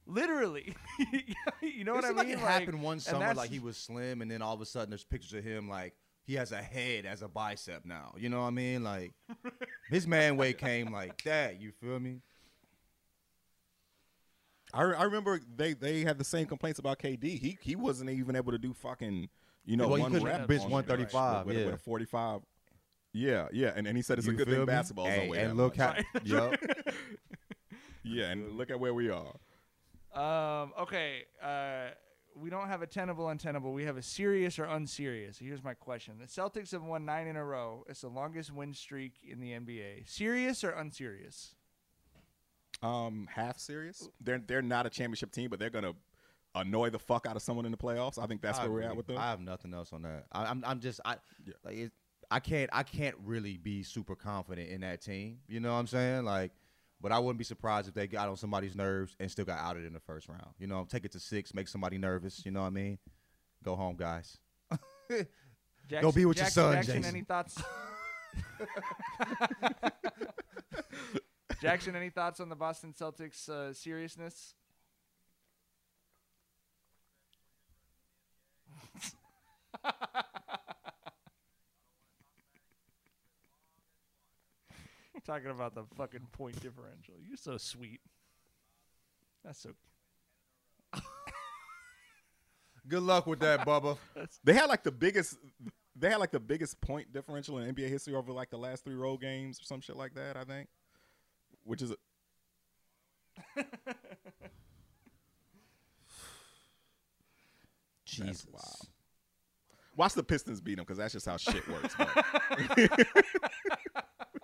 Literally, 0.09 0.73
you 1.61 1.83
know 1.83 1.93
it 1.93 1.95
what 1.95 2.05
I 2.05 2.07
mean? 2.07 2.15
Like 2.17 2.27
it 2.29 2.35
Like, 2.37 2.47
happened 2.47 2.81
one 2.81 2.93
and 2.93 3.01
summer, 3.01 3.33
like 3.33 3.49
he 3.49 3.59
was 3.59 3.75
slim, 3.75 4.21
and 4.21 4.31
then 4.31 4.41
all 4.41 4.53
of 4.53 4.61
a 4.61 4.65
sudden 4.65 4.89
there's 4.89 5.03
pictures 5.03 5.33
of 5.33 5.43
him 5.43 5.67
like 5.69 5.95
he 6.23 6.35
has 6.35 6.51
a 6.53 6.61
head 6.61 7.05
as 7.05 7.21
a 7.21 7.27
bicep 7.27 7.83
now. 7.85 8.13
You 8.17 8.29
know 8.29 8.39
what 8.41 8.47
I 8.47 8.51
mean? 8.51 8.83
Like 8.83 9.13
his 9.89 10.07
man 10.07 10.37
weight 10.37 10.57
came 10.57 10.91
like 10.93 11.21
that. 11.23 11.59
You 11.59 11.71
feel 11.71 11.99
me? 11.99 12.21
I, 14.73 14.81
I 14.83 15.03
remember 15.03 15.39
they, 15.55 15.73
they 15.73 16.01
had 16.01 16.17
the 16.17 16.23
same 16.25 16.45
complaints 16.45 16.79
about 16.79 16.99
KD. 16.99 17.23
He 17.39 17.57
he 17.61 17.75
wasn't 17.75 18.09
even 18.09 18.35
able 18.35 18.51
to 18.51 18.57
do 18.57 18.73
fucking 18.73 19.29
you 19.65 19.77
know 19.77 19.87
Well, 19.87 19.95
he 19.97 20.01
one 20.03 20.11
couldn't 20.11 20.27
rep 20.27 20.47
bench 20.47 20.61
135, 20.63 21.45
with, 21.45 21.47
with, 21.47 21.57
yeah. 21.61 21.65
with 21.65 21.75
a 21.75 21.83
forty 21.83 22.05
five. 22.05 22.41
Yeah, 23.13 23.47
yeah, 23.51 23.71
and, 23.75 23.87
and 23.87 23.97
he 23.97 24.03
said 24.03 24.19
it's 24.19 24.27
a 24.27 24.31
good 24.33 24.47
thing 24.47 24.59
me? 24.59 24.65
basketball's 24.65 25.09
Hey, 25.09 25.19
don't 25.21 25.29
weigh 25.29 25.39
and 25.39 25.57
look 25.57 25.77
much. 25.77 26.03
how- 26.13 26.19
yup. 26.23 26.53
yeah, 28.03 28.25
and 28.29 28.51
look 28.57 28.69
at 28.69 28.79
where 28.79 28.93
we 28.93 29.09
are. 29.09 29.33
Um, 30.17 30.73
okay. 30.79 31.23
Uh, 31.41 31.89
we 32.35 32.49
don't 32.49 32.67
have 32.67 32.81
a 32.81 32.87
tenable 32.87 33.29
untenable. 33.29 33.73
We 33.73 33.85
have 33.85 33.97
a 33.97 34.01
serious 34.01 34.59
or 34.59 34.65
unserious. 34.65 35.37
Here's 35.37 35.63
my 35.63 35.73
question: 35.73 36.15
The 36.19 36.27
Celtics 36.27 36.71
have 36.71 36.83
won 36.83 37.05
nine 37.05 37.27
in 37.27 37.35
a 37.35 37.43
row. 37.43 37.83
It's 37.87 38.01
the 38.01 38.09
longest 38.09 38.53
win 38.53 38.73
streak 38.73 39.13
in 39.27 39.39
the 39.39 39.51
NBA. 39.51 40.07
Serious 40.07 40.63
or 40.63 40.71
unserious? 40.71 41.55
Um, 42.81 43.27
half 43.33 43.57
serious. 43.57 44.07
They're 44.21 44.41
they're 44.45 44.61
not 44.61 44.85
a 44.85 44.89
championship 44.89 45.31
team, 45.31 45.49
but 45.49 45.59
they're 45.59 45.69
gonna 45.69 45.93
annoy 46.55 46.89
the 46.89 46.99
fuck 46.99 47.25
out 47.25 47.35
of 47.35 47.41
someone 47.41 47.65
in 47.65 47.71
the 47.71 47.77
playoffs. 47.77 48.21
I 48.21 48.27
think 48.27 48.41
that's 48.41 48.59
I 48.59 48.63
where 48.63 48.71
we're 48.71 48.81
at 48.81 48.95
with 48.95 49.07
them. 49.07 49.17
I 49.17 49.29
have 49.29 49.39
nothing 49.39 49.73
else 49.73 49.93
on 49.93 50.03
that. 50.03 50.25
I, 50.31 50.45
I'm 50.45 50.63
I'm 50.65 50.79
just 50.79 50.99
I 51.05 51.15
like 51.63 51.75
it, 51.75 51.91
I 52.29 52.39
can't 52.39 52.69
I 52.73 52.83
can't 52.83 53.15
really 53.23 53.57
be 53.57 53.83
super 53.83 54.15
confident 54.15 54.69
in 54.69 54.81
that 54.81 55.01
team. 55.01 55.39
You 55.47 55.59
know 55.59 55.73
what 55.73 55.79
I'm 55.79 55.87
saying? 55.87 56.25
Like, 56.25 56.51
but 57.01 57.11
I 57.11 57.19
wouldn't 57.19 57.37
be 57.37 57.43
surprised 57.43 57.87
if 57.87 57.93
they 57.93 58.07
got 58.07 58.27
on 58.27 58.37
somebody's 58.37 58.75
nerves 58.75 59.15
and 59.19 59.29
still 59.29 59.45
got 59.45 59.59
outed 59.59 59.85
in 59.85 59.93
the 59.93 59.99
first 59.99 60.27
round. 60.27 60.53
You 60.59 60.67
know, 60.67 60.85
take 60.89 61.05
it 61.05 61.11
to 61.13 61.19
six, 61.19 61.53
make 61.53 61.67
somebody 61.67 61.97
nervous. 61.97 62.45
You 62.45 62.51
know 62.51 62.61
what 62.61 62.67
I 62.67 62.71
mean? 62.71 62.97
Go 63.63 63.75
home, 63.75 63.95
guys. 63.95 64.37
Go 66.01 66.11
be 66.11 66.25
with 66.25 66.37
your 66.37 66.47
son, 66.47 66.75
Jackson, 66.75 66.95
Jason. 66.97 67.15
any 67.15 67.23
thoughts? 67.23 67.61
Jackson, 71.61 71.95
any 71.95 72.09
thoughts 72.09 72.39
on 72.39 72.49
the 72.49 72.55
Boston 72.55 72.93
Celtics 72.99 73.47
uh, 73.49 73.73
seriousness? 73.73 74.53
Talking 85.27 85.51
about 85.51 85.75
the 85.75 85.83
fucking 85.97 86.25
point 86.31 86.55
differential. 86.61 87.15
You're 87.27 87.35
so 87.35 87.57
sweet. 87.57 87.99
That's 89.43 89.59
so. 89.59 89.71
Good 92.87 93.03
luck 93.03 93.27
with 93.27 93.41
that, 93.41 93.65
Bubba. 93.65 93.97
They 94.45 94.53
had 94.53 94.67
like 94.67 94.83
the 94.83 94.91
biggest. 94.91 95.35
They 95.97 96.09
had 96.09 96.21
like 96.21 96.31
the 96.31 96.39
biggest 96.39 96.79
point 96.79 97.11
differential 97.11 97.57
in 97.57 97.75
NBA 97.75 97.89
history 97.89 98.15
over 98.15 98.31
like 98.31 98.49
the 98.49 98.57
last 98.57 98.85
three 98.85 98.95
road 98.95 99.19
games 99.19 99.59
or 99.59 99.65
some 99.65 99.81
shit 99.81 99.97
like 99.97 100.13
that. 100.13 100.37
I 100.37 100.45
think, 100.45 100.69
which 101.65 101.81
is. 101.81 101.93
Jesus. 108.05 108.47
wow. 108.49 108.61
Watch 109.97 110.13
the 110.13 110.23
Pistons 110.23 110.61
beat 110.61 110.75
them 110.75 110.85
because 110.85 110.99
that's 110.99 111.11
just 111.11 111.25
how 111.25 111.35
shit 111.35 111.67
works. 111.67 111.93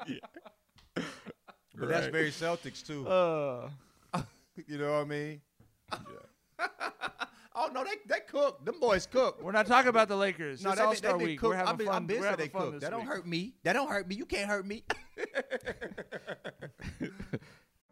yeah. 0.07 0.17
But 1.75 1.89
that's 1.89 2.07
very 2.07 2.31
Celtics 2.31 2.85
too. 2.85 3.07
Uh, 3.07 3.69
you 4.67 4.77
know 4.77 4.91
what 4.93 5.01
I 5.01 5.03
mean? 5.05 5.41
oh 7.55 7.69
no, 7.73 7.83
they 7.83 7.95
they 8.07 8.19
cook. 8.27 8.63
Them 8.63 8.79
boys 8.79 9.05
cook. 9.07 9.41
we're 9.41 9.51
not 9.51 9.65
talking 9.65 9.89
about 9.89 10.07
the 10.07 10.15
Lakers. 10.15 10.63
No, 10.63 10.69
it's 10.71 10.79
they, 10.79 10.83
All 10.85 10.91
they, 10.91 10.97
Star 10.97 11.17
Week. 11.17 11.39
cook. 11.39 11.49
We're 11.49 11.55
having 11.55 11.69
I've 11.71 11.77
been, 11.77 11.87
fun. 11.87 11.95
I'm 11.95 12.05
busy 12.05 12.19
we're 12.19 12.25
having 12.27 12.45
they 12.45 12.49
fun 12.49 12.61
cook. 12.61 12.71
this 12.73 12.81
That 12.81 12.91
don't 12.91 13.05
hurt 13.05 13.27
me. 13.27 13.53
That 13.63 13.73
don't 13.73 13.89
hurt 13.89 14.07
me. 14.07 14.15
You 14.15 14.25
can't 14.25 14.49
hurt 14.49 14.65
me. 14.65 14.83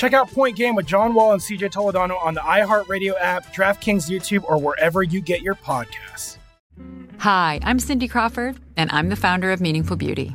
Check 0.00 0.14
out 0.14 0.30
Point 0.30 0.56
Game 0.56 0.74
with 0.74 0.86
John 0.86 1.12
Wall 1.12 1.34
and 1.34 1.42
CJ 1.42 1.72
Toledano 1.72 2.18
on 2.24 2.32
the 2.32 2.40
iHeartRadio 2.40 3.12
app, 3.20 3.52
DraftKings 3.54 4.08
YouTube, 4.08 4.42
or 4.44 4.56
wherever 4.56 5.02
you 5.02 5.20
get 5.20 5.42
your 5.42 5.54
podcasts. 5.54 6.38
Hi, 7.18 7.60
I'm 7.62 7.78
Cindy 7.78 8.08
Crawford, 8.08 8.58
and 8.78 8.90
I'm 8.92 9.10
the 9.10 9.16
founder 9.16 9.52
of 9.52 9.60
Meaningful 9.60 9.96
Beauty. 9.96 10.34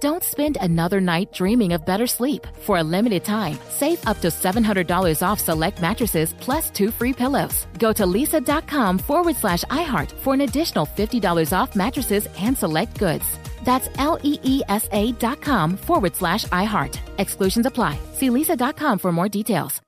Don't 0.00 0.22
spend 0.22 0.58
another 0.60 1.00
night 1.00 1.32
dreaming 1.32 1.72
of 1.72 1.84
better 1.84 2.06
sleep. 2.06 2.46
For 2.60 2.78
a 2.78 2.82
limited 2.82 3.24
time, 3.24 3.58
save 3.68 4.06
up 4.06 4.20
to 4.20 4.28
$700 4.28 5.26
off 5.26 5.40
select 5.40 5.80
mattresses 5.80 6.34
plus 6.34 6.70
two 6.70 6.90
free 6.90 7.12
pillows. 7.12 7.66
Go 7.78 7.92
to 7.92 8.04
leesa.com 8.04 8.98
forward 8.98 9.36
slash 9.36 9.64
iHeart 9.64 10.12
for 10.12 10.34
an 10.34 10.42
additional 10.42 10.86
$50 10.86 11.52
off 11.56 11.74
mattresses 11.74 12.28
and 12.38 12.56
select 12.56 12.98
goods. 12.98 13.24
That's 13.64 13.88
L 13.96 14.18
E 14.22 14.38
E 14.44 14.62
S 14.68 14.88
A 14.92 15.12
dot 15.12 15.40
com 15.40 15.76
forward 15.76 16.14
slash 16.14 16.44
iHeart. 16.46 16.98
Exclusions 17.18 17.66
apply. 17.66 17.98
See 18.14 18.28
leesa.com 18.28 18.98
for 18.98 19.12
more 19.12 19.28
details. 19.28 19.80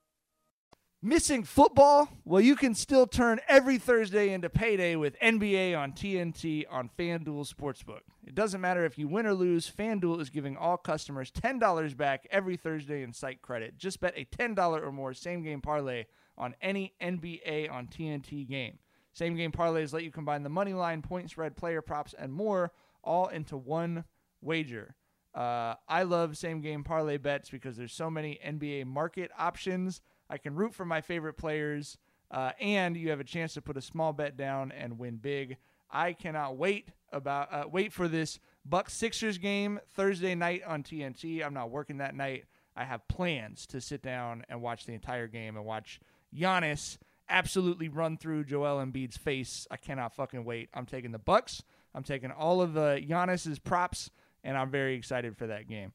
Missing 1.02 1.44
football? 1.44 2.08
Well, 2.26 2.42
you 2.42 2.56
can 2.56 2.74
still 2.74 3.06
turn 3.06 3.40
every 3.48 3.78
Thursday 3.78 4.34
into 4.34 4.50
payday 4.50 4.96
with 4.96 5.18
NBA 5.20 5.78
on 5.78 5.92
TNT 5.92 6.66
on 6.70 6.90
FanDuel 6.98 7.50
Sportsbook. 7.50 8.00
It 8.22 8.34
doesn't 8.34 8.60
matter 8.60 8.84
if 8.84 8.98
you 8.98 9.08
win 9.08 9.26
or 9.26 9.34
lose, 9.34 9.70
FanDuel 9.70 10.20
is 10.20 10.30
giving 10.30 10.56
all 10.56 10.76
customers 10.76 11.30
$10 11.30 11.96
back 11.96 12.26
every 12.30 12.56
Thursday 12.56 13.02
in 13.02 13.12
site 13.12 13.42
credit. 13.42 13.78
Just 13.78 14.00
bet 14.00 14.14
a 14.16 14.24
$10 14.24 14.58
or 14.82 14.92
more 14.92 15.14
same 15.14 15.42
game 15.42 15.60
parlay 15.60 16.04
on 16.36 16.54
any 16.60 16.94
NBA 17.00 17.70
on 17.70 17.86
TNT 17.86 18.46
game. 18.46 18.78
Same 19.12 19.36
game 19.36 19.52
parlays 19.52 19.92
let 19.92 20.04
you 20.04 20.10
combine 20.10 20.42
the 20.42 20.48
money 20.48 20.74
line, 20.74 21.02
point 21.02 21.30
spread, 21.30 21.56
player 21.56 21.82
props, 21.82 22.14
and 22.16 22.32
more 22.32 22.72
all 23.02 23.28
into 23.28 23.56
one 23.56 24.04
wager. 24.40 24.94
Uh, 25.34 25.74
I 25.88 26.02
love 26.02 26.36
same 26.36 26.60
game 26.60 26.84
parlay 26.84 27.16
bets 27.16 27.50
because 27.50 27.76
there's 27.76 27.92
so 27.92 28.10
many 28.10 28.38
NBA 28.44 28.86
market 28.86 29.30
options. 29.38 30.00
I 30.28 30.38
can 30.38 30.54
root 30.54 30.74
for 30.74 30.84
my 30.84 31.00
favorite 31.00 31.34
players, 31.34 31.98
uh, 32.30 32.52
and 32.60 32.96
you 32.96 33.10
have 33.10 33.20
a 33.20 33.24
chance 33.24 33.54
to 33.54 33.62
put 33.62 33.76
a 33.76 33.82
small 33.82 34.12
bet 34.12 34.36
down 34.36 34.72
and 34.72 34.98
win 34.98 35.16
big. 35.16 35.56
I 35.90 36.12
cannot 36.12 36.56
wait 36.56 36.90
about 37.12 37.52
uh, 37.52 37.64
wait 37.70 37.92
for 37.92 38.08
this 38.08 38.38
Bucks 38.64 38.92
Sixers 38.94 39.38
game 39.38 39.80
Thursday 39.94 40.34
night 40.34 40.62
on 40.66 40.82
TNT. 40.82 41.44
I'm 41.44 41.54
not 41.54 41.70
working 41.70 41.98
that 41.98 42.14
night. 42.14 42.44
I 42.76 42.84
have 42.84 43.06
plans 43.08 43.66
to 43.66 43.80
sit 43.80 44.02
down 44.02 44.44
and 44.48 44.62
watch 44.62 44.86
the 44.86 44.92
entire 44.92 45.26
game 45.26 45.56
and 45.56 45.64
watch 45.64 46.00
Giannis 46.34 46.98
absolutely 47.28 47.88
run 47.88 48.16
through 48.16 48.44
Joel 48.44 48.84
Embiid's 48.84 49.16
face. 49.16 49.66
I 49.70 49.76
cannot 49.76 50.14
fucking 50.14 50.44
wait. 50.44 50.68
I'm 50.74 50.86
taking 50.86 51.12
the 51.12 51.18
Bucks. 51.18 51.62
I'm 51.94 52.02
taking 52.02 52.30
all 52.30 52.60
of 52.60 52.74
the 52.74 53.04
Giannis's 53.06 53.58
props, 53.58 54.10
and 54.44 54.56
I'm 54.56 54.70
very 54.70 54.94
excited 54.94 55.36
for 55.36 55.46
that 55.46 55.68
game. 55.68 55.92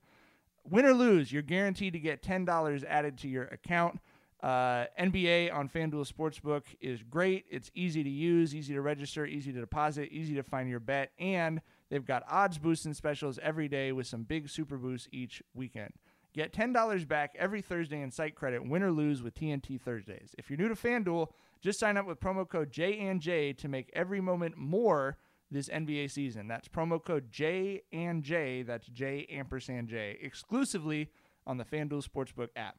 Win 0.68 0.86
or 0.86 0.94
lose, 0.94 1.32
you're 1.32 1.42
guaranteed 1.42 1.94
to 1.94 2.00
get 2.00 2.24
$10 2.24 2.84
added 2.86 3.18
to 3.20 3.28
your 3.28 3.44
account. 3.46 4.00
Uh, 4.44 4.86
NBA 5.00 5.54
on 5.54 5.70
FanDuel 5.70 6.12
Sportsbook 6.12 6.64
is 6.80 7.02
great. 7.04 7.46
It's 7.50 7.72
easy 7.74 8.04
to 8.04 8.10
use, 8.10 8.54
easy 8.54 8.74
to 8.74 8.82
register, 8.82 9.26
easy 9.26 9.52
to 9.54 9.60
deposit, 9.60 10.10
easy 10.12 10.36
to 10.36 10.44
find 10.44 10.70
your 10.70 10.80
bet, 10.80 11.12
and 11.18 11.62
they've 11.90 12.06
got 12.06 12.24
odds 12.30 12.58
boosts 12.58 12.86
and 12.86 12.96
specials 12.96 13.40
every 13.42 13.68
day 13.68 13.92
with 13.92 14.08
some 14.08 14.24
big 14.24 14.50
super 14.50 14.78
boosts 14.78 15.08
each 15.12 15.42
weekend. 15.54 15.94
Get 16.34 16.52
$10 16.52 17.08
back 17.08 17.34
every 17.40 17.62
Thursday 17.62 18.02
in 18.02 18.12
site 18.12 18.36
credit, 18.36 18.68
win 18.68 18.84
or 18.84 18.92
lose 18.92 19.24
with 19.24 19.36
TNT 19.36 19.80
Thursdays. 19.80 20.36
If 20.38 20.50
you're 20.50 20.60
new 20.60 20.68
to 20.68 20.76
FanDuel, 20.76 21.30
just 21.62 21.80
sign 21.80 21.96
up 21.96 22.06
with 22.06 22.20
promo 22.20 22.48
code 22.48 22.72
J 22.72 23.00
and 23.00 23.22
J 23.22 23.54
to 23.54 23.68
make 23.70 23.90
every 23.94 24.20
moment 24.20 24.58
more 24.58 25.18
this 25.50 25.70
NBA 25.70 26.12
season. 26.12 26.48
That's 26.48 26.68
promo 26.68 27.04
code 27.04 27.32
J 27.32 27.84
and 27.94 28.22
J. 28.22 28.64
That's 28.64 28.88
J 28.88 29.26
ampersand 29.30 29.88
J 29.88 30.18
exclusively 30.22 31.10
on 31.48 31.58
the 31.58 31.64
FanDuel 31.64 32.06
Sportsbook 32.06 32.50
app. 32.56 32.76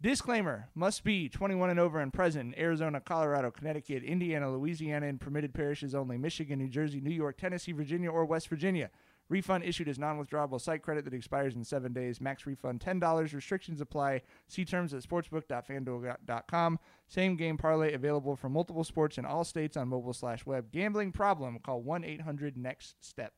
Disclaimer 0.00 0.68
must 0.74 1.04
be 1.04 1.28
21 1.28 1.70
and 1.70 1.80
over 1.80 2.00
and 2.00 2.12
present 2.12 2.54
in 2.54 2.60
Arizona, 2.60 3.00
Colorado, 3.00 3.50
Connecticut, 3.50 4.02
Indiana, 4.02 4.52
Louisiana, 4.52 5.06
and 5.06 5.18
permitted 5.18 5.54
parishes 5.54 5.94
only, 5.94 6.18
Michigan, 6.18 6.58
New 6.58 6.68
Jersey, 6.68 7.00
New 7.00 7.10
York, 7.10 7.38
Tennessee, 7.38 7.72
Virginia, 7.72 8.10
or 8.10 8.26
West 8.26 8.48
Virginia. 8.48 8.90
Refund 9.28 9.64
issued 9.64 9.88
as 9.88 9.98
non 9.98 10.18
withdrawable 10.18 10.60
site 10.60 10.82
credit 10.82 11.04
that 11.04 11.14
expires 11.14 11.56
in 11.56 11.64
seven 11.64 11.92
days. 11.92 12.20
Max 12.20 12.46
refund 12.46 12.80
$10. 12.80 13.34
Restrictions 13.34 13.80
apply. 13.80 14.22
See 14.46 14.64
terms 14.64 14.94
at 14.94 15.02
sportsbook.fanduel.com. 15.02 16.78
Same 17.08 17.36
game 17.36 17.56
parlay 17.56 17.94
available 17.94 18.36
for 18.36 18.48
multiple 18.48 18.84
sports 18.84 19.18
in 19.18 19.24
all 19.24 19.44
states 19.44 19.76
on 19.76 19.88
mobile 19.88 20.12
slash 20.12 20.46
web. 20.46 20.70
Gambling 20.70 21.10
problem? 21.10 21.58
Call 21.58 21.82
1 21.82 22.04
800 22.04 22.56
NEXT 22.56 22.94
STEP. 23.00 23.32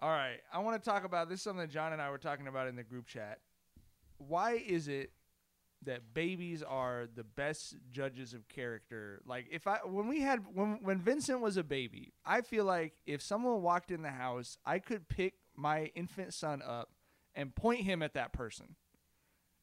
All 0.00 0.10
right. 0.10 0.38
I 0.52 0.58
want 0.60 0.82
to 0.82 0.90
talk 0.90 1.04
about 1.04 1.28
this 1.28 1.40
is 1.40 1.44
something 1.44 1.68
John 1.68 1.92
and 1.92 2.02
I 2.02 2.10
were 2.10 2.18
talking 2.18 2.48
about 2.48 2.66
in 2.68 2.74
the 2.74 2.82
group 2.82 3.06
chat. 3.06 3.38
Why 4.16 4.54
is 4.66 4.88
it 4.88 5.12
that 5.84 6.14
babies 6.14 6.62
are 6.62 7.06
the 7.14 7.24
best 7.24 7.76
judges 7.90 8.34
of 8.34 8.48
character. 8.48 9.20
Like 9.26 9.46
if 9.50 9.66
I 9.66 9.78
when 9.84 10.08
we 10.08 10.20
had 10.20 10.40
when 10.52 10.78
when 10.82 10.98
Vincent 10.98 11.40
was 11.40 11.56
a 11.56 11.62
baby, 11.62 12.12
I 12.24 12.40
feel 12.40 12.64
like 12.64 12.94
if 13.06 13.22
someone 13.22 13.62
walked 13.62 13.90
in 13.90 14.02
the 14.02 14.10
house, 14.10 14.58
I 14.64 14.78
could 14.78 15.08
pick 15.08 15.34
my 15.56 15.90
infant 15.94 16.34
son 16.34 16.62
up 16.66 16.90
and 17.34 17.54
point 17.54 17.82
him 17.82 18.02
at 18.02 18.14
that 18.14 18.32
person. 18.32 18.76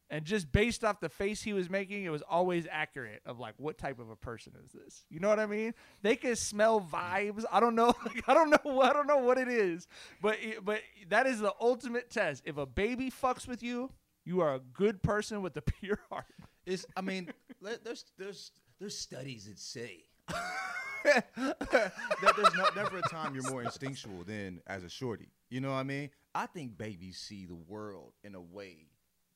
And 0.08 0.24
just 0.24 0.52
based 0.52 0.84
off 0.84 1.00
the 1.00 1.08
face 1.08 1.42
he 1.42 1.52
was 1.52 1.68
making, 1.68 2.04
it 2.04 2.10
was 2.10 2.22
always 2.22 2.66
accurate 2.70 3.22
of 3.26 3.40
like 3.40 3.54
what 3.58 3.76
type 3.76 3.98
of 3.98 4.08
a 4.08 4.14
person 4.14 4.52
is 4.64 4.70
this? 4.70 5.04
You 5.10 5.18
know 5.18 5.28
what 5.28 5.40
I 5.40 5.46
mean? 5.46 5.74
They 6.02 6.14
can 6.14 6.36
smell 6.36 6.80
vibes. 6.80 7.44
I 7.50 7.60
don't 7.60 7.74
know. 7.74 7.92
Like, 8.04 8.22
I 8.28 8.34
don't 8.34 8.50
know. 8.50 8.80
I 8.80 8.92
don't 8.92 9.08
know 9.08 9.18
what 9.18 9.36
it 9.36 9.48
is, 9.48 9.88
but 10.22 10.36
but 10.62 10.80
that 11.08 11.26
is 11.26 11.40
the 11.40 11.52
ultimate 11.60 12.08
test. 12.08 12.42
If 12.46 12.56
a 12.56 12.66
baby 12.66 13.10
fucks 13.10 13.48
with 13.48 13.64
you, 13.64 13.90
you 14.26 14.40
are 14.40 14.54
a 14.54 14.58
good 14.58 15.02
person 15.02 15.40
with 15.40 15.56
a 15.56 15.62
pure 15.80 16.00
heart. 16.10 16.26
It's. 16.66 16.84
I 16.96 17.00
mean, 17.00 17.32
there's 17.62 18.04
there's 18.18 18.50
there's 18.78 18.98
studies 18.98 19.46
that 19.46 19.58
say 19.58 20.04
that 21.04 21.24
there's 22.36 22.54
no, 22.54 22.64
never 22.74 22.98
a 22.98 23.02
time 23.02 23.34
you're 23.34 23.50
more 23.50 23.62
instinctual 23.62 24.24
than 24.24 24.60
as 24.66 24.84
a 24.84 24.90
shorty. 24.90 25.28
You 25.48 25.60
know 25.60 25.70
what 25.70 25.76
I 25.76 25.84
mean? 25.84 26.10
I 26.34 26.46
think 26.46 26.76
babies 26.76 27.18
see 27.18 27.46
the 27.46 27.54
world 27.54 28.12
in 28.24 28.34
a 28.34 28.40
way 28.40 28.88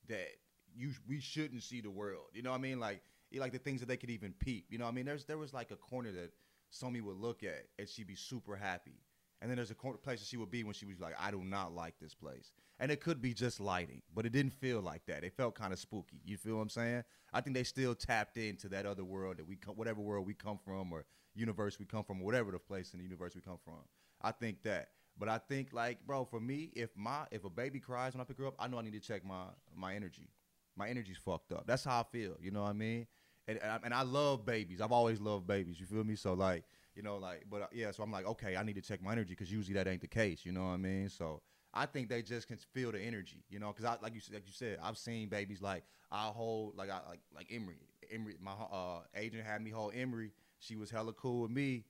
that 0.08 0.28
you 0.74 0.90
we 1.08 1.20
shouldn't 1.20 1.62
see 1.62 1.80
the 1.80 1.90
world. 1.90 2.26
You 2.34 2.42
know 2.42 2.50
what 2.50 2.58
I 2.58 2.60
mean? 2.60 2.80
Like 2.80 3.02
like 3.38 3.52
the 3.52 3.58
things 3.58 3.80
that 3.80 3.86
they 3.86 3.96
could 3.96 4.10
even 4.10 4.34
peep. 4.40 4.66
You 4.70 4.78
know 4.78 4.84
what 4.86 4.90
I 4.90 4.94
mean? 4.94 5.06
There's 5.06 5.24
there 5.24 5.38
was 5.38 5.54
like 5.54 5.70
a 5.70 5.76
corner 5.76 6.10
that 6.10 6.32
Somi 6.72 7.00
would 7.00 7.16
look 7.16 7.44
at 7.44 7.66
and 7.78 7.88
she'd 7.88 8.08
be 8.08 8.16
super 8.16 8.56
happy. 8.56 8.98
And 9.40 9.48
then 9.48 9.56
there's 9.56 9.70
a 9.70 9.74
corner 9.76 9.96
place 9.96 10.18
that 10.20 10.26
she 10.26 10.36
would 10.36 10.50
be 10.50 10.64
when 10.64 10.74
she 10.74 10.84
was 10.84 11.00
like, 11.00 11.14
I 11.18 11.30
do 11.30 11.42
not 11.42 11.72
like 11.74 11.94
this 12.00 12.14
place. 12.14 12.50
And 12.80 12.90
it 12.90 13.00
could 13.02 13.20
be 13.20 13.34
just 13.34 13.60
lighting, 13.60 14.00
but 14.14 14.24
it 14.24 14.32
didn't 14.32 14.54
feel 14.54 14.80
like 14.80 15.04
that. 15.06 15.22
It 15.22 15.34
felt 15.36 15.54
kind 15.54 15.72
of 15.72 15.78
spooky. 15.78 16.22
You 16.24 16.38
feel 16.38 16.56
what 16.56 16.62
I'm 16.62 16.68
saying? 16.70 17.04
I 17.32 17.42
think 17.42 17.54
they 17.54 17.62
still 17.62 17.94
tapped 17.94 18.38
into 18.38 18.70
that 18.70 18.86
other 18.86 19.04
world 19.04 19.36
that 19.36 19.46
we 19.46 19.56
come, 19.56 19.74
whatever 19.74 20.00
world 20.00 20.26
we 20.26 20.32
come 20.32 20.58
from 20.64 20.90
or 20.90 21.04
universe 21.34 21.78
we 21.78 21.84
come 21.84 22.04
from, 22.04 22.22
or 22.22 22.24
whatever 22.24 22.50
the 22.50 22.58
place 22.58 22.94
in 22.94 22.98
the 22.98 23.04
universe 23.04 23.34
we 23.34 23.42
come 23.42 23.58
from. 23.62 23.80
I 24.22 24.32
think 24.32 24.62
that. 24.62 24.88
But 25.18 25.28
I 25.28 25.36
think 25.36 25.74
like, 25.74 25.98
bro, 26.06 26.24
for 26.24 26.40
me, 26.40 26.70
if 26.74 26.96
my 26.96 27.26
if 27.30 27.44
a 27.44 27.50
baby 27.50 27.80
cries 27.80 28.14
when 28.14 28.22
I 28.22 28.24
pick 28.24 28.38
her 28.38 28.46
up, 28.46 28.54
I 28.58 28.66
know 28.66 28.78
I 28.78 28.82
need 28.82 28.94
to 28.94 29.00
check 29.00 29.24
my 29.26 29.44
my 29.76 29.94
energy. 29.94 30.30
My 30.74 30.88
energy's 30.88 31.18
fucked 31.18 31.52
up. 31.52 31.66
That's 31.66 31.84
how 31.84 32.00
I 32.00 32.04
feel. 32.10 32.36
You 32.40 32.50
know 32.50 32.62
what 32.62 32.70
I 32.70 32.72
mean? 32.72 33.06
And 33.46 33.58
and 33.58 33.70
I, 33.70 33.78
and 33.84 33.92
I 33.92 34.02
love 34.02 34.46
babies. 34.46 34.80
I've 34.80 34.92
always 34.92 35.20
loved 35.20 35.46
babies. 35.46 35.78
You 35.78 35.84
feel 35.84 36.04
me? 36.04 36.16
So 36.16 36.32
like, 36.32 36.64
you 36.94 37.02
know, 37.02 37.18
like, 37.18 37.44
but 37.50 37.62
uh, 37.62 37.66
yeah. 37.72 37.90
So 37.90 38.02
I'm 38.02 38.10
like, 38.10 38.26
okay, 38.26 38.56
I 38.56 38.62
need 38.62 38.76
to 38.76 38.82
check 38.82 39.02
my 39.02 39.12
energy 39.12 39.30
because 39.30 39.52
usually 39.52 39.74
that 39.74 39.86
ain't 39.86 40.00
the 40.00 40.08
case. 40.08 40.46
You 40.46 40.52
know 40.52 40.62
what 40.62 40.72
I 40.72 40.76
mean? 40.78 41.10
So 41.10 41.42
I 41.72 41.86
think 41.86 42.08
they 42.08 42.22
just 42.22 42.48
can 42.48 42.56
feel 42.72 42.92
the 42.92 43.00
energy. 43.00 43.44
You 43.48 43.58
know, 43.60 43.68
because 43.68 43.84
I 43.84 43.96
like 44.02 44.14
you 44.14 44.20
said, 44.20 44.34
like 44.34 44.46
you 44.46 44.52
said, 44.52 44.78
I've 44.82 44.98
seen 44.98 45.28
babies 45.28 45.60
like 45.62 45.84
I 46.10 46.26
hold 46.26 46.76
like 46.76 46.90
I 46.90 47.00
like 47.08 47.20
like 47.34 47.48
Emery. 47.50 47.76
Emery, 48.12 48.34
my 48.40 48.52
uh, 48.52 49.00
agent 49.14 49.44
had 49.46 49.62
me 49.62 49.70
hold 49.70 49.94
Emery. 49.94 50.32
She 50.58 50.76
was 50.76 50.90
hella 50.90 51.12
cool 51.12 51.42
with 51.42 51.50
me. 51.50 51.84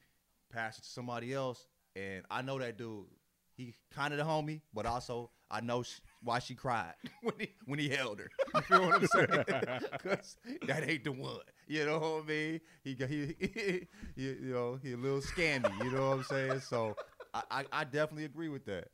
Passed 0.52 0.78
it 0.80 0.82
to 0.82 0.88
somebody 0.88 1.32
else, 1.32 1.66
and 1.94 2.24
I 2.30 2.42
know 2.42 2.58
that 2.58 2.76
dude. 2.76 3.04
He 3.56 3.74
kind 3.94 4.12
of 4.14 4.18
the 4.18 4.24
homie, 4.24 4.62
but 4.72 4.86
also 4.86 5.30
I 5.50 5.60
know 5.60 5.82
sh- 5.82 6.00
why 6.22 6.38
she 6.38 6.54
cried 6.54 6.94
when 7.22 7.34
he 7.38 7.48
when 7.66 7.78
he 7.78 7.88
held 7.88 8.18
her. 8.20 8.30
You 8.54 8.62
feel 8.62 8.86
what 8.86 8.94
I'm 8.94 9.06
saying? 9.06 9.28
Because 9.92 10.36
that 10.66 10.88
ain't 10.88 11.04
the 11.04 11.12
one. 11.12 11.40
You 11.68 11.86
know 11.86 11.98
what 11.98 12.24
I 12.24 12.26
mean? 12.26 12.60
He 12.82 12.94
got 12.94 13.08
he, 13.08 13.34
he, 13.38 13.86
you 14.16 14.36
know 14.40 14.78
he 14.82 14.92
a 14.92 14.96
little 14.96 15.20
scammy. 15.20 15.70
You 15.84 15.90
know 15.90 16.08
what 16.10 16.16
I'm 16.18 16.22
saying? 16.24 16.60
So 16.60 16.96
I, 17.32 17.42
I, 17.50 17.64
I 17.72 17.84
definitely 17.84 18.24
agree 18.24 18.48
with 18.48 18.64
that. 18.66 18.88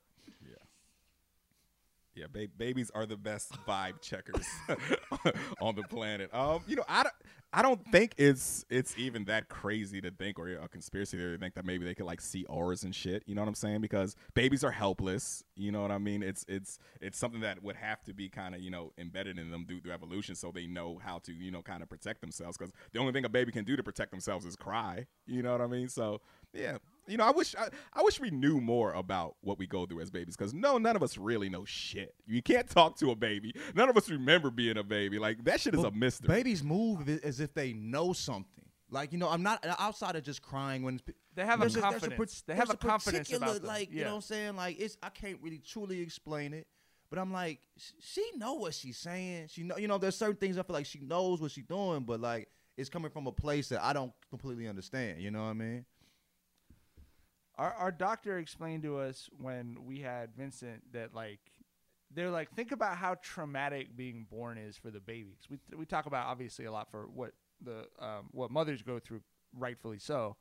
Yeah, 2.16 2.26
ba- 2.32 2.48
babies 2.56 2.90
are 2.94 3.04
the 3.04 3.16
best 3.16 3.52
vibe 3.68 4.00
checkers 4.00 4.46
on 5.60 5.74
the 5.74 5.82
planet. 5.82 6.32
Um, 6.34 6.62
you 6.66 6.74
know, 6.74 6.84
I 6.88 7.02
don't, 7.02 7.14
I 7.52 7.60
don't 7.60 7.86
think 7.92 8.14
it's 8.16 8.64
it's 8.70 8.96
even 8.96 9.26
that 9.26 9.50
crazy 9.50 10.00
to 10.00 10.10
think 10.10 10.38
or 10.38 10.48
a 10.48 10.66
conspiracy 10.66 11.18
theory 11.18 11.36
to 11.36 11.38
think 11.38 11.54
that 11.54 11.66
maybe 11.66 11.84
they 11.84 11.94
could 11.94 12.06
like 12.06 12.22
see 12.22 12.46
auras 12.46 12.84
and 12.84 12.94
shit. 12.94 13.22
You 13.26 13.34
know 13.34 13.42
what 13.42 13.48
I'm 13.48 13.54
saying? 13.54 13.82
Because 13.82 14.16
babies 14.34 14.64
are 14.64 14.70
helpless. 14.70 15.44
You 15.56 15.72
know 15.72 15.82
what 15.82 15.90
I 15.90 15.98
mean? 15.98 16.22
It's 16.22 16.44
it's 16.48 16.78
it's 17.02 17.18
something 17.18 17.40
that 17.40 17.62
would 17.62 17.76
have 17.76 18.02
to 18.04 18.14
be 18.14 18.30
kind 18.30 18.54
of 18.54 18.62
you 18.62 18.70
know 18.70 18.92
embedded 18.96 19.38
in 19.38 19.50
them 19.50 19.66
due 19.68 19.80
to 19.80 19.92
evolution, 19.92 20.34
so 20.36 20.50
they 20.50 20.66
know 20.66 20.98
how 21.04 21.18
to 21.18 21.32
you 21.34 21.50
know 21.50 21.60
kind 21.60 21.82
of 21.82 21.90
protect 21.90 22.22
themselves. 22.22 22.56
Because 22.56 22.72
the 22.92 22.98
only 22.98 23.12
thing 23.12 23.26
a 23.26 23.28
baby 23.28 23.52
can 23.52 23.64
do 23.64 23.76
to 23.76 23.82
protect 23.82 24.10
themselves 24.10 24.46
is 24.46 24.56
cry. 24.56 25.06
You 25.26 25.42
know 25.42 25.52
what 25.52 25.60
I 25.60 25.66
mean? 25.66 25.88
So 25.88 26.22
yeah, 26.54 26.78
you 27.08 27.16
know, 27.16 27.24
I 27.24 27.30
wish 27.30 27.54
I, 27.54 27.68
I 27.92 28.02
wish 28.02 28.20
we 28.20 28.30
knew 28.30 28.60
more 28.60 28.92
about 28.92 29.36
what 29.40 29.58
we 29.58 29.66
go 29.66 29.86
through 29.86 30.00
as 30.00 30.10
babies 30.10 30.36
because 30.36 30.54
no, 30.54 30.78
none 30.78 30.96
of 30.96 31.02
us 31.02 31.16
really 31.16 31.48
know 31.48 31.64
shit. 31.64 32.14
You 32.26 32.42
can't 32.42 32.68
talk 32.68 32.96
to 32.98 33.10
a 33.10 33.14
baby. 33.14 33.54
None 33.74 33.88
of 33.88 33.96
us 33.96 34.08
remember 34.08 34.50
being 34.50 34.76
a 34.76 34.82
baby. 34.84 35.18
Like 35.18 35.44
that 35.44 35.60
shit 35.60 35.74
is 35.74 35.82
But 35.82 35.92
a 35.92 35.96
mystery. 35.96 36.28
Babies 36.28 36.62
move 36.62 37.08
as 37.22 37.40
if 37.40 37.54
they 37.54 37.72
know 37.72 38.12
something. 38.12 38.64
Like 38.90 39.12
you 39.12 39.18
know, 39.18 39.28
I'm 39.28 39.42
not 39.42 39.64
outside 39.78 40.16
of 40.16 40.22
just 40.22 40.42
crying 40.42 40.82
when 40.82 41.00
They 41.34 41.44
have 41.44 41.58
a 41.58 41.62
there's 41.62 41.74
there's 41.74 41.84
confidence. 41.84 42.44
They 42.46 42.54
have 42.54 42.68
there's 42.68 42.74
a 42.74 42.78
confidence 42.78 43.32
about 43.32 43.54
them. 43.56 43.66
Like 43.66 43.92
you 43.92 44.04
know 44.04 44.10
what 44.10 44.16
I'm 44.16 44.22
saying? 44.22 44.56
Like 44.56 44.78
it's 44.78 44.96
I 45.02 45.08
can't 45.08 45.38
really 45.42 45.58
truly 45.58 46.00
explain 46.00 46.54
it, 46.54 46.66
but 47.10 47.18
I'm 47.18 47.32
like 47.32 47.60
she 48.00 48.24
know 48.36 48.54
what 48.54 48.74
she's 48.74 48.98
saying. 48.98 49.48
She 49.48 49.64
know 49.64 49.76
you 49.76 49.88
know 49.88 49.98
there's 49.98 50.16
certain 50.16 50.36
things 50.36 50.56
I 50.56 50.62
feel 50.62 50.74
like 50.74 50.86
she 50.86 51.00
knows 51.00 51.40
what 51.40 51.50
she's 51.50 51.66
doing, 51.66 52.04
but 52.04 52.20
like 52.20 52.48
it's 52.76 52.88
coming 52.88 53.10
from 53.10 53.26
a 53.26 53.32
place 53.32 53.70
that 53.70 53.82
I 53.82 53.92
don't 53.92 54.12
completely 54.30 54.68
understand. 54.68 55.20
You 55.20 55.30
know 55.30 55.42
what 55.42 55.50
I 55.50 55.54
mean? 55.54 55.84
Our 57.58 57.72
our 57.72 57.92
doctor 57.92 58.38
explained 58.38 58.82
to 58.82 58.98
us 58.98 59.30
when 59.40 59.78
we 59.86 60.00
had 60.00 60.34
Vincent 60.36 60.92
that 60.92 61.14
like 61.14 61.40
they're 62.14 62.30
like 62.30 62.50
think 62.52 62.70
about 62.72 62.96
how 62.96 63.16
traumatic 63.22 63.96
being 63.96 64.26
born 64.30 64.58
is 64.58 64.76
for 64.76 64.90
the 64.90 65.00
babies. 65.00 65.38
We 65.50 65.58
we 65.76 65.86
talk 65.86 66.06
about 66.06 66.26
obviously 66.26 66.66
a 66.66 66.72
lot 66.72 66.90
for 66.90 67.06
what 67.06 67.32
the 67.62 67.86
um, 67.98 68.28
what 68.32 68.50
mothers 68.50 68.82
go 68.82 68.98
through, 68.98 69.22
rightfully 69.56 69.98
so. 69.98 70.36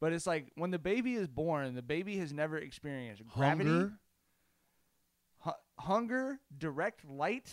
But 0.00 0.12
it's 0.12 0.26
like 0.26 0.52
when 0.54 0.70
the 0.70 0.78
baby 0.78 1.14
is 1.14 1.26
born, 1.26 1.74
the 1.74 1.82
baby 1.82 2.18
has 2.18 2.32
never 2.32 2.56
experienced 2.58 3.26
gravity, 3.26 3.70
Hunger. 3.70 3.92
hu- 5.38 5.50
hunger, 5.78 6.40
direct 6.56 7.04
light, 7.08 7.50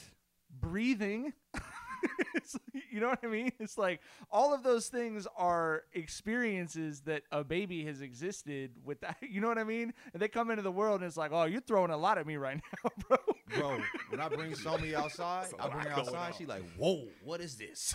breathing. 0.59 1.33
You 2.91 3.01
know 3.01 3.09
what 3.09 3.19
I 3.23 3.27
mean? 3.27 3.51
It's 3.59 3.77
like 3.77 3.99
all 4.31 4.53
of 4.53 4.63
those 4.63 4.87
things 4.87 5.27
are 5.37 5.83
experiences 5.93 7.01
that 7.01 7.23
a 7.31 7.43
baby 7.43 7.83
has 7.85 7.99
existed 8.01 8.71
with 8.83 9.01
that. 9.01 9.17
You 9.29 9.41
know 9.41 9.47
what 9.49 9.57
I 9.57 9.63
mean? 9.65 9.93
And 10.13 10.21
they 10.21 10.27
come 10.29 10.49
into 10.49 10.61
the 10.63 10.71
world 10.71 11.01
and 11.01 11.07
it's 11.07 11.17
like, 11.17 11.31
oh, 11.33 11.43
you're 11.43 11.59
throwing 11.61 11.91
a 11.91 11.97
lot 11.97 12.17
at 12.17 12.25
me 12.25 12.37
right 12.37 12.55
now, 12.83 12.89
bro. 13.07 13.17
Bro, 13.57 13.81
when 14.09 14.19
I 14.21 14.29
bring 14.29 14.51
Somi 14.53 14.93
outside, 14.93 15.47
I 15.59 15.67
bring 15.69 15.85
her 15.87 15.91
outside. 15.93 16.35
She 16.35 16.45
like, 16.45 16.63
whoa, 16.77 17.07
what 17.23 17.41
is 17.41 17.55
this? 17.57 17.93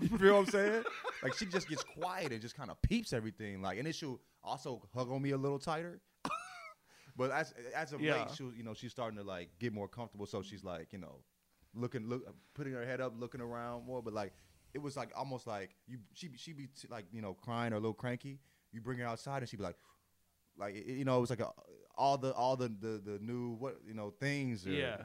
you 0.00 0.08
feel 0.18 0.34
what 0.34 0.40
I'm 0.40 0.46
saying? 0.46 0.84
Like 1.22 1.34
she 1.34 1.46
just 1.46 1.68
gets 1.68 1.82
quiet 1.82 2.30
and 2.32 2.40
just 2.40 2.56
kind 2.56 2.70
of 2.70 2.80
peeps 2.82 3.12
everything. 3.12 3.60
Like, 3.62 3.78
and 3.78 3.86
then 3.86 3.92
she'll 3.92 4.20
also 4.44 4.82
hug 4.94 5.10
on 5.10 5.20
me 5.20 5.30
a 5.30 5.36
little 5.36 5.58
tighter. 5.58 6.00
but 7.16 7.30
as 7.32 7.52
as 7.74 7.92
of 7.92 8.00
Yeah. 8.00 8.14
late, 8.18 8.30
she 8.36 8.44
you 8.56 8.62
know 8.62 8.74
she's 8.74 8.92
starting 8.92 9.18
to 9.18 9.24
like 9.24 9.50
get 9.58 9.72
more 9.72 9.88
comfortable. 9.88 10.26
So 10.26 10.42
she's 10.42 10.62
like, 10.62 10.92
you 10.92 10.98
know, 11.00 11.20
looking 11.74 12.08
look 12.08 12.22
putting 12.54 12.72
her 12.72 12.84
head 12.84 13.00
up, 13.00 13.14
looking 13.18 13.40
around 13.40 13.86
more. 13.86 14.02
But 14.02 14.12
like 14.14 14.32
it 14.74 14.78
was 14.78 14.96
like 14.96 15.10
almost 15.16 15.46
like 15.46 15.70
you 15.86 15.98
she 16.14 16.30
she 16.36 16.52
be 16.52 16.66
t- 16.68 16.88
like 16.90 17.06
you 17.12 17.22
know 17.22 17.34
crying 17.34 17.72
or 17.72 17.76
a 17.76 17.80
little 17.80 17.94
cranky. 17.94 18.38
You 18.72 18.80
bring 18.80 18.98
her 18.98 19.06
outside 19.06 19.38
and 19.42 19.48
she'd 19.48 19.56
be 19.58 19.62
like. 19.64 19.76
Like 20.58 20.74
it- 20.74 20.86
you 20.86 21.04
know, 21.04 21.16
it 21.16 21.20
was 21.22 21.30
like 21.30 21.40
a, 21.40 21.50
all 21.96 22.18
the 22.18 22.32
all 22.34 22.54
the, 22.56 22.68
the 22.68 23.00
the 23.02 23.18
new 23.22 23.52
what 23.54 23.78
you 23.86 23.94
know 23.94 24.10
things. 24.20 24.66
uh, 24.66 24.70
Yeah. 24.70 24.96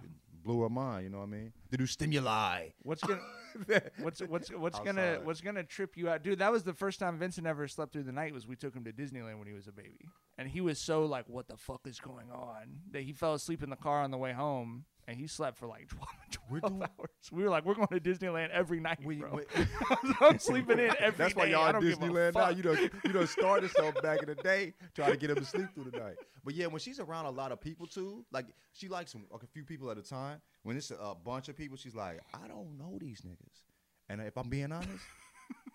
blew 0.44 0.62
her 0.64 0.70
mind. 0.70 1.06
You 1.06 1.10
know 1.12 1.20
what 1.20 1.26
I 1.26 1.28
mean? 1.28 1.54
The 1.70 1.78
new 1.78 1.86
stimuli. 1.86 2.70
What's 2.82 3.02
gonna 3.04 3.22
what's 4.00 4.20
what's 4.22 4.50
what's 4.52 4.80
gonna 4.80 5.20
what's 5.24 5.40
gonna 5.40 5.64
trip 5.64 5.96
you 5.96 6.10
out, 6.10 6.24
dude? 6.24 6.40
That 6.40 6.52
was 6.52 6.64
the 6.64 6.74
first 6.74 7.00
time 7.00 7.18
Vincent 7.18 7.48
ever 7.48 7.68
slept 7.70 7.94
through 7.94 8.04
the 8.04 8.12
night. 8.12 8.34
Was 8.34 8.46
we 8.48 8.56
took 8.58 8.76
him 8.76 8.84
to 8.84 8.92
Disneyland 8.92 9.38
when 9.38 9.48
he 9.48 9.54
was 9.54 9.68
a 9.68 9.72
baby, 9.72 10.10
and 10.38 10.50
he 10.50 10.60
was 10.62 10.78
so 10.78 11.06
like, 11.06 11.26
"What 11.30 11.48
the 11.48 11.56
fuck 11.58 11.82
is 11.86 12.00
going 12.00 12.32
on?" 12.32 12.80
That 12.92 13.04
he 13.04 13.14
fell 13.14 13.34
asleep 13.36 13.64
in 13.64 13.70
the 13.70 13.78
car 13.78 14.02
on 14.02 14.12
the 14.12 14.18
way 14.18 14.34
home, 14.34 14.84
and 15.08 15.18
he 15.18 15.28
slept 15.28 15.58
for 15.58 15.68
like 15.68 15.88
12, 16.50 16.62
12 16.62 16.82
hours. 16.82 17.10
We 17.32 17.44
were 17.44 17.50
like, 17.50 17.66
"We're 17.66 17.76
going 17.76 17.88
to 17.88 18.00
Disneyland 18.00 18.50
every 18.50 18.80
night, 18.80 19.00
bro." 19.02 19.40
I'm 20.22 20.40
sleeping 20.40 20.80
in 20.80 20.92
every 21.00 21.00
night. 21.00 21.18
That's 21.18 21.36
why 21.36 21.46
y'all 21.46 21.68
in 21.68 21.74
don't 21.74 21.82
give 21.82 21.94
a 21.94 22.06
Disneyland 22.06 22.36
now. 22.36 22.50
You 22.50 22.64
know, 22.64 22.74
you 23.04 23.14
know, 23.14 23.26
started 23.26 23.72
something 23.72 24.02
back 24.02 24.22
in 24.22 24.28
the 24.28 24.36
day, 24.36 24.74
trying 24.96 25.12
to 25.12 25.18
get 25.18 25.30
him 25.30 25.38
to 25.38 25.46
sleep 25.46 25.68
through 25.74 25.92
the 25.92 26.00
night. 26.00 26.16
But 26.44 26.56
yeah, 26.56 26.68
when 26.68 26.80
she's 26.80 27.00
around 27.00 27.26
a 27.26 27.32
lot 27.32 27.52
of 27.52 27.62
people 27.62 27.88
too, 27.88 28.26
like 28.32 28.48
she 28.74 28.88
likes 28.88 29.16
like 29.32 29.44
a 29.44 29.48
few 29.48 29.64
people 29.64 29.90
at 29.92 29.98
a 29.98 30.04
time. 30.04 30.42
When 30.64 30.78
it's 30.78 30.92
a, 30.92 30.96
a 30.96 31.16
bunch 31.16 31.50
of 31.50 31.58
people, 31.58 31.78
she's 31.78 31.96
like, 31.96 32.20
I 32.34 32.48
don't 32.48 32.78
know 32.78 32.98
these 33.00 33.22
niggas, 33.22 33.62
and 34.10 34.22
if 34.22 34.38
I'm 34.38 34.50
being 34.50 34.72
honest, 34.72 35.04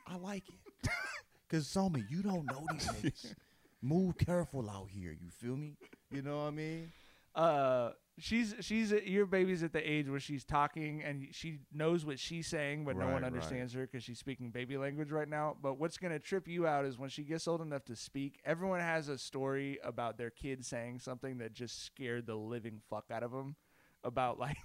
I 0.06 0.16
like 0.16 0.44
it. 0.48 0.90
Cause 1.50 1.66
Somi, 1.66 2.04
you 2.08 2.22
don't 2.22 2.46
know 2.46 2.64
these 2.72 2.86
niggas. 2.86 3.34
Move 3.82 4.16
careful 4.18 4.68
out 4.70 4.88
here. 4.90 5.10
You 5.12 5.30
feel 5.30 5.56
me? 5.56 5.76
You 6.10 6.22
know 6.22 6.36
what 6.36 6.48
I 6.48 6.50
mean? 6.50 6.92
uh 7.34 7.90
she's 8.20 8.54
she's 8.60 8.92
your 8.92 9.26
baby's 9.26 9.62
at 9.62 9.72
the 9.72 9.80
age 9.90 10.08
where 10.08 10.20
she's 10.20 10.44
talking 10.44 11.02
and 11.02 11.26
she 11.32 11.58
knows 11.72 12.04
what 12.04 12.18
she's 12.18 12.46
saying 12.46 12.84
but 12.84 12.96
no 12.96 13.06
Right, 13.06 13.12
one 13.12 13.22
right. 13.22 13.26
understands 13.28 13.72
her 13.74 13.82
because 13.86 14.04
she's 14.04 14.18
speaking 14.18 14.50
baby 14.50 14.76
language 14.76 15.10
right 15.10 15.28
now. 15.28 15.56
But 15.60 15.78
what's 15.78 15.98
going 15.98 16.12
to 16.12 16.18
trip 16.18 16.46
you 16.48 16.66
out 16.66 16.84
is 16.84 16.98
when 16.98 17.10
she 17.10 17.24
gets 17.24 17.48
old 17.48 17.60
enough 17.62 17.84
to 17.86 17.96
speak 17.96 18.40
everyone 18.44 18.80
has 18.80 19.08
a 19.08 19.18
story 19.18 19.78
about 19.82 20.18
their 20.18 20.30
kid 20.30 20.64
saying 20.64 21.00
something 21.00 21.38
that 21.38 21.52
just 21.52 21.84
scared 21.84 22.26
the 22.26 22.36
living 22.36 22.80
fuck 22.88 23.06
out 23.10 23.22
of 23.22 23.32
them 23.32 23.56
about 24.04 24.38
like 24.38 24.56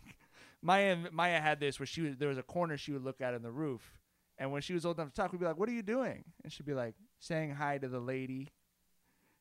maya 0.62 0.98
maya 1.12 1.40
had 1.40 1.60
this 1.60 1.80
where 1.80 1.86
she 1.88 2.02
was 2.02 2.18
there 2.18 2.30
was 2.30 2.38
a 2.38 2.44
corner 2.44 2.78
she 2.78 2.92
would 2.92 3.04
look 3.04 3.22
at 3.22 3.34
in 3.34 3.42
the 3.42 3.52
roof. 3.52 3.98
And 4.38 4.52
when 4.52 4.62
she 4.62 4.74
was 4.74 4.86
old 4.86 4.98
enough 5.00 5.10
to 5.10 5.16
talk 5.16 5.32
we'd 5.32 5.40
be 5.40 5.46
like 5.46 5.58
what 5.58 5.70
are 5.70 5.74
you 5.74 5.84
doing? 5.84 6.24
And 6.44 6.52
she'd 6.52 6.66
be 6.66 6.74
like 6.74 6.96
saying 7.20 7.52
hi 7.56 7.78
to 7.78 7.88
the 7.88 8.00
lady 8.00 8.50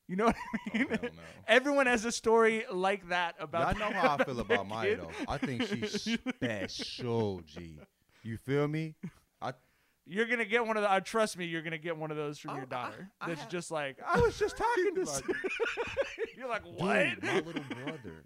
you 0.07 0.15
know 0.15 0.25
what 0.25 0.35
I 0.73 0.77
mean? 0.77 0.87
Everyone 1.47 1.87
has 1.87 2.05
a 2.05 2.11
story 2.11 2.63
like 2.71 3.09
that 3.09 3.35
about. 3.39 3.77
Y'all 3.77 3.89
know 3.89 3.95
how 3.95 4.17
I 4.19 4.23
feel 4.23 4.39
about 4.41 4.67
Maya 4.67 4.89
kid. 4.95 4.99
though. 4.99 5.11
I 5.27 5.37
think 5.37 5.63
she's 5.63 6.17
special, 6.35 7.41
G. 7.45 7.79
You 8.23 8.37
feel 8.37 8.67
me? 8.67 8.95
I 9.41 9.53
You're 10.05 10.25
gonna 10.25 10.45
get 10.45 10.65
one 10.65 10.77
of 10.77 10.83
the. 10.83 10.91
Uh, 10.91 10.99
trust 10.99 11.37
me, 11.37 11.45
you're 11.45 11.61
gonna 11.61 11.77
get 11.77 11.97
one 11.97 12.11
of 12.11 12.17
those 12.17 12.37
from 12.39 12.55
your 12.55 12.65
daughter. 12.65 13.09
That's 13.25 13.45
just 13.47 13.71
like 13.71 13.97
I 14.05 14.19
was 14.19 14.37
just 14.37 14.57
talking 14.57 14.95
to. 14.95 15.01
s-" 15.01 15.21
you're 16.37 16.49
like 16.49 16.63
what? 16.63 17.05
Dude, 17.21 17.23
my 17.23 17.39
little 17.39 17.63
brother, 17.83 18.25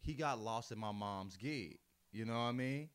he 0.00 0.14
got 0.14 0.38
lost 0.40 0.72
in 0.72 0.78
my 0.78 0.92
mom's 0.92 1.36
gig. 1.36 1.78
You 2.12 2.24
know 2.24 2.32
what 2.34 2.38
I 2.40 2.52
mean? 2.52 2.88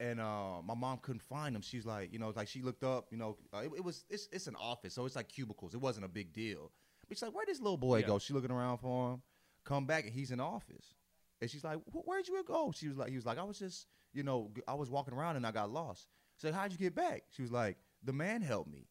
And 0.00 0.20
uh, 0.20 0.62
my 0.64 0.74
mom 0.74 0.98
couldn't 1.02 1.22
find 1.22 1.54
him. 1.56 1.62
She's 1.62 1.84
like, 1.84 2.12
you 2.12 2.20
know, 2.20 2.32
like 2.36 2.46
she 2.48 2.62
looked 2.62 2.84
up. 2.84 3.06
You 3.10 3.18
know, 3.18 3.36
uh, 3.52 3.58
it, 3.58 3.70
it 3.78 3.84
was 3.84 4.04
it's 4.08 4.28
it's 4.32 4.46
an 4.46 4.56
office, 4.56 4.94
so 4.94 5.06
it's 5.06 5.16
like 5.16 5.28
cubicles. 5.28 5.74
It 5.74 5.80
wasn't 5.80 6.04
a 6.06 6.08
big 6.08 6.32
deal. 6.32 6.70
She's 7.08 7.22
like, 7.22 7.32
where'd 7.32 7.48
this 7.48 7.60
little 7.60 7.76
boy 7.78 8.00
Yeah. 8.00 8.06
go? 8.06 8.18
She 8.18 8.32
looking 8.32 8.50
around 8.50 8.78
for 8.78 9.12
him. 9.14 9.22
Come 9.64 9.86
back 9.86 10.04
and 10.04 10.12
he's 10.12 10.30
in 10.30 10.38
the 10.38 10.44
office. 10.44 10.94
And 11.40 11.50
she's 11.50 11.64
like, 11.64 11.78
where'd 11.92 12.26
you 12.26 12.42
go? 12.44 12.72
She 12.74 12.88
was 12.88 12.96
like, 12.98 13.10
he 13.10 13.16
was 13.16 13.26
like, 13.26 13.38
I 13.38 13.44
was 13.44 13.58
just, 13.58 13.86
you 14.12 14.22
know, 14.22 14.50
I 14.66 14.74
was 14.74 14.90
walking 14.90 15.14
around 15.14 15.36
and 15.36 15.46
I 15.46 15.52
got 15.52 15.70
lost. 15.70 16.08
Said, 16.36 16.54
how'd 16.54 16.72
you 16.72 16.78
get 16.78 16.94
back? 16.94 17.22
She 17.30 17.42
was 17.42 17.52
like, 17.52 17.76
the 18.02 18.12
man 18.12 18.42
helped 18.42 18.70
me. 18.70 18.88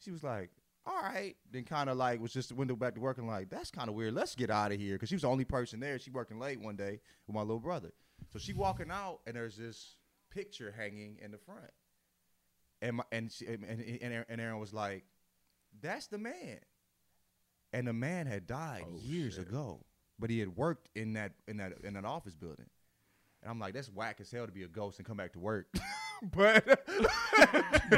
She 0.00 0.10
was 0.10 0.22
like, 0.22 0.50
all 0.86 1.00
right. 1.02 1.36
Then 1.50 1.64
kind 1.64 1.88
of 1.90 1.96
like 1.96 2.20
was 2.20 2.32
just 2.32 2.52
went 2.52 2.76
back 2.78 2.94
to 2.94 3.00
work 3.00 3.18
and 3.18 3.26
like, 3.26 3.50
that's 3.50 3.70
kind 3.70 3.88
of 3.88 3.94
weird. 3.94 4.14
Let's 4.14 4.34
get 4.34 4.50
out 4.50 4.72
of 4.72 4.78
here. 4.78 4.94
Because 4.94 5.08
she 5.08 5.14
was 5.14 5.22
the 5.22 5.28
only 5.28 5.44
person 5.44 5.80
there. 5.80 5.98
She 5.98 6.10
working 6.10 6.38
late 6.38 6.60
one 6.60 6.76
day 6.76 7.00
with 7.26 7.34
my 7.34 7.40
little 7.42 7.60
brother. 7.60 7.92
So 8.32 8.38
she 8.38 8.52
walking 8.52 8.90
out 8.90 9.20
and 9.26 9.36
there's 9.36 9.56
this 9.56 9.96
picture 10.30 10.74
hanging 10.76 11.18
in 11.22 11.30
the 11.30 11.38
front. 11.38 11.70
And 12.80 12.96
my, 12.96 13.04
and, 13.10 13.30
she, 13.30 13.46
and 13.46 13.64
and 14.28 14.40
Aaron 14.40 14.58
was 14.60 14.72
like, 14.72 15.04
that's 15.80 16.06
the 16.06 16.18
man. 16.18 16.58
And 17.72 17.86
the 17.86 17.92
man 17.92 18.26
had 18.26 18.46
died 18.46 18.84
oh, 18.86 18.98
years 18.98 19.38
ago. 19.38 19.84
But 20.18 20.30
he 20.30 20.40
had 20.40 20.56
worked 20.56 20.88
in 20.96 21.12
that 21.12 21.32
in 21.46 21.58
that 21.58 21.74
in 21.84 21.94
that 21.94 22.04
office 22.04 22.34
building. 22.34 22.66
And 23.42 23.50
I'm 23.50 23.60
like, 23.60 23.74
that's 23.74 23.88
whack 23.88 24.18
as 24.20 24.30
hell 24.30 24.46
to 24.46 24.52
be 24.52 24.64
a 24.64 24.68
ghost 24.68 24.98
and 24.98 25.06
come 25.06 25.16
back 25.16 25.32
to 25.34 25.38
work. 25.38 25.68
but, 26.34 26.64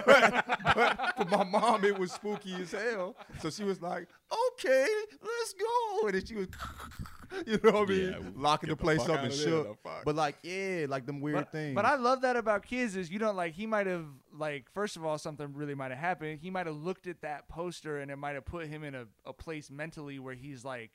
but, 0.06 0.46
but 0.74 1.12
for 1.16 1.24
my 1.30 1.44
mom, 1.44 1.84
it 1.84 1.98
was 1.98 2.12
spooky 2.12 2.54
as 2.60 2.72
hell. 2.72 3.16
So 3.40 3.48
she 3.48 3.64
was 3.64 3.80
like, 3.80 4.08
okay, 4.52 4.86
let's 5.22 5.54
go. 5.54 6.06
And 6.06 6.14
then 6.14 6.26
she 6.26 6.34
was, 6.34 6.48
you 7.46 7.58
know 7.62 7.72
what 7.72 7.88
I 7.88 7.92
mean? 7.92 8.10
Yeah, 8.10 8.18
Locking 8.34 8.70
the 8.70 8.76
place 8.76 9.08
up 9.08 9.22
and 9.22 9.32
shook. 9.32 9.78
But 10.04 10.16
like, 10.16 10.36
yeah, 10.42 10.86
like 10.88 11.06
them 11.06 11.20
weird 11.20 11.36
but, 11.36 11.52
things. 11.52 11.74
But 11.74 11.84
I 11.84 11.96
love 11.96 12.22
that 12.22 12.36
about 12.36 12.64
kids 12.64 12.96
is 12.96 13.10
you 13.10 13.18
don't 13.18 13.36
like 13.36 13.54
he 13.54 13.66
might 13.66 13.86
have 13.86 14.06
like 14.36 14.66
first 14.72 14.96
of 14.96 15.04
all 15.04 15.18
something 15.18 15.52
really 15.54 15.74
might 15.74 15.90
have 15.90 16.00
happened. 16.00 16.40
He 16.40 16.50
might 16.50 16.66
have 16.66 16.76
looked 16.76 17.06
at 17.06 17.20
that 17.22 17.48
poster 17.48 17.98
and 17.98 18.10
it 18.10 18.16
might 18.16 18.34
have 18.34 18.44
put 18.44 18.66
him 18.66 18.84
in 18.84 18.94
a, 18.94 19.06
a 19.24 19.32
place 19.32 19.70
mentally 19.70 20.18
where 20.18 20.34
he's 20.34 20.64
like 20.64 20.90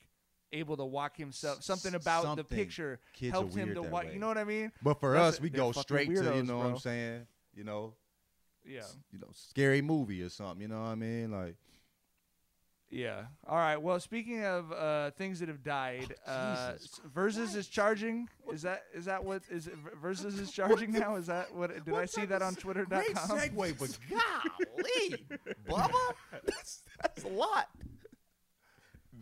able 0.51 0.77
to 0.77 0.85
walk 0.85 1.17
himself 1.17 1.63
something 1.63 1.95
about 1.95 2.35
the 2.37 2.43
picture 2.43 2.99
Kids 3.13 3.31
helped 3.31 3.55
him 3.55 3.73
to 3.73 3.81
walk. 3.81 4.05
You 4.13 4.19
know 4.19 4.27
what 4.27 4.37
I 4.37 4.43
mean? 4.43 4.71
But 4.81 4.99
for 4.99 5.13
That's 5.13 5.35
us, 5.35 5.39
a- 5.39 5.43
we 5.43 5.49
go 5.49 5.71
straight 5.71 6.07
to, 6.07 6.13
you 6.13 6.21
weirdos, 6.21 6.47
know 6.47 6.57
what. 6.59 6.67
I'm 6.67 6.77
saying? 6.77 7.27
You 7.53 7.63
know, 7.63 7.93
Yeah. 8.65 8.81
you 9.11 9.19
know, 9.19 9.29
scary 9.33 9.81
movie 9.81 10.21
or 10.21 10.29
something. 10.29 10.61
You 10.61 10.67
know 10.67 10.81
what 10.81 10.89
I 10.89 10.95
mean? 10.95 11.31
Like, 11.31 11.55
Yeah. 12.91 13.25
All 13.47 13.57
right. 13.57 13.77
Well, 13.77 13.99
speaking 13.99 14.43
of 14.43 14.71
uh, 14.71 15.11
things 15.11 15.39
that 15.39 15.49
have 15.49 15.63
died, 15.63 16.15
uh, 16.25 16.73
Jesus 16.73 17.01
Verzuz 17.13 17.55
is 17.55 17.67
charging. 17.67 18.29
Is 18.51 18.61
that 18.61 18.83
is 18.93 19.05
that 19.05 19.23
what 19.23 19.41
is 19.49 19.67
it, 19.67 19.73
Verzuz 20.01 20.39
is 20.39 20.51
charging 20.53 20.91
now? 20.91 21.15
Is 21.15 21.27
that 21.27 21.53
what? 21.53 21.83
Did 21.83 21.93
I 21.95 22.05
see 22.05 22.25
that 22.25 22.41
on 22.41 22.55
Twitter.com? 22.55 23.01
Great 23.01 23.15
segue, 23.15 23.79
but 23.79 23.97
golly, 24.09 25.25
Bubba, 25.69 26.13
that's, 26.43 26.83
that's 27.01 27.23
a 27.23 27.29
lot. 27.29 27.67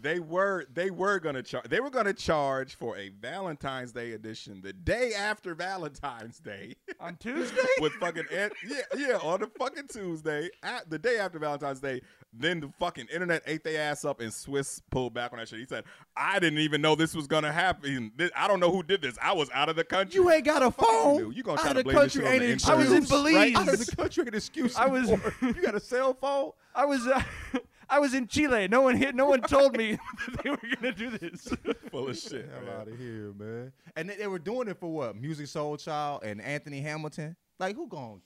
They 0.02 0.20
were 0.20 0.66
they 0.74 0.92
were 0.92 1.18
gonna 1.20 1.42
charge 1.44 1.70
they 1.70 1.80
were 1.80 1.90
gonna 1.90 2.14
charge 2.14 2.76
for 2.76 2.98
a 2.98 3.08
Valentine's 3.08 3.94
Day 3.94 4.12
edition 4.12 4.60
the 4.62 4.74
day 4.74 5.14
after 5.14 5.56
Valentine's 5.56 6.40
Day 6.40 6.76
on 7.00 7.16
Tuesday 7.16 7.62
with 7.80 7.94
fucking 7.94 8.26
Ed, 8.30 8.52
yeah 8.68 8.82
yeah 8.98 9.18
on 9.24 9.40
the 9.40 9.48
fucking 9.48 9.88
Tuesday 9.88 10.50
at 10.62 10.90
the 10.90 11.00
day 11.00 11.20
after 11.20 11.40
Valentine's 11.40 11.80
Day. 11.80 12.02
Then 12.36 12.60
the 12.62 12.72
fucking 12.80 13.08
internet 13.14 13.44
ate 13.46 13.64
their 13.64 13.80
ass 13.92 14.04
up 14.06 14.20
and 14.20 14.32
Swizz 14.32 14.82
pulled 14.90 15.14
back 15.14 15.34
on 15.34 15.40
that 15.40 15.48
shit. 15.48 15.60
He 15.60 15.66
said, 15.66 15.84
"I 16.18 16.40
didn't 16.40 16.60
even 16.60 16.82
know 16.82 16.96
this 16.96 17.14
was 17.14 17.28
gonna 17.28 17.52
happen. 17.52 18.12
This- 18.16 18.32
I 18.36 18.48
don't 18.48 18.60
know 18.60 18.72
who 18.72 18.82
did 18.82 19.02
this. 19.04 19.16
I 19.22 19.34
was 19.34 19.50
out 19.54 19.70
of 19.70 19.76
the 19.76 19.84
country. 19.84 20.16
You 20.16 20.30
ain't 20.32 20.44
got 20.46 20.64
a 20.64 20.72
phone. 20.72 21.32
You 21.34 21.44
gonna 21.44 21.60
Out 21.60 21.62
try 21.62 21.72
of 21.72 21.78
to 21.78 21.84
the 21.84 21.84
blame 21.84 21.96
this 21.96 22.14
country 22.16 22.22
shit 22.22 22.26
on 22.26 22.30
the 22.30 22.34
ain't 22.34 22.44
an 22.44 22.52
insurance, 22.52 22.90
excuse. 22.92 23.12
I 23.12 23.16
was 23.16 23.26
in 23.30 23.36
right? 23.36 23.56
Out 23.56 23.74
of 23.74 23.86
the 23.86 23.96
country 23.96 24.24
an 24.28 24.34
excuse. 24.34 24.76
I 24.76 24.86
was- 24.88 25.10
you 25.42 25.54
got 25.62 25.76
a 25.76 25.80
cell 25.80 26.14
phone? 26.16 26.52
I 26.74 26.86
was 26.86 27.06
uh, 27.08 27.22
I 27.90 28.00
was 28.00 28.16
in 28.16 28.26
Chile. 28.28 28.68
No 28.68 28.82
one 28.82 28.96
hit. 28.96 29.14
No 29.14 29.28
one 29.28 29.42
told 29.42 29.78
me 29.78 29.92
that 30.32 30.44
they 30.44 30.50
were 30.50 30.58
gonna 30.76 30.92
do 30.94 31.12
this. 31.16 31.54
Full 31.92 32.10
of 32.10 32.18
shit. 32.18 32.50
Hell 32.52 32.62
man. 32.66 32.80
out 32.82 32.88
of 32.88 32.98
here, 32.98 33.32
man. 33.38 33.72
And 33.96 34.10
they, 34.10 34.16
they 34.16 34.28
were 34.28 34.40
doing 34.40 34.68
it 34.70 34.80
for 34.80 34.92
what? 34.92 35.22
Musiq 35.22 35.42
Soulchild 35.44 36.24
and 36.24 36.42
Anthony 36.42 36.82
Hamilton. 36.82 37.36
Like 37.60 37.76
who 37.76 37.88
going? 37.88 38.22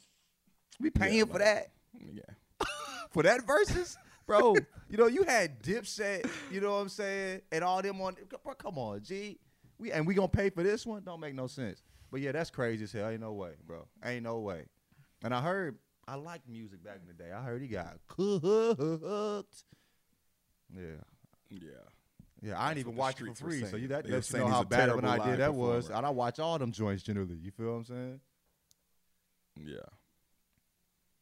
We 0.79 0.91
paying 0.91 1.25
for 1.25 1.39
that? 1.39 1.71
Yeah. 1.99 2.21
For 3.11 3.23
that 3.23 3.41
Verzuz, 3.45 3.97
bro. 4.25 4.55
you 4.89 4.97
know 4.97 5.07
you 5.07 5.23
had 5.23 5.61
Dipset. 5.61 6.29
You 6.51 6.61
know 6.61 6.71
what 6.71 6.81
I'm 6.81 6.89
saying? 6.89 7.41
And 7.51 7.63
all 7.63 7.81
them 7.81 8.01
on. 8.01 8.15
Bro, 8.43 8.53
come 8.55 8.77
on, 8.77 9.01
G. 9.03 9.39
We 9.79 9.91
and 9.91 10.07
we 10.07 10.13
gonna 10.13 10.27
pay 10.27 10.49
for 10.49 10.63
this 10.63 10.85
one? 10.85 11.03
Don't 11.03 11.19
make 11.19 11.35
no 11.35 11.47
sense. 11.47 11.81
But 12.11 12.21
yeah, 12.21 12.31
that's 12.31 12.49
crazy 12.49 12.85
as 12.85 12.91
hell. 12.91 13.09
Ain't 13.09 13.21
no 13.21 13.33
way, 13.33 13.51
bro. 13.65 13.87
Ain't 14.03 14.23
no 14.23 14.39
way. 14.39 14.65
And 15.23 15.33
I 15.33 15.41
heard 15.41 15.77
I 16.07 16.15
liked 16.15 16.47
music 16.47 16.83
back 16.83 16.99
in 17.01 17.07
the 17.07 17.13
day. 17.13 17.31
I 17.31 17.41
heard 17.41 17.61
he 17.61 17.67
got 17.67 17.97
cooked. 18.07 19.63
Yeah. 20.75 20.83
Yeah. 21.49 21.59
Yeah, 22.41 22.59
I 22.59 22.69
ain't 22.69 22.77
even 22.77 22.95
watch 22.95 23.19
it 23.19 23.27
for 23.27 23.33
free, 23.33 23.65
so 23.65 23.77
you 23.77 23.87
that 23.87 24.05
They 24.05 24.11
lets 24.11 24.31
you 24.31 24.39
know 24.39 24.47
how 24.47 24.63
bad 24.63 24.89
of 24.89 24.99
an 24.99 25.05
idea 25.05 25.37
that 25.37 25.53
was. 25.55 25.85
performer. 25.85 25.97
And 25.97 26.05
I 26.05 26.09
watch 26.11 26.39
all 26.39 26.59
them 26.59 26.71
joints 26.71 27.01
generally. 27.01 27.35
You 27.35 27.49
feel 27.51 27.67
what 27.67 27.77
I'm 27.77 27.85
saying? 27.85 28.19
Yeah. 29.59 29.77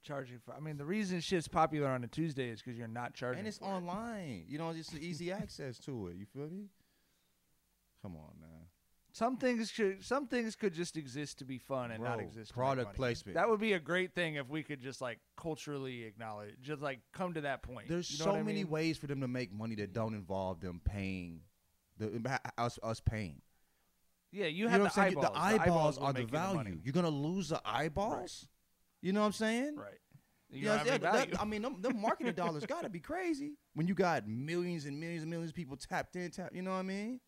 Charging 0.06 0.38
for. 0.40 0.54
I 0.54 0.60
mean, 0.60 0.78
the 0.78 0.86
reason 0.86 1.20
shit's 1.20 1.48
popular 1.48 1.88
on 1.90 2.04
a 2.04 2.08
Tuesday 2.08 2.50
is 2.50 2.62
because 2.62 2.78
you're 2.78 2.88
not 2.88 3.14
charging. 3.16 3.40
And 3.40 3.48
it's 3.48 3.58
for 3.58 3.66
it. 3.66 3.70
online. 3.78 4.46
You 4.48 4.58
know, 4.60 4.70
it's 4.70 4.94
easy 4.94 5.32
access 5.42 5.80
to 5.80 6.08
it. 6.08 6.16
You 6.18 6.26
feel 6.26 6.48
me? 6.50 6.66
Come 8.02 8.16
on, 8.16 8.40
man. 8.40 8.50
Some 9.12 9.38
things 9.38 9.72
should. 9.72 10.04
Some 10.04 10.28
things 10.28 10.56
could 10.56 10.74
just 10.74 10.98
exist 10.98 11.40
to 11.40 11.46
be 11.46 11.58
fun 11.58 11.92
and 11.92 12.04
not 12.04 12.20
exist. 12.20 12.54
product 12.54 12.96
placement. 12.96 13.36
That 13.36 13.50
would 13.50 13.62
be 13.62 13.74
a 13.74 13.80
great 13.80 14.14
thing 14.14 14.36
if 14.36 14.50
we 14.50 14.62
could 14.62 14.82
just 14.82 15.00
like 15.02 15.20
culturally 15.38 16.04
acknowledge, 16.04 16.56
just 16.62 16.82
like 16.82 17.00
come 17.14 17.34
to 17.34 17.42
that 17.42 17.64
point. 17.64 17.88
There's 17.88 18.12
You 18.12 18.20
know 18.26 18.34
so 18.34 18.44
many 18.44 18.64
mean? 18.64 18.70
ways 18.70 18.98
for 18.98 19.08
them 19.08 19.22
to 19.22 19.28
make 19.28 19.54
money 19.54 19.76
that 19.76 19.94
don't 19.94 20.14
involve 20.14 20.60
them 20.60 20.82
paying, 20.84 21.40
the 21.98 22.08
um, 22.08 22.28
us 22.58 22.78
us 22.84 23.00
paying. 23.00 23.42
Yeah, 24.34 24.48
you 24.48 24.66
You 24.66 24.68
have 24.68 24.82
know 24.82 24.88
the 24.90 24.90
what 24.90 24.98
I'm 24.98 25.04
saying? 25.14 25.18
eyeballs. 25.18 25.34
The 25.34 25.64
eyeballs 25.64 25.98
are 25.98 26.14
the 26.14 26.26
value. 26.26 26.56
money. 26.58 26.80
You're 26.84 26.92
gonna 26.94 27.10
lose 27.10 27.50
the 27.50 27.62
eyeballs. 27.64 28.48
You 29.06 29.14
know 29.14 29.20
what 29.20 29.28
I'm 29.28 29.32
saying? 29.34 29.76
Right. 29.76 30.00
You 30.50 30.62
You 30.62 30.66
know, 30.66 30.78
have 30.78 30.88
yeah, 30.88 30.94
any 30.94 31.04
that-. 31.04 31.40
I 31.40 31.46
mean, 31.46 31.62
them, 31.62 31.80
them 31.80 32.02
marketing 32.02 32.34
dollars 32.36 32.66
gotta 32.66 32.90
be 32.90 33.00
crazy 33.00 33.54
when 33.76 33.88
you 33.88 33.94
got 33.94 34.28
millions 34.28 34.86
and 34.86 35.00
millions 35.00 35.22
and 35.22 35.30
millions 35.30 35.52
of 35.52 35.56
people 35.56 35.78
tapped 35.78 36.16
in. 36.16 36.32
Tap, 36.32 36.50
you 36.56 36.64
know 36.64 36.72
what 36.72 36.78
I 36.78 36.82
mean? 36.82 37.20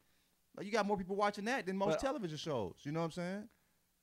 Like 0.55 0.65
you 0.65 0.71
got 0.71 0.88
more 0.88 0.97
people 0.97 1.15
watching 1.15 1.45
that 1.45 1.67
than 1.67 1.78
most 1.78 1.91
But- 1.91 1.99
television 1.99 2.36
shows. 2.38 2.78
You 2.82 2.93
know 2.93 3.01
what 3.01 3.05
I'm 3.05 3.11
saying? 3.11 3.49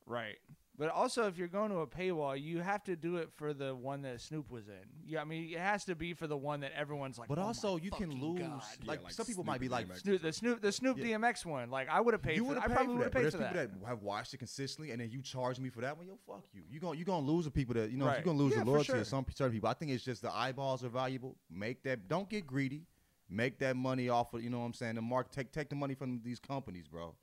Right. 0.07 0.37
But 0.77 0.89
also, 0.91 1.29
if 1.29 1.39
you're 1.39 1.47
going 1.47 1.71
to 1.71 1.79
a 1.79 1.87
paywall, 1.87 2.41
you 2.41 2.59
have 2.59 2.83
to 2.85 2.97
do 2.97 3.19
it 3.19 3.31
for 3.37 3.55
the 3.55 3.73
one 3.77 4.03
that 4.03 4.21
Snoop 4.21 4.51
was 4.51 4.67
in. 4.67 4.75
Yeah, 5.07 5.21
I 5.21 5.25
mean, 5.25 5.49
it 5.53 5.59
has 5.61 5.85
to 5.85 5.95
be 5.95 6.15
for 6.15 6.27
the 6.27 6.37
one 6.37 6.61
that 6.61 6.73
everyone's 6.77 7.17
like. 7.17 7.29
But 7.29 7.39
"Oh 7.39 7.43
my 7.43 7.47
also, 7.47 7.77
you 7.77 7.93
can 7.93 8.11
fucking 8.11 8.21
lose. 8.21 8.41
God." 8.41 8.63
Like, 8.85 9.01
some 9.13 9.25
people 9.25 9.45
might 9.45 9.61
be 9.61 9.69
like, 9.69 9.87
Snoop, 9.97 10.21
the 10.21 10.33
Snoop, 10.33 10.61
the 10.61 10.73
Snoop 10.73 10.99
Yeah. 10.99 11.17
DMX 11.17 11.47
one. 11.47 11.71
Like, 11.71 11.89
I 11.89 12.01
would 12.01 12.13
have 12.13 12.23
paid. 12.23 12.35
you 12.37 12.43
for 12.43 12.49
would 12.49 12.57
that. 12.57 12.63
have 12.63 12.73
I 12.73 12.75
paid 12.75 12.87
probably 12.87 12.95
for 12.95 12.99
would 12.99 13.01
that. 13.03 13.05
have 13.05 13.13
But 13.13 13.19
paid 13.19 13.23
there's 13.23 13.35
for 13.35 13.39
people 13.39 13.55
that. 13.55 13.81
that. 13.83 13.89
have 13.89 14.03
watched 14.03 14.35
it 14.35 14.39
consistently, 14.39 14.91
and 14.91 15.01
then 15.01 15.11
you 15.13 15.23
charge 15.23 15.61
me 15.61 15.69
for 15.71 15.81
that 15.83 15.97
one. 15.97 16.09
Yo, 16.09 16.19
fuck 16.27 16.43
you. 16.53 16.63
You 16.69 16.81
gonna 16.81 16.99
you 16.99 17.05
gonna 17.05 17.25
lose 17.25 17.45
the 17.45 17.53
people 17.53 17.75
that 17.75 17.93
you 17.93 17.97
know. 17.97 18.07
Right. 18.07 18.17
You're 18.17 18.25
gonna 18.25 18.39
lose 18.39 18.53
Yeah, 18.55 18.59
the 18.61 18.65
for 18.65 18.71
loyalty 18.73 18.87
sure. 18.87 18.97
of 18.97 19.07
some 19.07 19.25
certain 19.33 19.53
people. 19.53 19.69
I 19.69 19.75
think 19.75 19.93
it's 19.93 20.03
just 20.03 20.23
the 20.23 20.35
eyeballs 20.35 20.83
are 20.83 20.89
valuable. 20.89 21.37
Make 21.49 21.85
that. 21.85 22.09
Don't 22.09 22.29
get 22.29 22.49
greedy. 22.49 22.89
Make 23.31 23.59
that 23.61 23.77
money 23.77 24.09
off 24.09 24.35
of 24.35 24.43
you 24.43 24.51
know 24.51 24.59
what 24.59 24.67
I'm 24.67 24.75
saying. 24.75 24.97
The 24.97 25.03
mark. 25.03 25.31
Take 25.31 25.53
take 25.53 25.69
the 25.69 25.77
money 25.77 25.95
from 25.95 26.21
these 26.25 26.41
companies, 26.41 26.89
bro. 26.89 27.15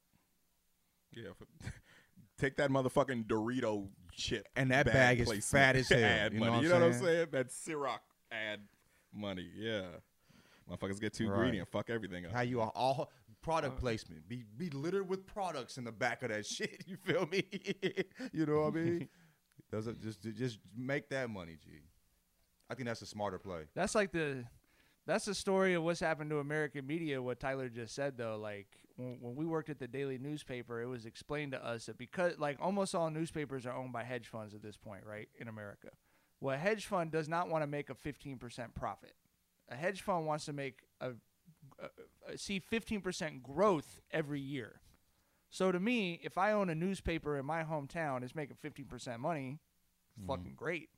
Yeah. 1.13 1.31
for- 1.37 1.47
take 2.41 2.57
that 2.57 2.69
motherfucking 2.69 3.25
Dorito 3.27 3.87
chip. 4.11 4.47
And 4.55 4.71
that 4.71 4.85
bag 4.87 5.25
bag 5.25 5.29
is 5.37 5.49
fat 5.49 5.75
as 5.75 5.89
hell, 5.89 6.03
Ad 6.03 6.33
you 6.33 6.39
know 6.39 6.45
money. 6.47 6.51
what 6.51 6.57
I'm 6.57 6.63
you 6.63 6.69
know 6.69 6.75
what 6.79 6.83
I'm 6.85 6.93
saying? 6.93 7.03
saying? 7.03 7.27
That 7.31 7.47
Ciroc 7.49 7.99
ad 8.31 8.59
money. 9.13 9.49
Yeah. 9.55 9.83
Motherfuckers 10.69 10.99
get 10.99 11.13
too 11.13 11.29
Right. 11.29 11.37
greedy 11.39 11.59
and 11.59 11.67
fuck 11.67 11.89
everything 11.89 12.25
up. 12.25 12.31
How 12.31 12.41
you 12.41 12.61
are 12.61 12.71
all 12.75 13.01
Uh, 13.01 13.33
product 13.41 13.77
placement. 13.79 14.27
Be 14.29 14.43
be 14.57 14.69
littered 14.69 15.09
with 15.09 15.25
products 15.25 15.77
in 15.77 15.83
the 15.83 15.91
back 15.91 16.21
of 16.23 16.29
that 16.29 16.45
shit. 16.55 16.83
You 16.87 16.97
feel 16.97 17.25
me? 17.27 17.43
you 18.33 18.45
know 18.45 18.61
what 18.61 18.67
I 18.73 18.77
mean? 18.77 19.09
Does 19.71 19.87
it 19.87 19.99
just 20.01 20.21
just 20.21 20.59
make 20.75 21.09
that 21.09 21.29
money, 21.29 21.57
G? 21.63 21.69
I 22.69 22.75
think 22.75 22.87
that's 22.87 23.01
a 23.01 23.05
smarter 23.05 23.37
play. 23.39 23.63
That's 23.73 23.95
like 23.95 24.11
the 24.11 24.45
that's 25.05 25.25
the 25.25 25.33
story 25.33 25.73
of 25.73 25.83
what's 25.83 25.99
happened 25.99 26.29
to 26.29 26.39
American 26.39 26.85
media. 26.85 27.21
What 27.21 27.39
Tyler 27.39 27.69
just 27.69 27.95
said 27.95 28.17
though, 28.17 28.37
like 28.37 28.67
when, 28.95 29.17
when 29.19 29.35
we 29.35 29.45
worked 29.45 29.69
at 29.69 29.79
the 29.79 29.87
daily 29.87 30.17
newspaper, 30.17 30.81
it 30.81 30.87
was 30.87 31.05
explained 31.05 31.53
to 31.53 31.65
us 31.65 31.85
that 31.85 31.97
because 31.97 32.37
like 32.37 32.57
almost 32.61 32.93
all 32.93 33.09
newspapers 33.09 33.65
are 33.65 33.75
owned 33.75 33.93
by 33.93 34.03
hedge 34.03 34.27
funds 34.27 34.53
at 34.53 34.61
this 34.61 34.77
point, 34.77 35.03
right 35.05 35.29
in 35.39 35.47
America. 35.47 35.89
Well, 36.39 36.55
a 36.55 36.59
hedge 36.59 36.85
fund 36.85 37.11
does 37.11 37.29
not 37.29 37.49
want 37.49 37.63
to 37.63 37.67
make 37.67 37.89
a 37.89 37.95
15% 37.95 38.73
profit. 38.73 39.13
A 39.69 39.75
hedge 39.75 40.01
fund 40.01 40.25
wants 40.25 40.45
to 40.45 40.53
make 40.53 40.79
a, 40.99 41.11
a, 41.79 42.33
a 42.33 42.37
see 42.37 42.59
15% 42.59 43.43
growth 43.43 43.99
every 44.11 44.41
year. 44.41 44.81
So 45.51 45.71
to 45.71 45.79
me, 45.79 46.19
if 46.23 46.37
I 46.37 46.53
own 46.53 46.69
a 46.69 46.75
newspaper 46.75 47.37
in 47.37 47.45
my 47.45 47.63
hometown, 47.63 48.23
it's 48.23 48.35
making 48.35 48.57
15% 48.63 49.19
money. 49.19 49.59
Mm-hmm. 50.19 50.27
Fucking 50.27 50.53
great. 50.55 50.89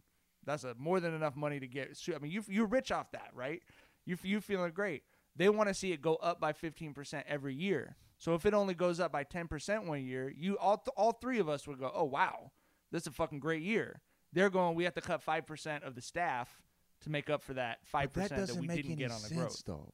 That's 0.45 0.63
a 0.63 0.75
more 0.77 0.99
than 0.99 1.13
enough 1.13 1.35
money 1.35 1.59
to 1.59 1.67
get. 1.67 1.97
I 2.13 2.19
mean, 2.19 2.31
you 2.31 2.43
you're 2.47 2.65
rich 2.65 2.91
off 2.91 3.11
that, 3.11 3.29
right? 3.33 3.61
You 4.05 4.17
you 4.23 4.41
feeling 4.41 4.71
great. 4.71 5.03
They 5.35 5.49
want 5.49 5.69
to 5.69 5.73
see 5.73 5.91
it 5.91 6.01
go 6.01 6.15
up 6.15 6.39
by 6.39 6.53
15% 6.53 7.23
every 7.27 7.55
year. 7.55 7.95
So 8.17 8.35
if 8.35 8.45
it 8.45 8.53
only 8.53 8.73
goes 8.75 8.99
up 8.99 9.11
by 9.11 9.23
10% 9.23 9.85
one 9.85 10.05
year, 10.05 10.29
you 10.29 10.57
all 10.57 10.77
th- 10.77 10.93
all 10.95 11.13
three 11.13 11.39
of 11.39 11.49
us 11.49 11.67
would 11.67 11.79
go, 11.79 11.91
"Oh 11.93 12.03
wow, 12.03 12.51
this 12.91 13.03
is 13.03 13.07
a 13.07 13.11
fucking 13.11 13.39
great 13.39 13.63
year." 13.63 14.01
They're 14.31 14.49
going, 14.49 14.75
"We 14.75 14.83
have 14.85 14.93
to 14.95 15.01
cut 15.01 15.21
5% 15.21 15.83
of 15.83 15.95
the 15.95 16.01
staff 16.01 16.61
to 17.01 17.09
make 17.09 17.29
up 17.29 17.41
for 17.43 17.53
that 17.55 17.79
5% 17.85 18.13
But 18.13 18.29
that 18.29 18.47
that, 18.47 18.55
we 18.55 18.67
make 18.67 18.77
didn't 18.77 18.91
any 18.91 19.01
get 19.01 19.11
on 19.11 19.21
the 19.21 19.27
sense, 19.29 19.61
growth." 19.61 19.63
though. 19.65 19.93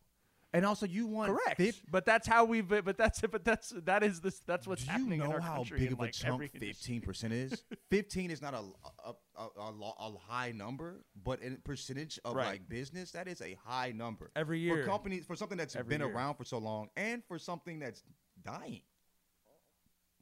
And 0.52 0.66
also, 0.66 0.88
you 0.88 1.06
want 1.06 1.32
Correct. 1.32 1.58
fif- 1.58 1.82
but 1.92 2.06
that's 2.06 2.28
how 2.28 2.44
we've 2.44 2.68
but 2.68 2.98
that's 2.98 3.24
it. 3.24 3.30
but 3.30 3.46
that's 3.46 3.70
that 3.86 4.02
is 4.02 4.20
this 4.20 4.40
that's 4.48 4.66
what's 4.66 4.84
happening. 4.84 5.10
Do 5.10 5.16
you 5.18 5.22
happening 5.22 5.26
in 5.26 5.30
know 5.30 5.36
our 5.36 5.40
how 5.52 5.56
country 5.58 5.78
big 5.80 5.88
in, 5.90 5.94
of 5.94 6.00
a 6.00 6.02
like, 6.02 6.14
chunk 6.14 6.52
fifteen 6.58 7.02
percent 7.02 7.34
is? 7.34 7.64
Fifteen 7.92 8.32
is 8.32 8.42
not 8.42 8.56
a 8.56 8.64
a, 9.06 9.14
a, 9.38 9.48
a, 9.62 9.94
a 10.00 10.18
high 10.28 10.52
number, 10.52 11.06
but 11.24 11.40
in 11.44 11.58
percentage 11.64 12.20
of 12.26 12.36
Right. 12.36 12.48
like 12.48 12.68
business, 12.70 13.12
that 13.12 13.28
is 13.28 13.42
a 13.42 13.56
high 13.64 13.92
number 13.92 14.32
Every 14.36 14.60
year. 14.60 14.78
for 14.84 14.90
companies 14.90 15.24
for 15.26 15.36
something 15.36 15.58
that's 15.58 15.76
Every 15.76 15.90
been 15.98 16.02
year. 16.08 16.16
around 16.16 16.34
for 16.36 16.46
so 16.46 16.58
long, 16.58 16.90
and 16.98 17.24
for 17.28 17.38
something 17.38 17.78
that's 17.78 18.02
dying. 18.44 18.82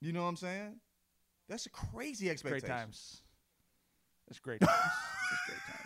You 0.01 0.11
know 0.11 0.23
what 0.23 0.29
I'm 0.29 0.35
saying? 0.35 0.75
That's 1.47 1.65
a 1.67 1.69
crazy 1.69 2.25
Great 2.25 2.31
expectation. 2.33 2.67
times. 2.67 3.21
It's 4.29 4.39
great 4.39 4.59
times. 4.59 4.71
it's 5.31 5.45
great 5.45 5.59
times. 5.67 5.76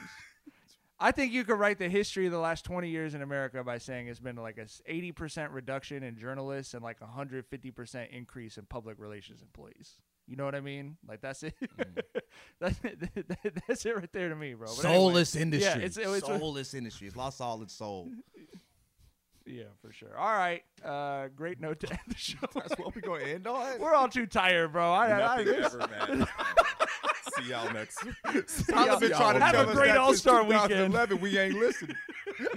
I 1.03 1.11
think 1.11 1.33
you 1.33 1.43
could 1.43 1.57
write 1.57 1.79
the 1.79 1.89
history 1.89 2.27
of 2.27 2.31
the 2.31 2.37
last 2.37 2.63
20 2.63 2.87
years 2.87 3.15
in 3.15 3.23
America 3.23 3.63
by 3.63 3.79
saying 3.79 4.07
it's 4.07 4.19
been 4.19 4.35
like 4.35 4.59
a 4.59 4.63
s- 4.63 4.81
80% 4.87 5.51
reduction 5.51 6.03
in 6.03 6.15
journalists 6.15 6.75
and 6.75 6.83
like 6.83 6.97
a 7.01 7.05
150% 7.05 8.09
increase 8.11 8.57
in 8.59 8.65
public 8.65 8.99
relations 8.99 9.41
employees. 9.41 9.95
You 10.27 10.35
know 10.35 10.45
what 10.45 10.53
I 10.53 10.61
mean? 10.61 10.97
Like 11.07 11.19
that's 11.19 11.41
it. 11.41 11.55
that's, 12.61 12.79
it 12.83 13.27
that's 13.67 13.85
it 13.85 13.95
right 13.97 14.13
there 14.13 14.29
to 14.29 14.35
me, 14.35 14.53
bro. 14.53 14.67
But 14.67 14.85
anyway, 14.85 14.99
Soulless 14.99 15.35
industry. 15.35 15.81
Yeah, 15.81 15.85
it's, 15.85 15.97
it's 15.97 16.25
soulless 16.27 16.73
industry. 16.75 17.07
It's 17.07 17.15
lost 17.15 17.41
all 17.41 17.63
its 17.63 17.73
soul. 17.73 18.11
yeah, 19.45 19.63
for 19.81 19.91
sure. 19.91 20.15
All 20.15 20.33
right, 20.33 20.63
uh, 20.85 21.29
great 21.35 21.59
note 21.59 21.79
to 21.79 21.89
end 21.89 21.99
the 22.07 22.15
show. 22.15 22.37
That's 22.53 22.77
what 22.77 22.95
we're 22.95 23.01
gonna 23.01 23.23
end 23.23 23.47
on. 23.47 23.79
We're 23.79 23.95
all 23.95 24.07
too 24.07 24.27
tired, 24.27 24.71
bro. 24.71 24.93
I, 24.93 25.11
I, 25.11 25.43
Nothing 25.43 25.63
I, 25.63 25.65
ever 25.65 25.77
matters. 25.79 26.27
See 27.41 27.49
y'all 27.49 27.73
next. 27.73 27.99
See 28.47 28.63
Tyler 28.71 28.87
y'all- 28.87 28.99
been 28.99 29.09
y'all 29.11 29.19
trying 29.19 29.33
to 29.39 29.45
Have 29.45 29.53
tell 29.55 29.65
a 29.65 29.67
us 29.69 29.75
great 29.75 29.87
that 29.87 29.97
All-Star 29.97 30.43
weekend. 30.43 30.69
2011. 30.93 31.21
We 31.21 31.37
ain't 31.37 31.55
listening. 31.59 31.95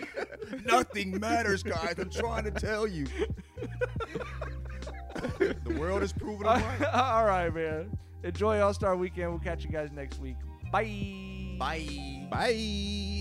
Nothing 0.66 1.18
matters, 1.20 1.62
guys. 1.62 1.94
I'm 1.98 2.10
trying 2.10 2.44
to 2.44 2.50
tell 2.50 2.86
you. 2.86 3.06
the 5.38 5.76
world 5.78 6.02
is 6.02 6.12
proving 6.12 6.46
them 6.46 6.62
right. 6.62 6.84
all 6.94 7.24
right, 7.24 7.54
man. 7.54 7.96
Enjoy 8.22 8.60
All 8.60 8.72
Star 8.74 8.96
Weekend. 8.96 9.30
We'll 9.30 9.38
catch 9.40 9.64
you 9.64 9.70
guys 9.70 9.90
next 9.92 10.20
week. 10.20 10.36
Bye. 10.72 11.56
Bye. 11.58 12.26
Bye. 12.30 13.20